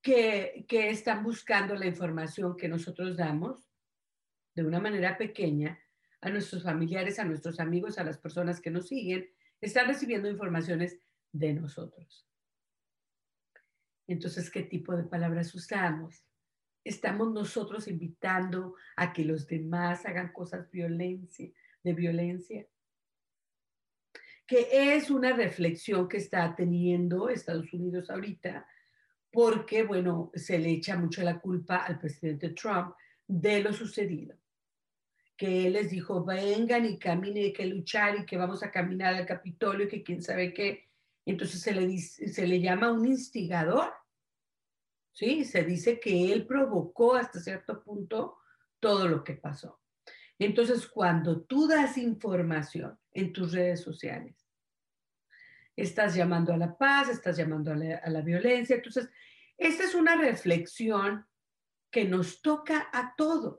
que, 0.00 0.64
que 0.68 0.90
están 0.90 1.24
buscando 1.24 1.74
la 1.74 1.86
información 1.86 2.56
que 2.56 2.68
nosotros 2.68 3.16
damos 3.16 3.68
de 4.54 4.64
una 4.64 4.80
manera 4.80 5.16
pequeña 5.16 5.78
a 6.20 6.30
nuestros 6.30 6.62
familiares, 6.62 7.18
a 7.18 7.24
nuestros 7.24 7.60
amigos, 7.60 7.98
a 7.98 8.04
las 8.04 8.18
personas 8.18 8.60
que 8.60 8.70
nos 8.70 8.88
siguen, 8.88 9.28
están 9.60 9.86
recibiendo 9.86 10.28
informaciones 10.28 10.98
de 11.32 11.52
nosotros. 11.54 12.26
Entonces, 14.06 14.50
¿qué 14.50 14.62
tipo 14.62 14.96
de 14.96 15.04
palabras 15.04 15.54
usamos? 15.54 16.27
Estamos 16.88 17.32
nosotros 17.32 17.86
invitando 17.88 18.74
a 18.96 19.12
que 19.12 19.24
los 19.24 19.46
demás 19.46 20.06
hagan 20.06 20.32
cosas 20.32 20.70
de 20.70 21.94
violencia 21.94 22.66
que 24.48 24.94
es 24.94 25.10
una 25.10 25.34
reflexión 25.34 26.08
que 26.08 26.16
está 26.16 26.56
teniendo 26.56 27.28
Estados 27.28 27.70
Unidos 27.74 28.08
ahorita, 28.08 28.66
porque, 29.30 29.82
bueno, 29.82 30.30
se 30.34 30.58
le 30.58 30.70
echa 30.70 30.96
mucho 30.96 31.22
la 31.22 31.38
culpa 31.38 31.76
al 31.76 32.00
presidente 32.00 32.48
Trump 32.50 32.94
de 33.26 33.60
lo 33.60 33.74
sucedido. 33.74 34.34
Que 35.36 35.66
él 35.66 35.74
les 35.74 35.90
dijo, 35.90 36.24
vengan 36.24 36.86
y 36.86 36.98
caminen, 36.98 37.44
hay 37.44 37.52
que 37.52 37.66
luchar 37.66 38.20
y 38.20 38.24
que 38.24 38.38
vamos 38.38 38.62
a 38.62 38.70
caminar 38.70 39.14
al 39.14 39.26
Capitolio, 39.26 39.84
y 39.84 39.90
que 39.90 40.02
quién 40.02 40.22
sabe 40.22 40.54
qué. 40.54 40.88
Entonces 41.26 41.60
se 41.60 41.72
le, 41.72 41.98
se 41.98 42.46
le 42.46 42.58
llama 42.58 42.90
un 42.90 43.04
instigador. 43.04 43.92
¿Sí? 45.18 45.44
Se 45.44 45.64
dice 45.64 45.98
que 45.98 46.32
él 46.32 46.46
provocó 46.46 47.16
hasta 47.16 47.40
cierto 47.40 47.82
punto 47.82 48.38
todo 48.78 49.08
lo 49.08 49.24
que 49.24 49.34
pasó. 49.34 49.80
Entonces, 50.38 50.86
cuando 50.86 51.42
tú 51.42 51.66
das 51.66 51.98
información 51.98 52.96
en 53.10 53.32
tus 53.32 53.50
redes 53.50 53.80
sociales, 53.80 54.48
estás 55.74 56.14
llamando 56.14 56.52
a 56.52 56.56
la 56.56 56.78
paz, 56.78 57.08
estás 57.08 57.36
llamando 57.36 57.72
a 57.72 57.74
la, 57.74 58.20
violencia. 58.20 58.76
Entonces, 58.76 59.10
esta 59.56 59.82
es 59.82 59.96
una 59.96 60.14
reflexión 60.14 61.26
que 61.90 62.04
nos 62.04 62.40
toca 62.40 62.88
a 62.92 63.16
todos. 63.16 63.58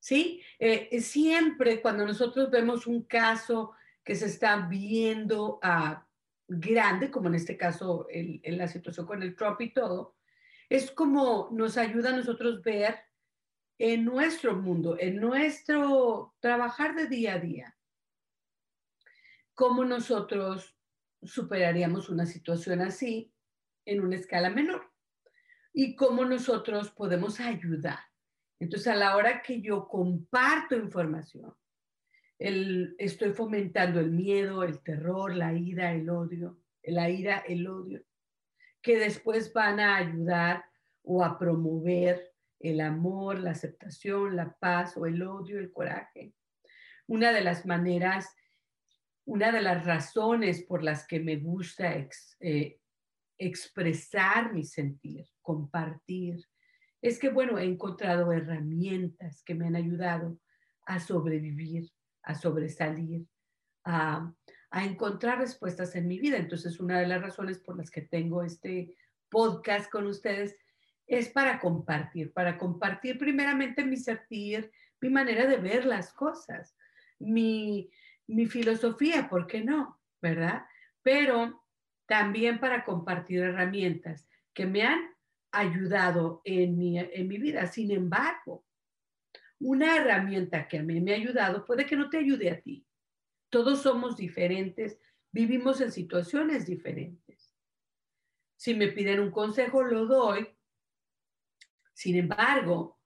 ¿Sí? 0.00 0.42
Eh, 0.58 1.00
siempre 1.00 1.80
cuando 1.80 2.04
nosotros 2.04 2.50
vemos 2.50 2.88
un 2.88 3.04
caso 3.04 3.70
que 4.02 4.16
se 4.16 4.26
está 4.26 4.66
viendo 4.66 5.60
a 5.62 6.05
grande, 6.48 7.10
como 7.10 7.28
en 7.28 7.34
este 7.34 7.56
caso 7.56 8.06
en 8.10 8.58
la 8.58 8.68
situación 8.68 9.06
con 9.06 9.22
el 9.22 9.34
Trump 9.34 9.60
y 9.60 9.72
todo, 9.72 10.16
es 10.68 10.90
como 10.90 11.48
nos 11.52 11.76
ayuda 11.76 12.10
a 12.10 12.16
nosotros 12.16 12.62
ver 12.62 12.98
en 13.78 14.04
nuestro 14.04 14.56
mundo, 14.56 14.96
en 14.98 15.16
nuestro 15.20 16.34
trabajar 16.40 16.94
de 16.94 17.06
día 17.06 17.34
a 17.34 17.38
día, 17.38 17.76
cómo 19.54 19.84
nosotros 19.84 20.76
superaríamos 21.22 22.08
una 22.08 22.26
situación 22.26 22.80
así 22.80 23.32
en 23.84 24.00
una 24.00 24.16
escala 24.16 24.50
menor 24.50 24.90
y 25.72 25.94
cómo 25.94 26.24
nosotros 26.24 26.90
podemos 26.90 27.40
ayudar. 27.40 27.98
Entonces, 28.58 28.88
a 28.88 28.96
la 28.96 29.16
hora 29.16 29.42
que 29.42 29.60
yo 29.60 29.86
comparto 29.88 30.74
información, 30.74 31.54
estoy 32.38 33.32
fomentando 33.32 34.00
el 34.00 34.10
miedo, 34.10 34.62
el 34.62 34.80
terror, 34.82 35.34
la 35.34 35.54
ira, 35.54 35.92
el 35.92 36.08
odio, 36.10 36.58
la 36.82 37.08
ira, 37.08 37.38
el 37.38 37.66
odio, 37.66 38.02
que 38.82 38.98
después 38.98 39.52
van 39.52 39.80
a 39.80 39.96
ayudar 39.96 40.64
o 41.02 41.24
a 41.24 41.38
promover 41.38 42.32
el 42.60 42.80
amor, 42.80 43.38
la 43.38 43.52
aceptación, 43.52 44.36
la 44.36 44.52
paz 44.58 44.96
o 44.96 45.06
el 45.06 45.22
odio, 45.22 45.58
el 45.58 45.72
coraje. 45.72 46.34
Una 47.06 47.32
de 47.32 47.42
las 47.42 47.64
maneras 47.66 48.34
una 49.26 49.50
de 49.50 49.60
las 49.60 49.84
razones 49.84 50.62
por 50.62 50.82
las 50.82 51.06
que 51.06 51.18
me 51.18 51.36
gusta 51.36 51.92
eh, 52.40 52.80
expresar 53.36 54.52
mi 54.52 54.64
sentir, 54.64 55.26
compartir, 55.42 56.46
es 57.02 57.18
que, 57.18 57.28
bueno, 57.28 57.58
he 57.58 57.64
encontrado 57.64 58.32
herramientas 58.32 59.42
que 59.42 59.54
me 59.54 59.66
han 59.66 59.76
ayudado 59.76 60.38
a 60.86 61.00
sobrevivir, 61.00 61.90
a 62.26 62.34
sobresalir, 62.34 63.26
a, 63.84 64.30
a 64.70 64.84
encontrar 64.84 65.38
respuestas 65.38 65.94
en 65.96 66.06
mi 66.06 66.18
vida. 66.18 66.36
Entonces, 66.36 66.78
una 66.80 66.98
de 67.00 67.06
las 67.06 67.22
razones 67.22 67.58
por 67.58 67.78
las 67.78 67.90
que 67.90 68.02
tengo 68.02 68.42
este 68.42 68.94
podcast 69.30 69.90
con 69.90 70.06
ustedes 70.06 70.56
es 71.06 71.28
para 71.28 71.60
compartir, 71.60 72.32
para 72.32 72.58
compartir 72.58 73.16
primeramente 73.16 73.84
mi 73.84 73.96
sentir, 73.96 74.70
mi 75.00 75.08
manera 75.08 75.46
de 75.46 75.56
ver 75.56 75.86
las 75.86 76.12
cosas, 76.12 76.76
mi, 77.18 77.90
mi 78.26 78.46
filosofía, 78.46 79.28
¿por 79.28 79.46
qué 79.46 79.62
no? 79.62 80.00
¿Verdad? 80.20 80.66
Pero 81.02 81.64
también 82.06 82.58
para 82.58 82.84
compartir 82.84 83.40
herramientas 83.40 84.28
que 84.52 84.66
me 84.66 84.82
han 84.82 85.14
ayudado 85.52 86.42
en 86.44 86.76
mi, 86.76 86.98
en 86.98 87.28
mi 87.28 87.38
vida. 87.38 87.66
Sin 87.66 87.90
embargo, 87.92 88.65
una 89.58 89.96
herramienta 89.96 90.68
que 90.68 90.78
a 90.78 90.82
mí 90.82 91.00
me 91.00 91.12
ha 91.12 91.16
ayudado 91.16 91.64
puede 91.64 91.86
que 91.86 91.96
no 91.96 92.10
te 92.10 92.18
ayude 92.18 92.50
a 92.50 92.60
ti. 92.60 92.86
Todos 93.48 93.82
somos 93.82 94.16
diferentes, 94.16 94.98
vivimos 95.32 95.80
en 95.80 95.92
situaciones 95.92 96.66
diferentes. 96.66 97.54
Si 98.56 98.74
me 98.74 98.88
piden 98.88 99.20
un 99.20 99.30
consejo, 99.30 99.82
lo 99.82 100.06
doy. 100.06 100.48
Sin 101.92 102.16
embargo, 102.16 102.98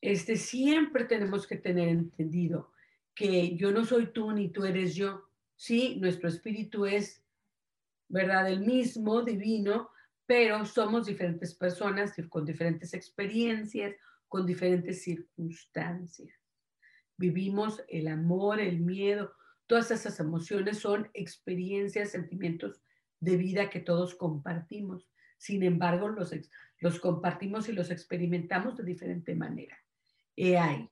este, 0.00 0.36
siempre 0.36 1.04
tenemos 1.04 1.46
que 1.46 1.56
tener 1.56 1.88
entendido 1.88 2.72
que 3.14 3.56
yo 3.56 3.70
no 3.72 3.84
soy 3.84 4.12
tú 4.12 4.32
ni 4.32 4.48
tú 4.50 4.64
eres 4.64 4.94
yo. 4.94 5.28
Sí, 5.56 5.96
nuestro 6.00 6.28
espíritu 6.28 6.86
es, 6.86 7.22
¿verdad? 8.08 8.50
El 8.50 8.60
mismo, 8.60 9.22
divino, 9.22 9.90
pero 10.26 10.64
somos 10.64 11.06
diferentes 11.06 11.54
personas 11.54 12.14
con 12.28 12.44
diferentes 12.44 12.94
experiencias, 12.94 13.94
con 14.32 14.46
diferentes 14.46 15.02
circunstancias. 15.02 16.32
Vivimos 17.18 17.84
el 17.86 18.08
amor, 18.08 18.60
el 18.60 18.80
miedo, 18.80 19.34
todas 19.66 19.90
esas 19.90 20.18
emociones 20.20 20.78
son 20.78 21.10
experiencias, 21.12 22.12
sentimientos 22.12 22.80
de 23.20 23.36
vida 23.36 23.68
que 23.68 23.80
todos 23.80 24.14
compartimos. 24.14 25.06
Sin 25.36 25.62
embargo, 25.62 26.08
los, 26.08 26.32
los 26.78 26.98
compartimos 26.98 27.68
y 27.68 27.74
los 27.74 27.90
experimentamos 27.90 28.74
de 28.78 28.84
diferente 28.84 29.34
manera. 29.34 29.76
He. 30.34 30.88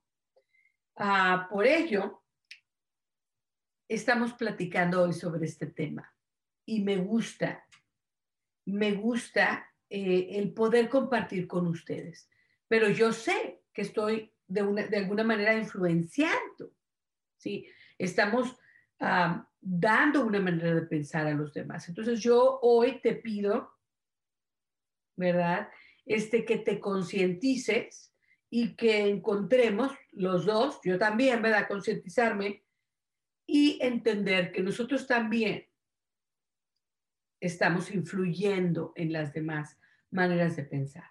Ah, 0.97 1.49
por 1.51 1.67
ello, 1.67 2.23
estamos 3.89 4.35
platicando 4.35 5.05
hoy 5.05 5.15
sobre 5.15 5.47
este 5.47 5.67
tema 5.67 6.15
y 6.67 6.85
me 6.85 6.99
gusta, 6.99 7.67
me 8.67 8.93
gusta 8.93 9.67
eh, 9.89 10.29
el 10.33 10.53
poder 10.53 10.91
compartir 10.91 11.49
con 11.49 11.67
ustedes. 11.69 12.30
Pero 12.71 12.89
yo 12.89 13.13
sé 13.13 13.65
que 13.73 13.83
estoy 13.83 14.33
de, 14.47 14.63
una, 14.63 14.87
de 14.87 14.97
alguna 14.97 15.25
manera 15.25 15.55
influenciando, 15.55 16.73
¿sí? 17.37 17.67
Estamos 17.99 18.57
ah, 19.01 19.45
dando 19.61 20.25
una 20.25 20.39
manera 20.39 20.77
de 20.77 20.83
pensar 20.83 21.27
a 21.27 21.35
los 21.35 21.53
demás. 21.53 21.89
Entonces 21.89 22.21
yo 22.21 22.61
hoy 22.63 23.01
te 23.01 23.17
pido, 23.17 23.73
¿verdad? 25.17 25.69
Este, 26.07 26.45
que 26.45 26.59
te 26.59 26.79
concientices 26.79 28.15
y 28.49 28.77
que 28.77 29.01
encontremos 29.01 29.91
los 30.13 30.47
dos, 30.47 30.79
yo 30.85 30.97
también, 30.97 31.43
¿verdad? 31.43 31.67
Concientizarme 31.67 32.63
y 33.47 33.81
entender 33.83 34.53
que 34.53 34.63
nosotros 34.63 35.09
también 35.09 35.67
estamos 37.41 37.91
influyendo 37.93 38.93
en 38.95 39.13
las 39.13 39.33
demás 39.33 39.77
maneras 40.13 40.55
de 40.55 40.63
pensar. 40.63 41.10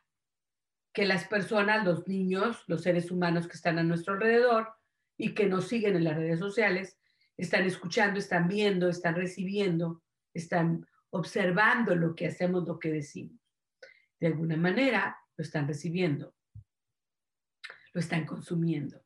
Que 0.93 1.05
las 1.05 1.25
personas, 1.27 1.85
los 1.85 2.07
niños, 2.07 2.63
los 2.67 2.81
seres 2.81 3.11
humanos 3.11 3.47
que 3.47 3.55
están 3.55 3.79
a 3.79 3.83
nuestro 3.83 4.13
alrededor 4.13 4.69
y 5.17 5.33
que 5.33 5.47
nos 5.47 5.67
siguen 5.67 5.95
en 5.95 6.03
las 6.03 6.15
redes 6.15 6.39
sociales, 6.39 6.97
están 7.37 7.65
escuchando, 7.65 8.19
están 8.19 8.47
viendo, 8.47 8.89
están 8.89 9.15
recibiendo, 9.15 10.03
están 10.33 10.85
observando 11.11 11.95
lo 11.95 12.15
que 12.15 12.27
hacemos, 12.27 12.67
lo 12.67 12.79
que 12.79 12.91
decimos. 12.91 13.39
De 14.19 14.27
alguna 14.27 14.57
manera 14.57 15.17
lo 15.37 15.43
están 15.43 15.67
recibiendo, 15.67 16.35
lo 17.93 18.01
están 18.01 18.25
consumiendo. 18.25 19.01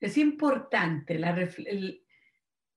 Es 0.00 0.18
importante, 0.18 1.18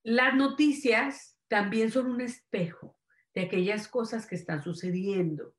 las 0.02 0.34
noticias 0.34 1.38
también 1.48 1.90
son 1.90 2.06
un 2.06 2.20
espejo 2.20 2.96
de 3.34 3.42
aquellas 3.42 3.88
cosas 3.88 4.26
que 4.26 4.34
están 4.34 4.62
sucediendo 4.62 5.54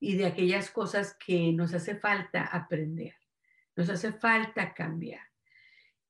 y 0.00 0.16
de 0.16 0.26
aquellas 0.26 0.70
cosas 0.70 1.16
que 1.24 1.52
nos 1.52 1.74
hace 1.74 1.96
falta 1.96 2.44
aprender, 2.44 3.14
nos 3.76 3.88
hace 3.90 4.12
falta 4.12 4.74
cambiar. 4.74 5.26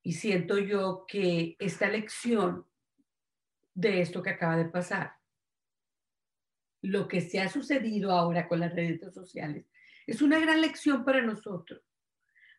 Y 0.01 0.13
siento 0.13 0.57
yo 0.57 1.05
que 1.07 1.55
esta 1.59 1.89
lección 1.89 2.65
de 3.73 4.01
esto 4.01 4.21
que 4.21 4.29
acaba 4.31 4.57
de 4.57 4.65
pasar, 4.65 5.13
lo 6.81 7.07
que 7.07 7.21
se 7.21 7.41
ha 7.41 7.49
sucedido 7.49 8.11
ahora 8.11 8.47
con 8.47 8.59
las 8.59 8.73
redes 8.73 9.13
sociales, 9.13 9.65
es 10.07 10.21
una 10.21 10.39
gran 10.39 10.61
lección 10.61 11.03
para 11.03 11.21
nosotros. 11.21 11.81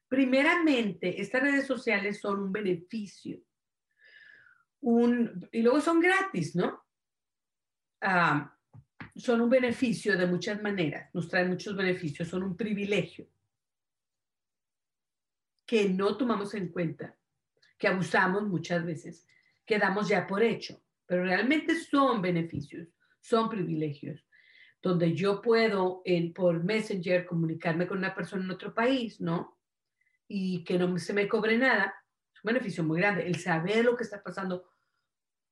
Primeramente, 0.08 1.20
estas 1.20 1.42
redes 1.42 1.66
sociales 1.66 2.20
son 2.20 2.40
un 2.40 2.52
beneficio, 2.52 3.40
un, 4.80 5.48
y 5.52 5.62
luego 5.62 5.80
son 5.80 6.00
gratis, 6.00 6.56
¿no? 6.56 6.84
Ah, 8.00 8.56
son 9.20 9.40
un 9.42 9.50
beneficio 9.50 10.16
de 10.16 10.26
muchas 10.26 10.62
maneras, 10.62 11.10
nos 11.14 11.28
traen 11.28 11.48
muchos 11.48 11.76
beneficios, 11.76 12.28
son 12.28 12.42
un 12.42 12.56
privilegio 12.56 13.28
que 15.66 15.88
no 15.88 16.16
tomamos 16.16 16.54
en 16.54 16.68
cuenta, 16.68 17.16
que 17.78 17.86
abusamos 17.86 18.42
muchas 18.42 18.84
veces, 18.84 19.26
que 19.64 19.78
damos 19.78 20.08
ya 20.08 20.26
por 20.26 20.42
hecho, 20.42 20.82
pero 21.06 21.22
realmente 21.22 21.76
son 21.76 22.20
beneficios, 22.20 22.88
son 23.20 23.48
privilegios, 23.48 24.26
donde 24.82 25.14
yo 25.14 25.40
puedo 25.40 26.02
por 26.34 26.64
Messenger 26.64 27.26
comunicarme 27.26 27.86
con 27.86 27.98
una 27.98 28.14
persona 28.14 28.44
en 28.44 28.50
otro 28.50 28.74
país, 28.74 29.20
¿no? 29.20 29.58
Y 30.26 30.64
que 30.64 30.78
no 30.78 30.98
se 30.98 31.12
me 31.12 31.28
cobre 31.28 31.58
nada, 31.58 31.94
es 32.34 32.42
un 32.42 32.48
beneficio 32.48 32.82
muy 32.82 32.98
grande, 32.98 33.26
el 33.26 33.36
saber 33.36 33.84
lo 33.84 33.96
que 33.96 34.04
está 34.04 34.22
pasando 34.22 34.70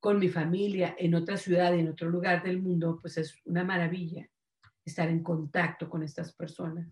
con 0.01 0.19
mi 0.19 0.29
familia 0.29 0.95
en 0.99 1.15
otra 1.15 1.37
ciudad, 1.37 1.75
en 1.75 1.89
otro 1.89 2.09
lugar 2.09 2.43
del 2.43 2.61
mundo, 2.61 2.99
pues 3.01 3.19
es 3.19 3.37
una 3.45 3.65
maravilla 3.65 4.29
estar 4.85 5.09
en 5.09 5.23
contacto 5.23 5.89
con 5.89 6.03
estas 6.03 6.33
personas. 6.33 6.89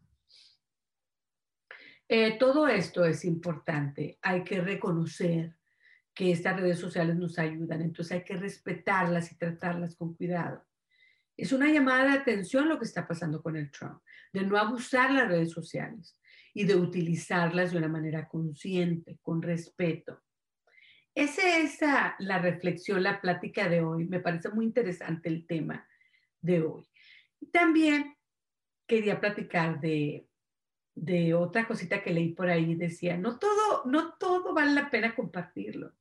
Eh, 2.08 2.38
todo 2.38 2.68
esto 2.68 3.04
es 3.04 3.24
importante. 3.24 4.18
Hay 4.22 4.44
que 4.44 4.60
reconocer 4.60 5.56
que 6.14 6.30
estas 6.30 6.58
redes 6.58 6.78
sociales 6.78 7.16
nos 7.16 7.38
ayudan, 7.38 7.82
entonces 7.82 8.12
hay 8.12 8.24
que 8.24 8.36
respetarlas 8.36 9.32
y 9.32 9.36
tratarlas 9.36 9.96
con 9.96 10.14
cuidado. 10.14 10.64
Es 11.36 11.52
una 11.52 11.70
llamada 11.70 12.04
de 12.04 12.18
atención 12.18 12.68
lo 12.68 12.78
que 12.78 12.86
está 12.86 13.06
pasando 13.06 13.42
con 13.42 13.56
el 13.56 13.70
Trump, 13.70 14.00
de 14.32 14.42
no 14.42 14.56
abusar 14.56 15.10
las 15.12 15.28
redes 15.28 15.50
sociales 15.50 16.18
y 16.54 16.64
de 16.64 16.74
utilizarlas 16.74 17.72
de 17.72 17.78
una 17.78 17.88
manera 17.88 18.26
consciente, 18.28 19.18
con 19.20 19.42
respeto. 19.42 20.22
Esa 21.16 21.56
es 21.56 21.80
la 22.18 22.38
reflexión, 22.38 23.02
la 23.02 23.22
plática 23.22 23.70
de 23.70 23.80
hoy. 23.80 24.04
Me 24.04 24.20
parece 24.20 24.50
muy 24.50 24.66
interesante 24.66 25.30
el 25.30 25.46
tema 25.46 25.88
de 26.42 26.62
hoy. 26.62 26.86
También 27.50 28.18
quería 28.86 29.18
platicar 29.18 29.80
de, 29.80 30.28
de 30.94 31.32
otra 31.32 31.66
cosita 31.66 32.02
que 32.02 32.12
leí 32.12 32.34
por 32.34 32.50
ahí. 32.50 32.74
Decía, 32.74 33.16
no 33.16 33.38
todo, 33.38 33.86
no 33.86 34.12
todo 34.18 34.52
vale 34.52 34.74
la 34.74 34.90
pena 34.90 35.14
compartirlo. 35.14 35.94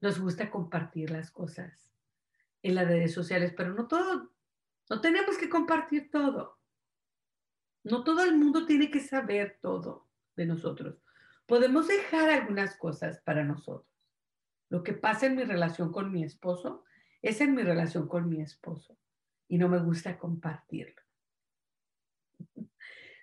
Nos 0.00 0.20
gusta 0.20 0.48
compartir 0.48 1.10
las 1.10 1.32
cosas 1.32 1.92
en 2.62 2.76
las 2.76 2.86
redes 2.86 3.12
sociales, 3.12 3.52
pero 3.56 3.74
no 3.74 3.88
todo, 3.88 4.30
no 4.88 5.00
tenemos 5.00 5.36
que 5.36 5.48
compartir 5.48 6.12
todo. 6.12 6.60
No 7.82 8.04
todo 8.04 8.22
el 8.22 8.36
mundo 8.36 8.66
tiene 8.66 8.88
que 8.88 9.00
saber 9.00 9.58
todo 9.60 10.08
de 10.36 10.46
nosotros 10.46 11.02
podemos 11.50 11.88
dejar 11.88 12.30
algunas 12.30 12.76
cosas 12.76 13.20
para 13.22 13.42
nosotros. 13.42 13.92
Lo 14.68 14.84
que 14.84 14.92
pasa 14.92 15.26
en 15.26 15.34
mi 15.34 15.42
relación 15.42 15.90
con 15.90 16.12
mi 16.12 16.22
esposo 16.22 16.84
es 17.22 17.40
en 17.40 17.56
mi 17.56 17.64
relación 17.64 18.06
con 18.06 18.28
mi 18.28 18.40
esposo 18.40 18.96
y 19.48 19.58
no 19.58 19.68
me 19.68 19.80
gusta 19.80 20.16
compartirlo. 20.16 21.02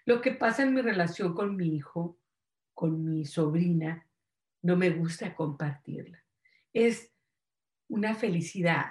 Lo 0.03 0.19
que 0.19 0.31
pasa 0.31 0.63
en 0.63 0.73
mi 0.73 0.81
relación 0.81 1.33
con 1.33 1.55
mi 1.55 1.73
hijo, 1.73 2.19
con 2.73 3.01
mi 3.05 3.23
sobrina, 3.23 4.05
no 4.61 4.75
me 4.75 4.89
gusta 4.89 5.33
compartirla. 5.33 6.21
Es 6.73 7.13
una 7.87 8.13
felicidad, 8.13 8.87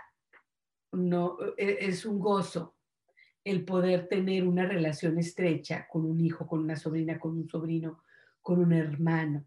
no, 0.93 1.37
e, 1.59 1.77
es 1.81 2.07
un 2.07 2.19
gozo 2.19 2.75
el 3.45 3.67
poder 3.67 4.09
tener 4.09 4.49
una 4.49 4.65
relación 4.65 5.19
estrecha 5.19 5.87
con 5.89 6.07
un 6.07 6.23
hijo, 6.23 6.47
con 6.47 6.61
una 6.61 6.77
sobrina, 6.77 7.19
con 7.19 7.37
un 7.37 7.47
sobrino, 7.47 8.03
con 8.47 8.61
un 8.61 8.73
hermano. 8.73 9.45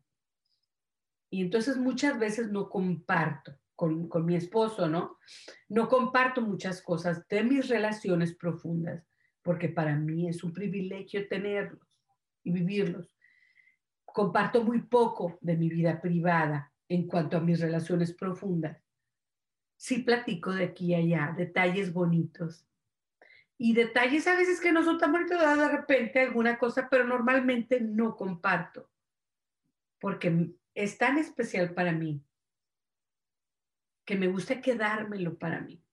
Y 1.30 1.42
entonces 1.42 1.78
muchas 1.78 2.20
veces 2.20 2.52
no 2.52 2.70
comparto 2.70 3.58
con, 3.74 4.10
mi 4.26 4.36
esposo, 4.36 4.90
¿no? 4.90 5.18
No 5.70 5.88
comparto 5.88 6.42
muchas 6.42 6.82
cosas 6.82 7.26
de 7.30 7.46
mis 7.46 7.70
relaciones 7.70 8.36
profundas, 8.36 9.08
porque 9.42 9.70
para 9.70 9.96
mí 9.96 10.28
es 10.28 10.44
un 10.44 10.52
privilegio 10.52 11.30
tenerlos 11.30 11.98
y 12.44 12.52
vivirlos. 12.52 13.16
Comparto 14.04 14.66
muy 14.66 14.82
poco 14.82 15.38
de 15.40 15.56
mi 15.56 15.70
vida 15.70 16.02
privada 16.02 16.74
en 16.90 17.08
cuanto 17.08 17.38
a 17.38 17.40
mis 17.40 17.62
relaciones 17.62 18.14
profundas. 18.14 18.84
Sí 19.78 20.00
platico 20.00 20.52
de 20.52 20.66
aquí 20.66 20.88
y 20.88 20.96
allá, 20.96 21.34
detalles 21.38 21.94
bonitos, 21.94 22.68
y 23.62 23.74
detalles 23.74 24.26
a 24.26 24.38
veces 24.38 24.62
que 24.62 24.72
no 24.72 24.86
son 24.86 24.98
tan 24.98 25.12
bonitos, 25.12 25.38
de 25.38 25.68
repente 25.68 26.22
alguna 26.22 26.58
cosa, 26.58 26.88
pero 26.90 27.04
normalmente 27.04 27.82
no 27.82 28.16
comparto, 28.16 28.90
porque 30.00 30.56
es 30.74 30.98
tan 30.98 31.18
especial 31.18 31.74
para 31.74 31.92
mí, 31.92 32.24
que 34.06 34.16
me 34.16 34.30
gusta 34.30 34.62
quedármelo 34.62 35.38
para 35.38 35.60
mí. 35.60 35.84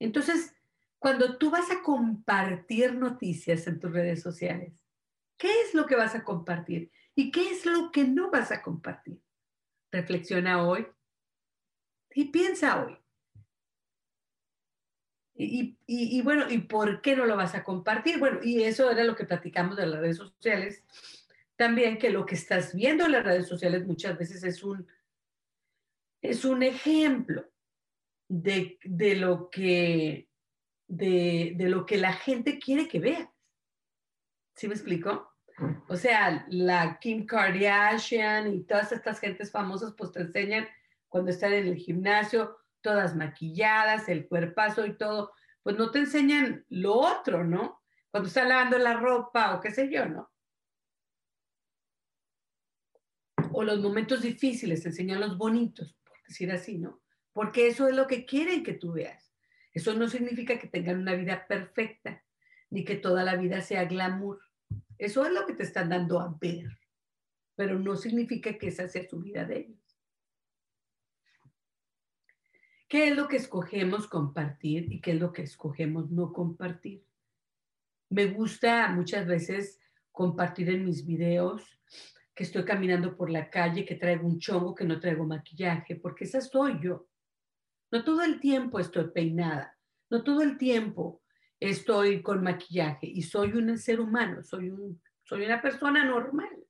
Entonces, 0.00 0.56
cuando 0.98 1.38
tú 1.38 1.52
vas 1.52 1.70
a 1.70 1.82
compartir 1.82 2.96
noticias 2.96 3.68
en 3.68 3.78
tus 3.78 3.92
redes 3.92 4.20
sociales, 4.20 4.84
¿qué 5.36 5.62
es 5.62 5.74
lo 5.74 5.86
que 5.86 5.94
vas 5.94 6.16
a 6.16 6.24
compartir? 6.24 6.90
¿Y 7.14 7.30
qué 7.30 7.48
es 7.52 7.64
lo 7.64 7.92
que 7.92 8.02
no 8.02 8.32
vas 8.32 8.50
a 8.50 8.60
compartir? 8.60 9.22
Reflexiona 9.92 10.66
hoy 10.66 10.88
y 12.10 12.24
piensa 12.32 12.84
hoy. 12.84 12.97
Y, 15.40 16.20
bueno, 16.22 16.50
¿y 16.50 16.58
por 16.58 17.00
qué 17.00 17.14
no 17.14 17.24
lo 17.24 17.36
vas 17.36 17.54
a 17.54 17.62
compartir? 17.62 18.18
Bueno, 18.18 18.40
y 18.42 18.64
eso 18.64 18.90
era 18.90 19.04
lo 19.04 19.14
que 19.14 19.24
platicamos 19.24 19.76
de 19.76 19.86
las 19.86 20.00
redes 20.00 20.16
sociales. 20.16 20.82
También 21.54 21.96
que 21.96 22.10
lo 22.10 22.26
que 22.26 22.34
estás 22.34 22.74
viendo 22.74 23.06
en 23.06 23.12
las 23.12 23.24
redes 23.24 23.46
sociales 23.46 23.86
muchas 23.86 24.18
veces 24.18 24.42
es 24.42 24.64
un, 24.64 24.84
es 26.20 26.44
un 26.44 26.64
ejemplo 26.64 27.48
de, 28.26 28.78
lo 29.16 29.48
que, 29.48 30.28
de, 30.88 31.52
de, 31.54 31.68
lo 31.68 31.86
que 31.86 31.98
la 31.98 32.12
gente 32.12 32.58
quiere 32.58 32.88
que 32.88 32.98
veas. 32.98 33.28
¿Sí 34.56 34.66
me 34.66 34.74
explico? 34.74 35.36
O 35.86 35.94
sea, 35.94 36.46
la 36.48 36.98
Kim 36.98 37.26
Kardashian 37.26 38.52
y 38.52 38.64
todas 38.64 38.90
estas 38.90 39.20
gentes 39.20 39.52
famosas 39.52 39.94
pues 39.96 40.10
te 40.10 40.20
enseñan 40.20 40.66
cuando 41.08 41.30
están 41.30 41.52
en 41.52 41.68
el 41.68 41.76
gimnasio 41.76 42.58
todas 42.80 43.16
maquilladas, 43.16 44.08
el 44.08 44.28
cuerpazo 44.28 44.86
y 44.86 44.96
todo, 44.96 45.32
pues 45.62 45.76
no 45.76 45.90
te 45.90 46.00
enseñan 46.00 46.64
lo 46.68 46.94
otro, 46.94 47.44
¿no? 47.44 47.82
Cuando 48.10 48.28
están 48.28 48.48
lavando 48.48 48.78
la 48.78 48.94
ropa 48.94 49.54
o 49.54 49.60
qué 49.60 49.70
sé 49.70 49.90
yo, 49.90 50.06
¿no? 50.06 50.30
O 53.52 53.62
los 53.64 53.80
momentos 53.80 54.22
difíciles, 54.22 54.82
te 54.82 54.88
enseñan 54.88 55.20
los 55.20 55.36
bonitos, 55.36 55.98
por 56.04 56.16
decir 56.26 56.50
así, 56.52 56.78
¿no? 56.78 57.00
Porque 57.32 57.66
eso 57.66 57.88
es 57.88 57.94
lo 57.94 58.06
que 58.06 58.24
quieren 58.24 58.62
que 58.62 58.74
tú 58.74 58.92
veas. 58.92 59.34
Eso 59.72 59.94
no 59.94 60.08
significa 60.08 60.58
que 60.58 60.68
tengan 60.68 60.98
una 60.98 61.14
vida 61.14 61.46
perfecta, 61.46 62.24
ni 62.70 62.84
que 62.84 62.96
toda 62.96 63.24
la 63.24 63.36
vida 63.36 63.60
sea 63.60 63.84
glamour. 63.84 64.40
Eso 64.96 65.24
es 65.24 65.32
lo 65.32 65.46
que 65.46 65.54
te 65.54 65.62
están 65.62 65.88
dando 65.88 66.20
a 66.20 66.36
ver, 66.40 66.78
pero 67.54 67.78
no 67.78 67.96
significa 67.96 68.58
que 68.58 68.68
esa 68.68 68.88
sea 68.88 69.08
su 69.08 69.20
vida 69.20 69.44
de 69.44 69.58
ellos. 69.58 69.87
¿Qué 72.88 73.08
es 73.08 73.16
lo 73.16 73.28
que 73.28 73.36
escogemos 73.36 74.08
compartir 74.08 74.90
y 74.90 75.00
qué 75.02 75.10
es 75.12 75.20
lo 75.20 75.30
que 75.30 75.42
escogemos 75.42 76.10
no 76.10 76.32
compartir? 76.32 77.04
Me 78.08 78.26
gusta 78.26 78.88
muchas 78.88 79.26
veces 79.26 79.78
compartir 80.10 80.70
en 80.70 80.86
mis 80.86 81.04
videos 81.04 81.78
que 82.34 82.44
estoy 82.44 82.64
caminando 82.64 83.14
por 83.14 83.28
la 83.28 83.50
calle, 83.50 83.84
que 83.84 83.96
traigo 83.96 84.26
un 84.26 84.38
chongo, 84.38 84.74
que 84.74 84.86
no 84.86 84.98
traigo 84.98 85.26
maquillaje, 85.26 85.96
porque 85.96 86.24
esa 86.24 86.40
soy 86.40 86.80
yo. 86.80 87.06
No 87.90 88.04
todo 88.04 88.22
el 88.22 88.40
tiempo 88.40 88.80
estoy 88.80 89.10
peinada, 89.10 89.76
no 90.08 90.24
todo 90.24 90.40
el 90.40 90.56
tiempo 90.56 91.20
estoy 91.60 92.22
con 92.22 92.42
maquillaje 92.42 93.06
y 93.06 93.20
soy 93.20 93.52
un 93.52 93.76
ser 93.76 94.00
humano, 94.00 94.42
soy, 94.42 94.70
un, 94.70 95.02
soy 95.24 95.44
una 95.44 95.60
persona 95.60 96.04
normal. 96.06 96.64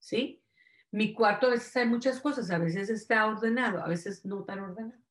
¿Sí? 0.00 0.42
Mi 0.90 1.14
cuarto 1.14 1.46
a 1.46 1.50
veces 1.50 1.76
hay 1.76 1.86
muchas 1.86 2.20
cosas, 2.20 2.50
a 2.50 2.58
veces 2.58 2.90
está 2.90 3.26
ordenado, 3.26 3.84
a 3.84 3.88
veces 3.88 4.24
no 4.24 4.42
tan 4.42 4.58
ordenado. 4.58 5.01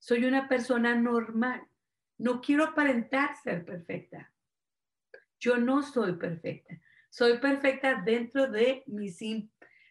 Soy 0.00 0.24
una 0.24 0.48
persona 0.48 0.94
normal. 0.94 1.62
No 2.18 2.40
quiero 2.40 2.64
aparentar 2.64 3.36
ser 3.36 3.64
perfecta. 3.64 4.32
Yo 5.38 5.58
no 5.58 5.82
soy 5.82 6.14
perfecta. 6.14 6.80
Soy 7.10 7.38
perfecta 7.38 8.02
dentro 8.02 8.48
de 8.48 8.82
mi 8.86 9.08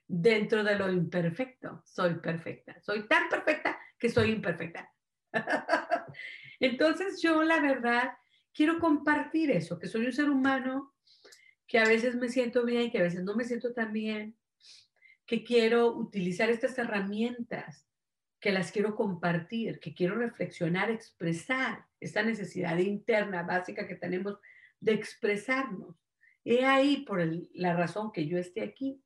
dentro 0.08 0.64
de 0.64 0.76
lo 0.76 0.92
imperfecto. 0.92 1.84
Soy 1.86 2.16
perfecta. 2.16 2.82
Soy 2.82 3.08
tan 3.08 3.30
perfecta 3.30 3.80
que 3.98 4.10
soy 4.10 4.32
imperfecta. 4.32 4.92
Entonces 6.60 7.22
yo 7.22 7.44
la 7.44 7.62
verdad 7.62 8.14
quiero 8.52 8.80
compartir 8.80 9.52
eso, 9.52 9.78
que 9.78 9.88
soy 9.88 10.08
un 10.08 10.14
ser 10.14 10.30
humano, 10.30 10.96
que 11.68 11.78
a 11.78 11.86
veces 11.86 12.16
me 12.16 12.30
siento 12.30 12.66
bien, 12.66 12.90
que 12.92 12.98
a 12.98 13.04
veces 13.04 13.24
no 13.24 13.36
me 13.36 13.44
siento 13.44 13.74
tan 13.74 13.94
bien, 13.94 14.36
que 15.28 15.44
quiero 15.44 15.96
utilizar 15.96 16.50
estas 16.50 16.78
herramientas 16.80 17.89
que 18.40 18.52
las 18.52 18.72
quiero 18.72 18.96
compartir, 18.96 19.80
que 19.80 19.94
quiero 19.94 20.16
reflexionar, 20.16 20.90
expresar 20.90 21.86
esta 22.00 22.24
necesidad 22.24 22.78
interna 22.78 23.44
básica 23.44 23.88
que 23.88 23.96
tenemos 23.96 24.40
de 24.80 24.94
expresarnos. 24.94 25.96
He 26.46 26.66
ahí 26.66 27.04
por 27.06 27.22
la 27.54 27.76
razón 27.76 28.12
que 28.12 28.28
yo 28.28 28.38
esté 28.38 28.62
aquí. 28.62 29.02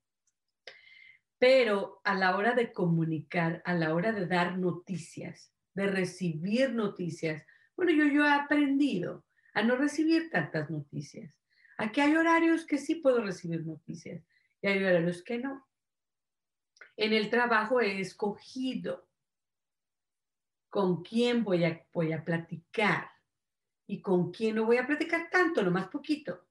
Pero 1.39 1.99
a 2.03 2.15
la 2.15 2.37
hora 2.37 2.53
de 2.53 2.71
comunicar, 2.71 3.61
a 3.65 3.73
la 3.73 3.93
hora 3.93 4.11
de 4.11 4.27
dar 4.27 4.57
noticias, 4.57 5.51
de 5.73 5.87
recibir 5.87 6.73
noticias, 6.73 7.43
bueno, 7.75 7.91
yo, 7.91 8.05
yo 8.05 8.23
he 8.23 8.31
aprendido 8.31 9.25
a 9.53 9.63
no 9.63 9.75
recibir 9.75 10.29
tantas 10.29 10.69
noticias. 10.69 11.37
Aquí 11.77 12.01
hay 12.01 12.15
horarios 12.15 12.65
que 12.65 12.77
sí 12.77 12.95
puedo 12.95 13.21
recibir 13.21 13.65
noticias 13.65 14.23
y 14.61 14.67
hay 14.67 14.83
horarios 14.83 15.23
que 15.23 15.39
no. 15.39 15.67
En 16.95 17.13
el 17.13 17.29
trabajo 17.29 17.81
he 17.81 17.99
escogido 17.99 19.09
con 20.73 21.03
quién 21.03 21.43
voy 21.43 21.65
a, 21.65 21.85
voy 21.93 22.13
a 22.13 22.25
platicar 22.25 23.07
y 23.85 24.01
con 24.01 24.31
quién 24.31 24.55
no 24.55 24.65
voy 24.65 24.77
a 24.77 24.87
platicar 24.87 25.29
tanto, 25.29 25.61
lo 25.61 25.69
más 25.69 25.87
poquito. 25.87 26.47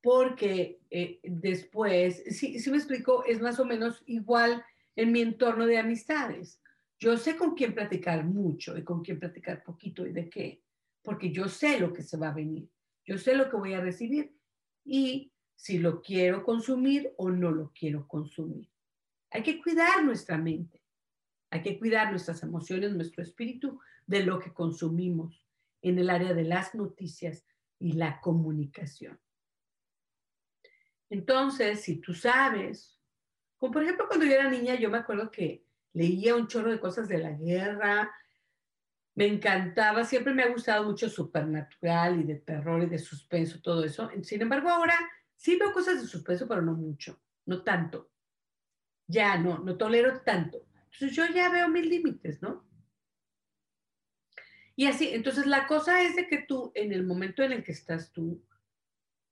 Porque 0.00 0.78
eh, 0.88 1.18
después, 1.24 2.22
si, 2.28 2.60
si 2.60 2.70
me 2.70 2.76
explico, 2.76 3.24
es 3.24 3.40
más 3.40 3.58
o 3.58 3.64
menos 3.64 4.04
igual 4.06 4.64
en 4.94 5.10
mi 5.10 5.20
entorno 5.20 5.66
de 5.66 5.78
amistades. 5.78 6.62
Yo 7.00 7.16
sé 7.16 7.36
con 7.36 7.56
quién 7.56 7.74
platicar 7.74 8.24
mucho 8.24 8.78
y 8.78 8.84
con 8.84 9.02
quién 9.02 9.18
platicar 9.18 9.64
poquito 9.64 10.06
y 10.06 10.12
de 10.12 10.30
qué, 10.30 10.62
porque 11.02 11.32
yo 11.32 11.48
sé 11.48 11.80
lo 11.80 11.92
que 11.92 12.04
se 12.04 12.16
va 12.16 12.28
a 12.28 12.34
venir, 12.34 12.70
yo 13.04 13.18
sé 13.18 13.34
lo 13.34 13.50
que 13.50 13.56
voy 13.56 13.74
a 13.74 13.80
recibir 13.80 14.32
y 14.84 15.32
si 15.56 15.78
lo 15.78 16.02
quiero 16.02 16.44
consumir 16.44 17.12
o 17.16 17.32
no 17.32 17.50
lo 17.50 17.72
quiero 17.72 18.06
consumir. 18.06 18.70
Hay 19.32 19.42
que 19.42 19.60
cuidar 19.60 20.04
nuestra 20.04 20.38
mente. 20.38 20.83
Hay 21.54 21.62
que 21.62 21.78
cuidar 21.78 22.10
nuestras 22.10 22.42
emociones, 22.42 22.96
nuestro 22.96 23.22
espíritu 23.22 23.78
de 24.08 24.24
lo 24.24 24.40
que 24.40 24.52
consumimos 24.52 25.46
en 25.82 26.00
el 26.00 26.10
área 26.10 26.34
de 26.34 26.42
las 26.42 26.74
noticias 26.74 27.46
y 27.78 27.92
la 27.92 28.20
comunicación. 28.20 29.20
Entonces, 31.08 31.80
si 31.80 32.00
tú 32.00 32.12
sabes, 32.12 33.00
como 33.56 33.72
por 33.72 33.84
ejemplo 33.84 34.08
cuando 34.08 34.26
yo 34.26 34.32
era 34.32 34.50
niña, 34.50 34.74
yo 34.74 34.90
me 34.90 34.98
acuerdo 34.98 35.30
que 35.30 35.64
leía 35.92 36.34
un 36.34 36.48
chorro 36.48 36.72
de 36.72 36.80
cosas 36.80 37.06
de 37.06 37.18
la 37.18 37.30
guerra, 37.30 38.12
me 39.14 39.28
encantaba, 39.28 40.02
siempre 40.02 40.34
me 40.34 40.42
ha 40.42 40.50
gustado 40.50 40.82
mucho 40.82 41.08
supernatural 41.08 42.18
y 42.18 42.24
de 42.24 42.40
terror 42.40 42.82
y 42.82 42.86
de 42.86 42.98
suspenso, 42.98 43.60
todo 43.62 43.84
eso. 43.84 44.10
Sin 44.24 44.42
embargo, 44.42 44.70
ahora 44.70 44.98
sí 45.36 45.56
veo 45.56 45.72
cosas 45.72 46.02
de 46.02 46.08
suspenso, 46.08 46.48
pero 46.48 46.62
no 46.62 46.72
mucho, 46.72 47.20
no 47.46 47.62
tanto. 47.62 48.10
Ya 49.06 49.38
no, 49.38 49.60
no 49.60 49.76
tolero 49.76 50.20
tanto. 50.22 50.66
Entonces 50.94 51.16
yo 51.16 51.26
ya 51.34 51.50
veo 51.50 51.68
mis 51.68 51.86
límites, 51.86 52.40
¿no? 52.40 52.64
Y 54.76 54.86
así, 54.86 55.08
entonces 55.12 55.46
la 55.46 55.66
cosa 55.66 56.02
es 56.02 56.16
de 56.16 56.26
que 56.26 56.38
tú, 56.38 56.72
en 56.74 56.92
el 56.92 57.04
momento 57.04 57.42
en 57.42 57.52
el 57.52 57.62
que 57.62 57.72
estás 57.72 58.12
tú, 58.12 58.44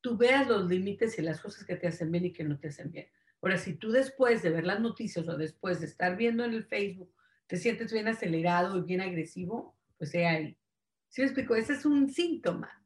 tú 0.01 0.17
veas 0.17 0.47
los 0.49 0.69
límites 0.69 1.19
y 1.19 1.23
las 1.23 1.41
cosas 1.41 1.65
que 1.65 1.77
te 1.77 1.89
hacen 1.89 2.11
bien 2.11 2.27
y 2.27 2.33
que 2.33 2.45
no 2.45 2.59
te 2.59 2.69
hacen 2.69 2.91
bien. 2.91 3.09
Ahora, 3.41 3.59
si 3.59 3.75
tú 3.75 3.91
después 3.91 4.43
de 4.43 4.51
ver 4.51 4.65
las 4.65 4.81
noticias 4.81 5.27
o 5.29 5.37
después 5.37 5.81
de 5.81 5.87
estar 5.87 6.17
viendo 6.17 6.45
en 6.45 6.55
el 6.55 6.65
Facebook, 6.65 7.13
te 7.47 7.57
sientes 7.57 7.93
bien 7.93 8.09
acelerado 8.09 8.79
y 8.79 8.83
bien 8.83 9.01
agresivo, 9.01 9.77
pues 9.99 10.11
sea 10.11 10.31
ahí. 10.31 10.57
¿Sí 11.09 11.23
me 11.23 11.27
explico? 11.27 11.55
Ese 11.55 11.75
es 11.75 11.85
un 11.85 12.09
síntoma 12.09 12.83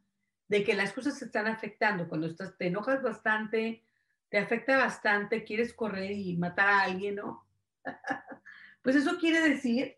de 0.49 0.65
que 0.65 0.75
las 0.75 0.93
cosas 0.93 1.19
se 1.19 1.27
están 1.27 1.47
afectando. 1.47 2.09
Cuando 2.09 2.27
estás, 2.27 2.57
te 2.57 2.67
enojas 2.67 3.03
bastante, 3.03 3.85
te 4.29 4.39
afecta 4.39 4.79
bastante, 4.79 5.45
quieres 5.45 5.75
correr 5.75 6.13
y 6.13 6.37
matar 6.37 6.69
a 6.69 6.81
alguien, 6.83 7.17
¿no? 7.17 7.47
Pues 8.87 8.95
eso 8.95 9.19
quiere 9.19 9.41
decir, 9.41 9.97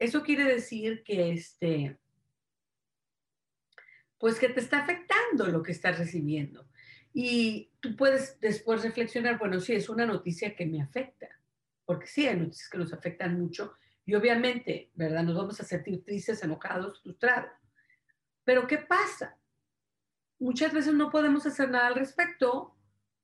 eso 0.00 0.24
quiere 0.24 0.42
decir 0.42 1.04
que 1.04 1.30
este, 1.30 1.96
pues 4.18 4.40
que 4.40 4.48
te 4.48 4.58
está 4.58 4.80
afectando 4.80 5.46
lo 5.46 5.62
que 5.62 5.70
estás 5.70 5.96
recibiendo. 5.96 6.68
Y 7.14 7.70
tú 7.78 7.94
puedes 7.94 8.40
después 8.40 8.82
reflexionar, 8.82 9.38
bueno, 9.38 9.60
sí, 9.60 9.74
es 9.74 9.88
una 9.88 10.06
noticia 10.06 10.56
que 10.56 10.66
me 10.66 10.82
afecta, 10.82 11.28
porque 11.84 12.08
sí, 12.08 12.26
hay 12.26 12.40
noticias 12.40 12.68
que 12.68 12.78
nos 12.78 12.92
afectan 12.92 13.38
mucho 13.40 13.76
y 14.04 14.16
obviamente, 14.16 14.90
¿verdad? 14.94 15.22
Nos 15.22 15.36
vamos 15.36 15.60
a 15.60 15.64
sentir 15.64 16.04
tristes, 16.04 16.42
enojados, 16.42 17.00
frustrados. 17.00 17.52
Pero 18.42 18.66
¿qué 18.66 18.78
pasa? 18.78 19.38
Muchas 20.40 20.72
veces 20.72 20.94
no 20.94 21.10
podemos 21.10 21.46
hacer 21.46 21.70
nada 21.70 21.86
al 21.86 21.94
respecto, 21.94 22.76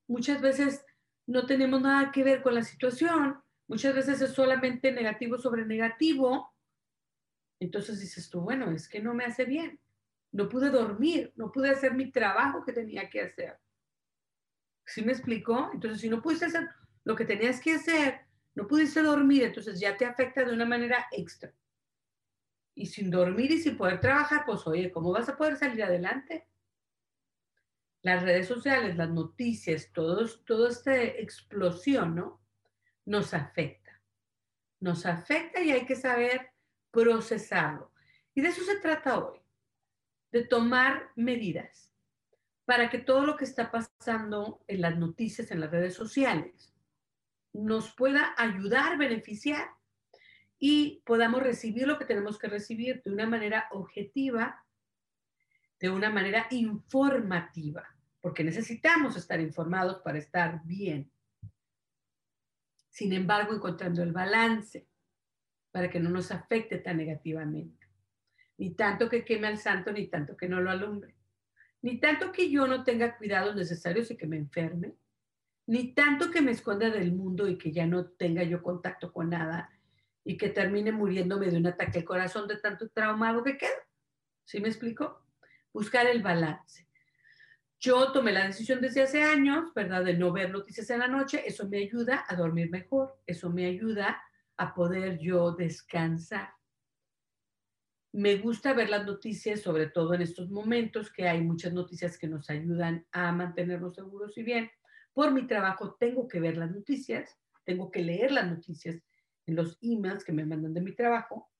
muchas 0.06 0.40
veces 0.40 0.86
no 1.26 1.44
tenemos 1.44 1.82
nada 1.82 2.12
que 2.12 2.22
ver 2.22 2.40
con 2.40 2.54
la 2.54 2.62
situación, 2.62 3.42
Muchas 3.66 3.94
veces 3.94 4.20
es 4.20 4.30
solamente 4.32 4.92
negativo 4.92 5.38
sobre 5.38 5.64
negativo. 5.64 6.54
Entonces 7.60 8.00
dices 8.00 8.28
tú, 8.28 8.40
bueno, 8.40 8.70
es 8.70 8.88
que 8.88 9.00
no 9.00 9.14
me 9.14 9.24
hace 9.24 9.44
bien. 9.44 9.80
No 10.32 10.48
pude 10.48 10.70
dormir, 10.70 11.32
no 11.36 11.50
pude 11.50 11.70
hacer 11.70 11.94
mi 11.94 12.10
trabajo 12.10 12.64
que 12.64 12.72
tenía 12.72 13.08
que 13.08 13.22
hacer. 13.22 13.58
¿Sí 14.84 15.02
me 15.02 15.12
explicó? 15.12 15.70
Entonces, 15.72 16.00
si 16.00 16.08
no 16.08 16.20
pudiste 16.20 16.46
hacer 16.46 16.68
lo 17.04 17.16
que 17.16 17.24
tenías 17.24 17.60
que 17.60 17.74
hacer, 17.74 18.20
no 18.54 18.66
pudiste 18.66 19.02
dormir, 19.02 19.44
entonces 19.44 19.80
ya 19.80 19.96
te 19.96 20.04
afecta 20.04 20.44
de 20.44 20.52
una 20.52 20.64
manera 20.64 21.06
extra. 21.12 21.52
Y 22.74 22.86
sin 22.86 23.10
dormir 23.10 23.52
y 23.52 23.60
sin 23.60 23.76
poder 23.76 24.00
trabajar, 24.00 24.44
pues 24.44 24.66
oye, 24.66 24.90
¿cómo 24.90 25.12
vas 25.12 25.28
a 25.28 25.36
poder 25.36 25.56
salir 25.56 25.82
adelante? 25.82 26.48
Las 28.02 28.22
redes 28.22 28.46
sociales, 28.46 28.96
las 28.96 29.10
noticias, 29.10 29.90
todo, 29.92 30.28
toda 30.44 30.68
esta 30.68 31.02
explosión, 31.02 32.14
¿no? 32.14 32.43
Nos 33.04 33.34
afecta. 33.34 34.00
Nos 34.80 35.06
afecta 35.06 35.60
y 35.60 35.70
hay 35.70 35.86
que 35.86 35.96
saber 35.96 36.50
procesarlo. 36.90 37.92
Y 38.34 38.40
de 38.40 38.48
eso 38.48 38.62
se 38.64 38.78
trata 38.80 39.18
hoy, 39.18 39.40
de 40.32 40.44
tomar 40.44 41.10
medidas 41.16 41.92
para 42.64 42.88
que 42.88 42.98
todo 42.98 43.26
lo 43.26 43.36
que 43.36 43.44
está 43.44 43.70
pasando 43.70 44.64
en 44.66 44.80
las 44.80 44.96
noticias, 44.96 45.50
en 45.50 45.60
las 45.60 45.70
redes 45.70 45.94
sociales, 45.94 46.74
nos 47.52 47.94
pueda 47.94 48.34
ayudar, 48.36 48.98
beneficiar 48.98 49.68
y 50.58 51.02
podamos 51.04 51.42
recibir 51.42 51.86
lo 51.86 51.98
que 51.98 52.04
tenemos 52.04 52.38
que 52.38 52.48
recibir 52.48 53.02
de 53.02 53.12
una 53.12 53.26
manera 53.26 53.68
objetiva, 53.70 54.64
de 55.78 55.90
una 55.90 56.10
manera 56.10 56.46
informativa, 56.50 57.84
porque 58.20 58.42
necesitamos 58.42 59.16
estar 59.16 59.40
informados 59.40 60.00
para 60.02 60.18
estar 60.18 60.62
bien 60.64 61.10
sin 62.94 63.12
embargo 63.12 63.52
encontrando 63.52 64.04
el 64.04 64.12
balance 64.12 64.86
para 65.72 65.90
que 65.90 65.98
no 65.98 66.10
nos 66.10 66.30
afecte 66.30 66.78
tan 66.78 66.96
negativamente. 66.96 67.88
Ni 68.56 68.76
tanto 68.76 69.08
que 69.08 69.24
queme 69.24 69.48
al 69.48 69.58
santo, 69.58 69.90
ni 69.90 70.06
tanto 70.06 70.36
que 70.36 70.48
no 70.48 70.60
lo 70.60 70.70
alumbre. 70.70 71.16
Ni 71.82 71.98
tanto 71.98 72.30
que 72.30 72.48
yo 72.48 72.68
no 72.68 72.84
tenga 72.84 73.18
cuidados 73.18 73.56
necesarios 73.56 74.12
y 74.12 74.16
que 74.16 74.28
me 74.28 74.36
enferme. 74.36 74.94
Ni 75.66 75.92
tanto 75.92 76.30
que 76.30 76.40
me 76.40 76.52
esconda 76.52 76.88
del 76.88 77.12
mundo 77.12 77.48
y 77.48 77.58
que 77.58 77.72
ya 77.72 77.84
no 77.84 78.06
tenga 78.06 78.44
yo 78.44 78.62
contacto 78.62 79.12
con 79.12 79.30
nada 79.30 79.68
y 80.22 80.36
que 80.36 80.50
termine 80.50 80.92
muriéndome 80.92 81.50
de 81.50 81.56
un 81.56 81.66
ataque 81.66 81.98
al 81.98 82.04
corazón 82.04 82.46
de 82.46 82.58
tanto 82.58 82.88
traumado 82.90 83.42
que 83.42 83.58
queda. 83.58 83.88
¿Sí 84.44 84.60
me 84.60 84.68
explico? 84.68 85.26
Buscar 85.72 86.06
el 86.06 86.22
balance. 86.22 86.83
Yo 87.80 88.12
tomé 88.12 88.32
la 88.32 88.46
decisión 88.46 88.80
desde 88.80 89.02
hace 89.02 89.22
años, 89.22 89.74
¿verdad?, 89.74 90.04
de 90.04 90.14
no 90.14 90.32
ver 90.32 90.50
noticias 90.50 90.88
en 90.90 91.00
la 91.00 91.08
noche. 91.08 91.42
Eso 91.46 91.68
me 91.68 91.78
ayuda 91.78 92.24
a 92.28 92.36
dormir 92.36 92.70
mejor. 92.70 93.18
Eso 93.26 93.50
me 93.50 93.66
ayuda 93.66 94.22
a 94.56 94.74
poder 94.74 95.18
yo 95.18 95.52
descansar. 95.52 96.50
Me 98.12 98.36
gusta 98.36 98.72
ver 98.74 98.90
las 98.90 99.04
noticias, 99.04 99.60
sobre 99.60 99.88
todo 99.88 100.14
en 100.14 100.22
estos 100.22 100.48
momentos 100.48 101.12
que 101.12 101.28
hay 101.28 101.42
muchas 101.42 101.72
noticias 101.72 102.16
que 102.16 102.28
nos 102.28 102.48
ayudan 102.48 103.04
a 103.10 103.32
mantenernos 103.32 103.94
seguros 103.94 104.38
y 104.38 104.44
bien. 104.44 104.70
Por 105.12 105.32
mi 105.32 105.46
trabajo 105.46 105.96
tengo 105.98 106.28
que 106.28 106.40
ver 106.40 106.56
las 106.56 106.70
noticias, 106.70 107.36
tengo 107.64 107.90
que 107.90 108.02
leer 108.02 108.30
las 108.30 108.48
noticias 108.48 109.02
en 109.46 109.56
los 109.56 109.76
emails 109.82 110.24
que 110.24 110.32
me 110.32 110.46
mandan 110.46 110.74
de 110.74 110.80
mi 110.80 110.94
trabajo 110.94 111.50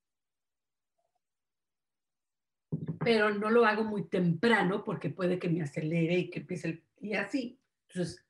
pero 3.05 3.31
no 3.31 3.51
lo 3.51 3.67
hago 3.67 3.85
muy 3.85 4.09
temprano 4.09 4.83
porque 4.83 5.11
puede 5.11 5.39
que 5.39 5.49
me 5.49 5.63
acelere 5.63 6.15
y 6.19 6.31
que 6.31 6.41
empiece 6.41 6.69
el 6.69 6.85
día 6.99 7.23
así. 7.23 7.61
Entonces, 7.89 8.25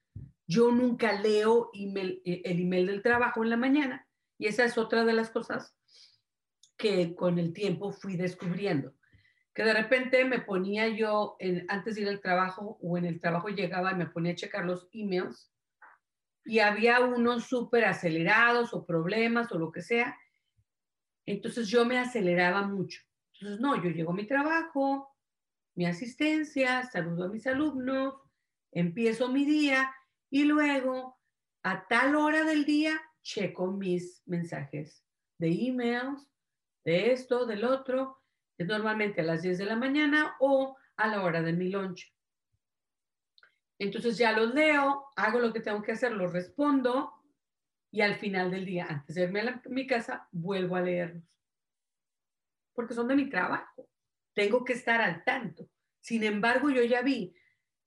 yo 0.46 0.70
nunca 0.70 1.20
leo 1.20 1.70
eh, 1.72 2.42
el 2.44 2.60
email 2.60 2.86
del 2.86 3.02
trabajo 3.02 3.42
en 3.42 3.50
la 3.50 3.56
mañana 3.56 4.06
y 4.36 4.46
esa 4.46 4.64
es 4.64 4.76
otra 4.76 5.04
de 5.04 5.12
las 5.12 5.30
cosas 5.30 5.74
que 6.76 7.14
con 7.14 7.38
el 7.38 7.52
tiempo 7.52 7.92
fui 7.92 8.16
descubriendo. 8.16 8.94
Que 9.54 9.62
de 9.62 9.72
repente 9.72 10.24
me 10.24 10.40
ponía 10.40 10.88
yo, 10.88 11.36
antes 11.68 11.94
de 11.94 12.02
ir 12.02 12.08
al 12.08 12.20
trabajo 12.20 12.76
o 12.82 12.98
en 12.98 13.04
el 13.04 13.20
trabajo 13.20 13.48
llegaba 13.48 13.92
y 13.92 13.96
me 13.96 14.06
ponía 14.06 14.32
a 14.32 14.36
checar 14.36 14.64
los 14.64 14.88
emails 14.92 15.52
y 16.44 16.58
había 16.58 17.00
unos 17.00 17.44
súper 17.44 17.84
acelerados 17.84 18.74
o 18.74 18.84
problemas 18.84 19.50
o 19.52 19.58
lo 19.58 19.72
que 19.72 19.80
sea. 19.80 20.18
Entonces 21.24 21.68
yo 21.68 21.84
me 21.86 21.98
aceleraba 21.98 22.66
mucho. 22.66 23.00
Entonces, 23.34 23.60
no, 23.60 23.82
yo 23.82 23.90
llego 23.90 24.12
a 24.12 24.14
mi 24.14 24.26
trabajo, 24.26 25.14
mi 25.74 25.86
asistencia, 25.86 26.84
saludo 26.84 27.24
a 27.24 27.28
mis 27.28 27.46
alumnos, 27.46 28.14
empiezo 28.70 29.28
mi 29.28 29.44
día 29.44 29.92
y 30.30 30.44
luego 30.44 31.18
a 31.62 31.86
tal 31.88 32.14
hora 32.14 32.44
del 32.44 32.64
día 32.64 33.00
checo 33.22 33.72
mis 33.72 34.22
mensajes 34.26 35.04
de 35.38 35.48
emails, 35.48 36.30
de 36.84 37.12
esto, 37.12 37.46
del 37.46 37.64
otro, 37.64 38.22
es 38.56 38.66
normalmente 38.66 39.22
a 39.22 39.24
las 39.24 39.42
10 39.42 39.58
de 39.58 39.64
la 39.64 39.76
mañana 39.76 40.36
o 40.38 40.76
a 40.96 41.08
la 41.08 41.22
hora 41.22 41.42
de 41.42 41.52
mi 41.52 41.70
lunch. 41.70 42.14
Entonces 43.78 44.16
ya 44.16 44.32
los 44.32 44.54
leo, 44.54 45.06
hago 45.16 45.40
lo 45.40 45.52
que 45.52 45.60
tengo 45.60 45.82
que 45.82 45.92
hacer, 45.92 46.12
los 46.12 46.32
respondo 46.32 47.12
y 47.90 48.02
al 48.02 48.14
final 48.14 48.50
del 48.50 48.64
día, 48.64 48.86
antes 48.88 49.16
de 49.16 49.22
irme 49.22 49.40
a, 49.40 49.62
mi 49.66 49.86
casa, 49.86 50.28
vuelvo 50.30 50.76
a 50.76 50.82
leerlos 50.82 51.33
porque 52.74 52.94
son 52.94 53.08
de 53.08 53.16
mi 53.16 53.28
trabajo. 53.28 53.88
Tengo 54.34 54.64
que 54.64 54.72
estar 54.72 55.00
al 55.00 55.24
tanto. 55.24 55.70
Sin 56.00 56.22
embargo, 56.24 56.70
yo 56.70 56.82
ya 56.82 57.02
vi 57.02 57.34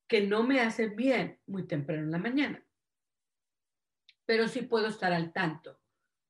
que 0.08 0.26
no 0.26 0.44
me 0.44 0.62
hace 0.62 0.88
bien 0.88 1.40
muy 1.46 1.68
temprano 1.68 2.04
en 2.04 2.12
la 2.12 2.18
mañana, 2.18 2.64
pero 4.26 4.48
sí 4.48 4.62
puedo 4.62 4.88
estar 4.88 5.12
al 5.14 5.34
tanto 5.34 5.80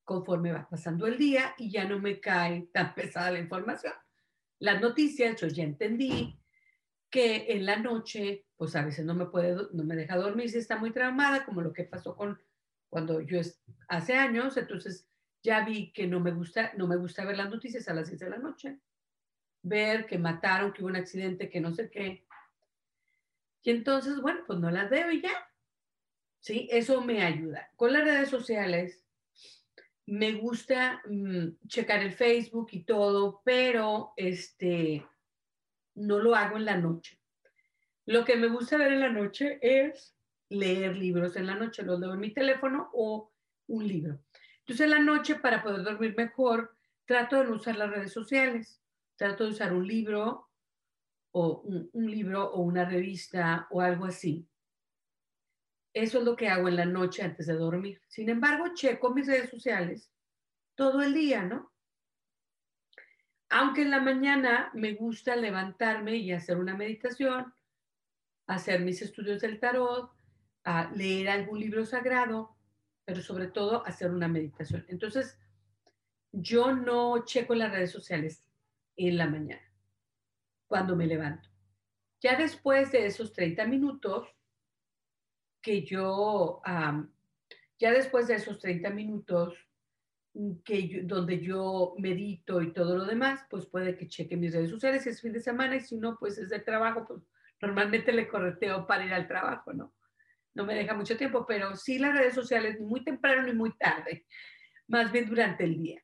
conforme 0.04 0.52
va 0.52 0.68
pasando 0.68 1.06
el 1.06 1.18
día 1.18 1.54
y 1.58 1.70
ya 1.70 1.84
no 1.84 1.98
me 1.98 2.20
cae 2.20 2.68
tan 2.72 2.94
pesada 2.96 3.30
la 3.30 3.38
información. 3.38 3.92
Las 4.58 4.80
noticias, 4.80 5.40
yo 5.40 5.46
ya 5.46 5.62
entendí 5.62 6.38
que 7.10 7.52
en 7.52 7.64
la 7.64 7.76
noche, 7.76 8.46
pues 8.56 8.74
a 8.76 8.84
veces 8.84 9.04
no 9.04 9.14
me 9.14 9.26
puede, 9.26 9.56
no 9.72 9.84
me 9.84 9.96
deja 9.96 10.16
dormir 10.16 10.50
si 10.50 10.58
está 10.58 10.76
muy 10.76 10.90
traumada, 10.90 11.44
como 11.44 11.62
lo 11.62 11.72
que 11.72 11.84
pasó 11.84 12.16
con 12.16 12.38
cuando 12.90 13.20
yo 13.20 13.40
hace 13.88 14.14
años, 14.14 14.56
entonces 14.56 15.07
ya 15.42 15.64
vi 15.64 15.92
que 15.92 16.06
no 16.06 16.20
me 16.20 16.32
gusta, 16.32 16.72
no 16.76 16.86
me 16.86 16.96
gusta 16.96 17.24
ver 17.24 17.36
las 17.36 17.50
noticias 17.50 17.88
a 17.88 17.94
las 17.94 18.08
10 18.08 18.20
de 18.20 18.30
la 18.30 18.38
noche. 18.38 18.78
Ver 19.62 20.06
que 20.06 20.18
mataron, 20.18 20.72
que 20.72 20.82
hubo 20.82 20.88
un 20.88 20.96
accidente, 20.96 21.48
que 21.48 21.60
no 21.60 21.72
sé 21.72 21.90
qué. 21.90 22.26
Y 23.62 23.70
entonces, 23.70 24.20
bueno, 24.20 24.40
pues 24.46 24.58
no 24.58 24.70
las 24.70 24.88
veo 24.88 25.10
y 25.10 25.20
ya. 25.20 25.32
Sí, 26.40 26.68
eso 26.70 27.02
me 27.02 27.22
ayuda. 27.22 27.70
Con 27.76 27.92
las 27.92 28.04
redes 28.04 28.30
sociales, 28.30 29.04
me 30.06 30.32
gusta 30.32 31.02
mm, 31.06 31.66
checar 31.66 32.02
el 32.02 32.12
Facebook 32.12 32.68
y 32.72 32.84
todo, 32.84 33.42
pero 33.44 34.14
este, 34.16 35.06
no 35.94 36.18
lo 36.18 36.34
hago 36.34 36.56
en 36.56 36.64
la 36.64 36.78
noche. 36.78 37.20
Lo 38.06 38.24
que 38.24 38.36
me 38.36 38.48
gusta 38.48 38.78
ver 38.78 38.92
en 38.92 39.00
la 39.00 39.10
noche 39.10 39.58
es 39.60 40.16
leer 40.48 40.96
libros 40.96 41.36
en 41.36 41.46
la 41.46 41.56
noche. 41.56 41.82
Los 41.82 42.00
leo 42.00 42.14
en 42.14 42.20
mi 42.20 42.32
teléfono 42.32 42.88
o 42.94 43.30
un 43.66 43.86
libro. 43.86 44.18
Entonces, 44.68 44.84
en 44.84 44.90
la 44.90 44.98
noche, 44.98 45.36
para 45.36 45.62
poder 45.62 45.82
dormir 45.82 46.14
mejor, 46.14 46.76
trato 47.06 47.36
de 47.36 47.44
no 47.44 47.54
usar 47.54 47.76
las 47.76 47.88
redes 47.88 48.12
sociales. 48.12 48.82
Trato 49.16 49.44
de 49.44 49.50
usar 49.50 49.72
un 49.72 49.86
libro 49.88 50.50
o 51.32 51.62
un, 51.62 52.10
libro 52.10 52.50
o 52.52 52.60
una 52.60 52.84
revista 52.84 53.66
o 53.70 53.80
algo 53.80 54.04
así. 54.04 54.46
Eso 55.94 56.18
es 56.18 56.24
lo 56.24 56.36
que 56.36 56.48
hago 56.48 56.68
en 56.68 56.76
la 56.76 56.84
noche 56.84 57.22
antes 57.22 57.46
de 57.46 57.54
dormir. 57.54 58.02
Sin 58.08 58.28
embargo, 58.28 58.74
checo 58.74 59.14
mis 59.14 59.26
redes 59.26 59.48
sociales 59.48 60.12
todo 60.74 61.00
el 61.00 61.14
día, 61.14 61.42
¿no? 61.42 61.72
Aunque 63.48 63.80
en 63.80 63.90
la 63.90 64.02
mañana 64.02 64.70
me 64.74 64.92
gusta 64.92 65.34
levantarme 65.34 66.16
y 66.16 66.32
hacer 66.32 66.58
una 66.58 66.76
meditación, 66.76 67.54
hacer 68.46 68.82
mis 68.82 69.00
estudios 69.00 69.40
del 69.40 69.58
tarot, 69.58 70.12
leer 70.94 71.30
algún 71.30 71.58
libro 71.58 71.86
sagrado, 71.86 72.57
pero 73.08 73.22
sobre 73.22 73.46
todo 73.46 73.86
hacer 73.86 74.10
una 74.10 74.28
meditación. 74.28 74.84
Entonces, 74.86 75.38
yo 76.30 76.76
no 76.76 77.24
checo 77.24 77.54
las 77.54 77.72
redes 77.72 77.90
sociales 77.90 78.44
en 78.96 79.16
la 79.16 79.26
mañana, 79.26 79.62
cuando 80.66 80.94
me 80.94 81.06
levanto. 81.06 81.48
Ya 82.20 82.36
después 82.36 82.92
de 82.92 83.06
esos 83.06 83.32
30 83.32 83.64
minutos 83.64 84.28
que 85.62 85.86
yo, 85.86 86.60
ya 87.78 87.92
después 87.92 88.28
de 88.28 88.34
esos 88.34 88.58
30 88.58 88.90
minutos 88.90 89.54
que 90.62 91.00
donde 91.04 91.40
yo 91.40 91.94
medito 91.96 92.60
y 92.60 92.74
todo 92.74 92.94
lo 92.94 93.06
demás, 93.06 93.40
pues 93.48 93.64
puede 93.64 93.96
que 93.96 94.06
cheque 94.06 94.36
mis 94.36 94.52
redes 94.52 94.68
sociales 94.68 95.04
si 95.04 95.08
es 95.08 95.22
fin 95.22 95.32
de 95.32 95.40
semana 95.40 95.76
y 95.76 95.80
si 95.80 95.96
no, 95.96 96.18
pues 96.18 96.36
es 96.36 96.50
de 96.50 96.58
trabajo, 96.58 97.06
pues 97.08 97.22
normalmente 97.62 98.12
le 98.12 98.28
correteo 98.28 98.86
para 98.86 99.06
ir 99.06 99.14
al 99.14 99.26
trabajo, 99.26 99.72
¿no? 99.72 99.94
No 100.58 100.66
me 100.66 100.74
deja 100.74 100.92
mucho 100.92 101.16
tiempo, 101.16 101.46
pero 101.46 101.76
sí 101.76 101.98
las 101.98 102.18
redes 102.18 102.34
sociales 102.34 102.80
muy 102.80 103.04
temprano 103.04 103.44
ni 103.44 103.52
muy 103.52 103.72
tarde, 103.76 104.26
más 104.88 105.12
bien 105.12 105.28
durante 105.28 105.62
el 105.62 105.78
día. 105.78 106.02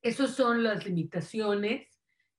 Esas 0.00 0.36
son 0.36 0.62
las 0.62 0.86
limitaciones 0.86 1.88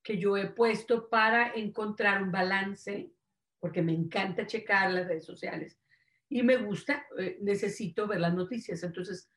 que 0.01 0.17
yo 0.17 0.37
he 0.37 0.47
puesto 0.47 1.09
para 1.09 1.53
encontrar 1.55 2.23
un 2.23 2.31
balance, 2.31 3.11
porque 3.59 3.81
me 3.81 3.93
encanta 3.93 4.47
checar 4.47 4.91
las 4.91 5.07
redes 5.07 5.25
sociales 5.25 5.77
y 6.29 6.41
me 6.41 6.55
gusta, 6.55 7.05
eh, 7.19 7.37
necesito 7.41 8.07
ver 8.07 8.21
las 8.21 8.33
noticias. 8.33 8.81
Entonces, 8.81 9.29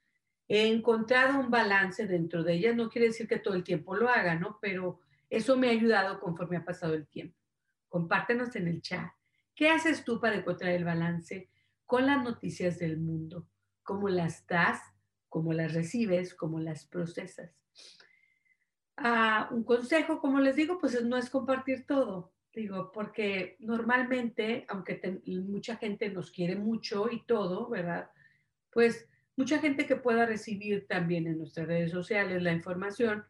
he 0.46 0.68
encontrado 0.68 1.40
un 1.40 1.50
balance 1.50 2.06
dentro 2.06 2.44
de 2.44 2.54
ellas. 2.54 2.76
No 2.76 2.88
quiere 2.88 3.08
decir 3.08 3.26
que 3.26 3.40
todo 3.40 3.54
el 3.54 3.64
tiempo 3.64 3.96
lo 3.96 4.08
haga, 4.08 4.36
¿no? 4.36 4.58
Pero 4.62 5.00
eso 5.28 5.56
me 5.56 5.68
ha 5.68 5.72
ayudado 5.72 6.20
conforme 6.20 6.58
ha 6.58 6.64
pasado 6.64 6.94
el 6.94 7.08
tiempo. 7.08 7.36
Compártenos 7.88 8.54
en 8.54 8.68
el 8.68 8.82
chat. 8.82 9.10
¿Qué 9.54 9.68
haces 9.68 10.04
tú 10.04 10.20
para 10.20 10.36
encontrar 10.36 10.72
el 10.72 10.84
balance? 10.84 11.50
Con 11.86 12.06
las 12.06 12.22
noticias 12.22 12.78
del 12.78 12.98
mundo, 12.98 13.48
cómo 13.82 14.08
las 14.08 14.46
das, 14.46 14.80
cómo 15.28 15.52
las 15.52 15.72
recibes, 15.72 16.34
cómo 16.34 16.60
las 16.60 16.84
procesas. 16.86 17.52
Ah, 18.96 19.48
un 19.52 19.62
consejo, 19.64 20.20
como 20.20 20.40
les 20.40 20.56
digo, 20.56 20.78
pues 20.78 21.02
no 21.04 21.16
es 21.16 21.30
compartir 21.30 21.86
todo, 21.86 22.32
digo, 22.52 22.90
porque 22.92 23.56
normalmente, 23.60 24.64
aunque 24.68 25.20
mucha 25.26 25.76
gente 25.76 26.10
nos 26.10 26.30
quiere 26.30 26.56
mucho 26.56 27.10
y 27.10 27.24
todo, 27.24 27.68
¿verdad? 27.68 28.10
Pues 28.70 29.08
mucha 29.36 29.58
gente 29.58 29.86
que 29.86 29.96
pueda 29.96 30.24
recibir 30.24 30.86
también 30.86 31.26
en 31.26 31.38
nuestras 31.38 31.66
redes 31.66 31.90
sociales 31.90 32.42
la 32.42 32.52
información, 32.52 33.24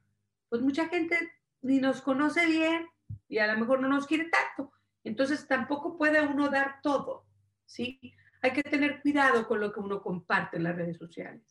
pues 0.49 0.63
mucha 0.63 0.89
gente 0.89 1.17
ni 1.63 1.81
nos 1.81 2.01
conoce 2.01 2.47
bien 2.47 2.87
y 3.29 3.39
a 3.39 3.53
lo 3.53 3.59
mejor 3.59 3.81
no 3.81 3.89
nos 3.89 4.07
quiere 4.07 4.31
tanto. 4.31 4.73
Entonces 5.03 5.47
tampoco 5.49 5.99
puede 5.99 6.21
uno 6.25 6.49
dar 6.49 6.81
todo, 6.83 7.27
¿sí? 7.65 8.15
Hay 8.43 8.53
que 8.53 8.63
tener 8.63 9.01
cuidado 9.01 9.47
con 9.47 9.61
lo 9.61 9.73
que 9.73 9.81
uno 9.81 10.01
comparte 10.03 10.57
en 10.57 10.65
las 10.65 10.77
redes 10.77 10.97
sociales. 10.97 11.43